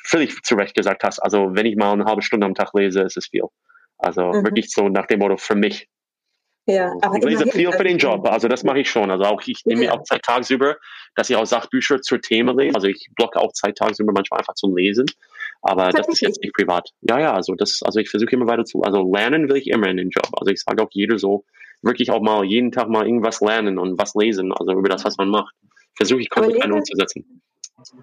[0.05, 3.03] völlig zu Recht gesagt hast, also wenn ich mal eine halbe Stunde am Tag lese,
[3.03, 3.45] ist es viel.
[3.99, 4.45] Also mhm.
[4.45, 5.89] wirklich so nach dem Motto für mich.
[6.67, 9.11] Ja, aber ich lese viel für den Job, also das mache ich schon.
[9.11, 10.77] Also auch ich nehme mir auch Zeit tagsüber,
[11.15, 12.75] dass ich auch Sachbücher zur Themen lese.
[12.75, 15.07] Also ich blocke auch Zeit tagsüber manchmal einfach zum Lesen.
[15.63, 16.91] Aber das ist jetzt nicht privat.
[17.01, 19.89] Ja, ja, also das, also ich versuche immer weiter zu, also lernen will ich immer
[19.89, 20.29] in den Job.
[20.39, 21.45] Also ich sage auch jeder so,
[21.83, 25.17] wirklich auch mal jeden Tag mal irgendwas lernen und was lesen, also über das, was
[25.17, 25.55] man macht.
[25.97, 27.43] Versuche ich konsequent umzusetzen.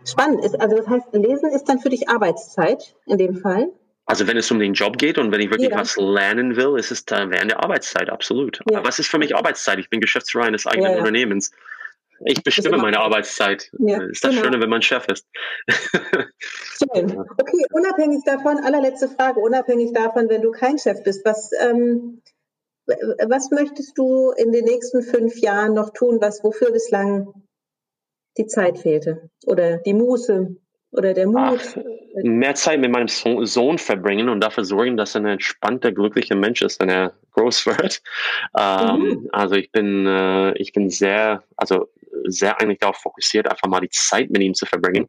[0.05, 3.71] Spannend ist, also das heißt, Lesen ist dann für dich Arbeitszeit in dem Fall?
[4.05, 5.79] Also wenn es um den Job geht und wenn ich wirklich ja.
[5.79, 8.59] was lernen will, ist es da während der Arbeitszeit, absolut.
[8.69, 8.77] Ja.
[8.77, 9.79] Aber was ist für mich Arbeitszeit?
[9.79, 11.51] Ich bin Geschäftsführer eines eigenen ja, Unternehmens.
[12.23, 13.71] Ich bestimme meine Arbeitszeit.
[13.79, 14.43] Ja, ist das genau.
[14.43, 15.27] Schöne, wenn man Chef ist.
[16.37, 17.17] Schön.
[17.19, 22.21] Okay, unabhängig davon, allerletzte Frage, unabhängig davon, wenn du kein Chef bist, was, ähm,
[23.27, 27.44] was möchtest du in den nächsten fünf Jahren noch tun, was wofür bislang
[28.37, 30.55] die Zeit fehlte oder die Muße
[30.91, 31.37] oder der Mut?
[31.37, 31.77] Ach,
[32.23, 36.61] mehr Zeit mit meinem Sohn verbringen und dafür sorgen, dass er ein entspannter, glücklicher Mensch
[36.61, 38.01] ist, wenn er groß wird.
[38.57, 39.29] Ähm, mhm.
[39.31, 41.89] Also ich bin, äh, ich bin sehr, also
[42.25, 45.07] sehr eigentlich darauf fokussiert, einfach mal die Zeit mit ihm zu verbringen.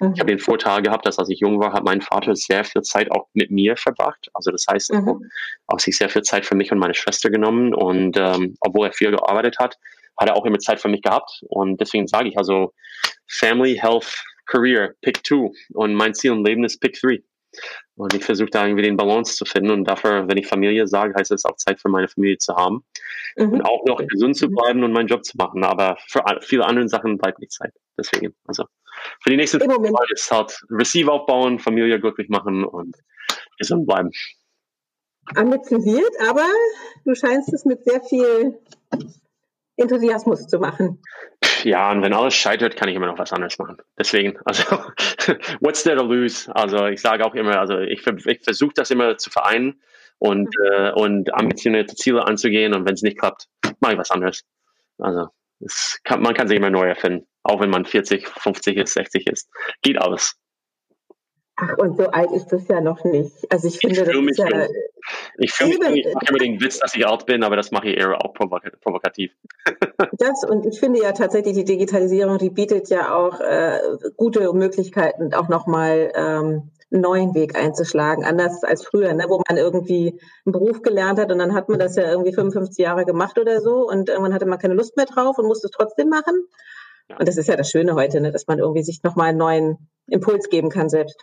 [0.00, 0.12] Mhm.
[0.14, 2.82] Ich habe den Vorteil gehabt, dass als ich jung war, hat mein Vater sehr viel
[2.82, 4.28] Zeit auch mit mir verbracht.
[4.34, 5.30] Also das heißt, mhm.
[5.66, 7.74] auch sich sehr viel Zeit für mich und meine Schwester genommen.
[7.74, 9.78] Und ähm, obwohl er viel gearbeitet hat,
[10.18, 11.42] hat er auch immer Zeit für mich gehabt.
[11.48, 12.72] Und deswegen sage ich also,
[13.26, 15.52] Family, Health, Career, Pick Two.
[15.74, 17.20] Und mein Ziel im Leben ist Pick Three.
[17.96, 19.70] Und ich versuche da irgendwie den Balance zu finden.
[19.70, 22.84] Und dafür, wenn ich Familie sage, heißt es auch Zeit für meine Familie zu haben.
[23.36, 23.52] Mhm.
[23.52, 25.64] Und auch noch gesund zu bleiben und meinen Job zu machen.
[25.64, 27.72] Aber für viele andere Sachen bleibt nicht Zeit.
[27.96, 28.64] Deswegen, also
[29.22, 32.96] für die nächsten Jahre ist halt Receive aufbauen, Familie glücklich machen und
[33.58, 34.10] gesund bleiben.
[35.34, 36.46] Ambitioniert, aber
[37.04, 38.58] du scheinst es mit sehr viel
[39.78, 41.00] Enthusiasmus zu machen.
[41.62, 43.78] Ja, und wenn alles scheitert, kann ich immer noch was anderes machen.
[43.98, 44.64] Deswegen, also,
[45.60, 46.54] what's there to lose?
[46.54, 49.80] Also, ich sage auch immer, also, ich, ich versuche das immer zu vereinen
[50.18, 52.74] und, äh, und ambitionierte Ziele anzugehen.
[52.74, 53.48] Und wenn es nicht klappt,
[53.80, 54.44] mache ich was anderes.
[54.98, 55.28] Also,
[56.04, 57.26] kann, man kann sich immer neu erfinden.
[57.44, 59.48] Auch wenn man 40, 50 ist, 60 ist.
[59.82, 60.36] Geht alles.
[61.60, 63.32] Ach, und so alt ist das ja noch nicht.
[63.50, 64.66] Also ich finde, ich das ist ja...
[65.38, 67.88] Ich fühle mich, ich mache immer den Witz, dass ich alt bin, aber das mache
[67.88, 69.32] ich eher auch provokativ.
[70.12, 73.78] Das und ich finde ja tatsächlich, die Digitalisierung, die bietet ja auch äh,
[74.16, 79.58] gute Möglichkeiten, auch nochmal ähm, einen neuen Weg einzuschlagen, anders als früher, ne, wo man
[79.58, 83.38] irgendwie einen Beruf gelernt hat und dann hat man das ja irgendwie 55 Jahre gemacht
[83.38, 86.46] oder so und irgendwann hatte man keine Lust mehr drauf und musste es trotzdem machen.
[87.08, 87.16] Ja.
[87.18, 89.88] Und das ist ja das Schöne heute, ne, dass man irgendwie sich nochmal einen neuen
[90.08, 91.20] Impuls geben kann selbst.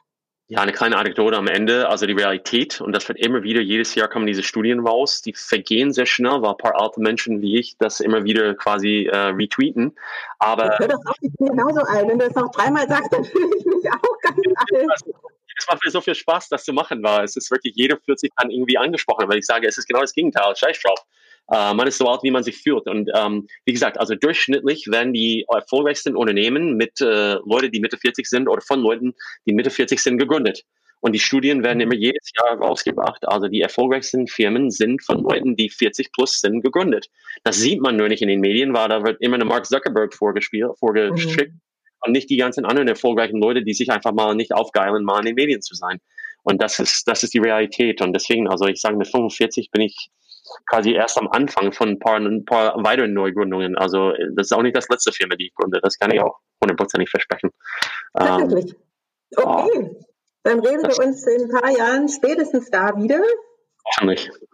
[0.48, 3.96] Ja, eine kleine Anekdote am Ende, also die Realität, und das wird immer wieder, jedes
[3.96, 7.58] Jahr kommen diese Studien raus, die vergehen sehr schnell, weil ein paar alte Menschen wie
[7.58, 9.96] ich das immer wieder quasi äh, retweeten.
[10.38, 10.74] Aber.
[10.74, 12.08] Ich höre das auch, ich bin genauso alt.
[12.08, 15.16] Wenn du das noch dreimal sagst, dann fühle ich mich auch ganz alt.
[15.58, 18.20] Es macht mir so viel Spaß, das zu machen, weil es ist wirklich, jeder fühlt
[18.20, 21.00] sich dann irgendwie angesprochen, weil ich sage, es ist genau das Gegenteil, scheiß drauf.
[21.48, 22.88] Uh, man ist so alt, wie man sich fühlt.
[22.88, 27.98] Und ähm, wie gesagt, also durchschnittlich werden die erfolgreichsten Unternehmen mit äh, Leuten, die Mitte
[27.98, 29.14] 40 sind oder von Leuten,
[29.46, 30.64] die Mitte 40 sind, gegründet.
[31.02, 33.28] Und die Studien werden immer jedes Jahr rausgebracht.
[33.28, 37.12] Also die erfolgreichsten Firmen sind von Leuten, die 40 plus sind, gegründet.
[37.44, 40.16] Das sieht man nur nicht in den Medien, weil da wird immer eine Mark Zuckerberg
[40.16, 41.62] vorgespielt, vorgeschickt mhm.
[42.02, 45.28] und nicht die ganzen anderen erfolgreichen Leute, die sich einfach mal nicht aufgeilen, mal in
[45.28, 46.00] den Medien zu sein.
[46.42, 48.02] Und das ist, das ist die Realität.
[48.02, 50.10] Und deswegen, also ich sage, mit 45 bin ich
[50.70, 53.78] quasi erst am Anfang von ein paar, ein paar weiteren Neugründungen.
[53.78, 55.80] Also das ist auch nicht das letzte Firma, die ich gründe.
[55.82, 57.52] Das kann ich auch hundertprozentig versprechen.
[58.14, 58.74] Tatsächlich.
[59.38, 59.90] Ähm, okay.
[59.92, 60.06] Oh,
[60.44, 63.22] Dann reden wir uns in ein paar Jahren spätestens da wieder.
[63.84, 64.32] Wahrscheinlich.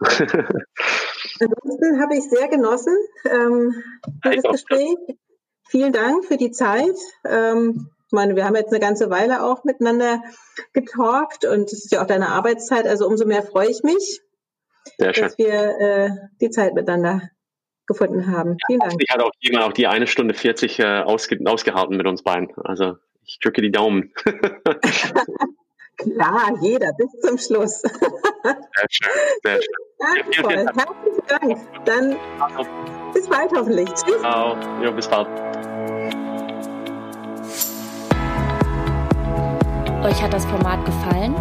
[1.40, 2.96] Ansonsten habe ich sehr genossen
[3.30, 3.82] ähm,
[4.24, 4.96] dieses Gespräch.
[5.68, 6.96] Vielen Dank für die Zeit.
[7.24, 10.22] Ähm, ich meine, wir haben jetzt eine ganze Weile auch miteinander
[10.74, 14.20] getalkt und es ist ja auch deine Arbeitszeit, also umso mehr freue ich mich.
[14.98, 15.24] Sehr schön.
[15.24, 16.10] dass wir äh,
[16.40, 17.30] die Zeit miteinander
[17.86, 18.56] gefunden haben.
[18.66, 19.02] Vielen ja, Dank.
[19.02, 22.52] Ich hatte auch jemand auch die eine Stunde 40 äh, ausge ausgehalten mit uns beiden.
[22.56, 24.12] Also ich drücke die Daumen.
[25.96, 27.80] Klar, jeder bis zum Schluss.
[27.80, 29.10] sehr schön,
[29.44, 29.74] sehr schön.
[29.98, 31.84] Danke, ja, Herzlichen Dank.
[31.84, 32.70] Dann also.
[33.12, 33.88] bis bald hoffentlich.
[33.92, 34.20] Tschüss.
[34.20, 34.56] Ciao.
[34.82, 35.28] Ja, bis bald.
[40.04, 41.34] Euch hat das Format gefallen?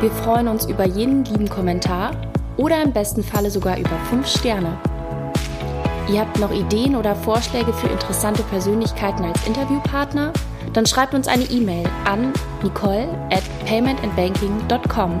[0.00, 2.12] Wir freuen uns über jeden lieben Kommentar
[2.56, 4.78] oder im besten Falle sogar über 5 Sterne.
[6.08, 10.32] Ihr habt noch Ideen oder Vorschläge für interessante Persönlichkeiten als Interviewpartner?
[10.72, 15.20] Dann schreibt uns eine E-Mail an nicole at paymentandbanking.com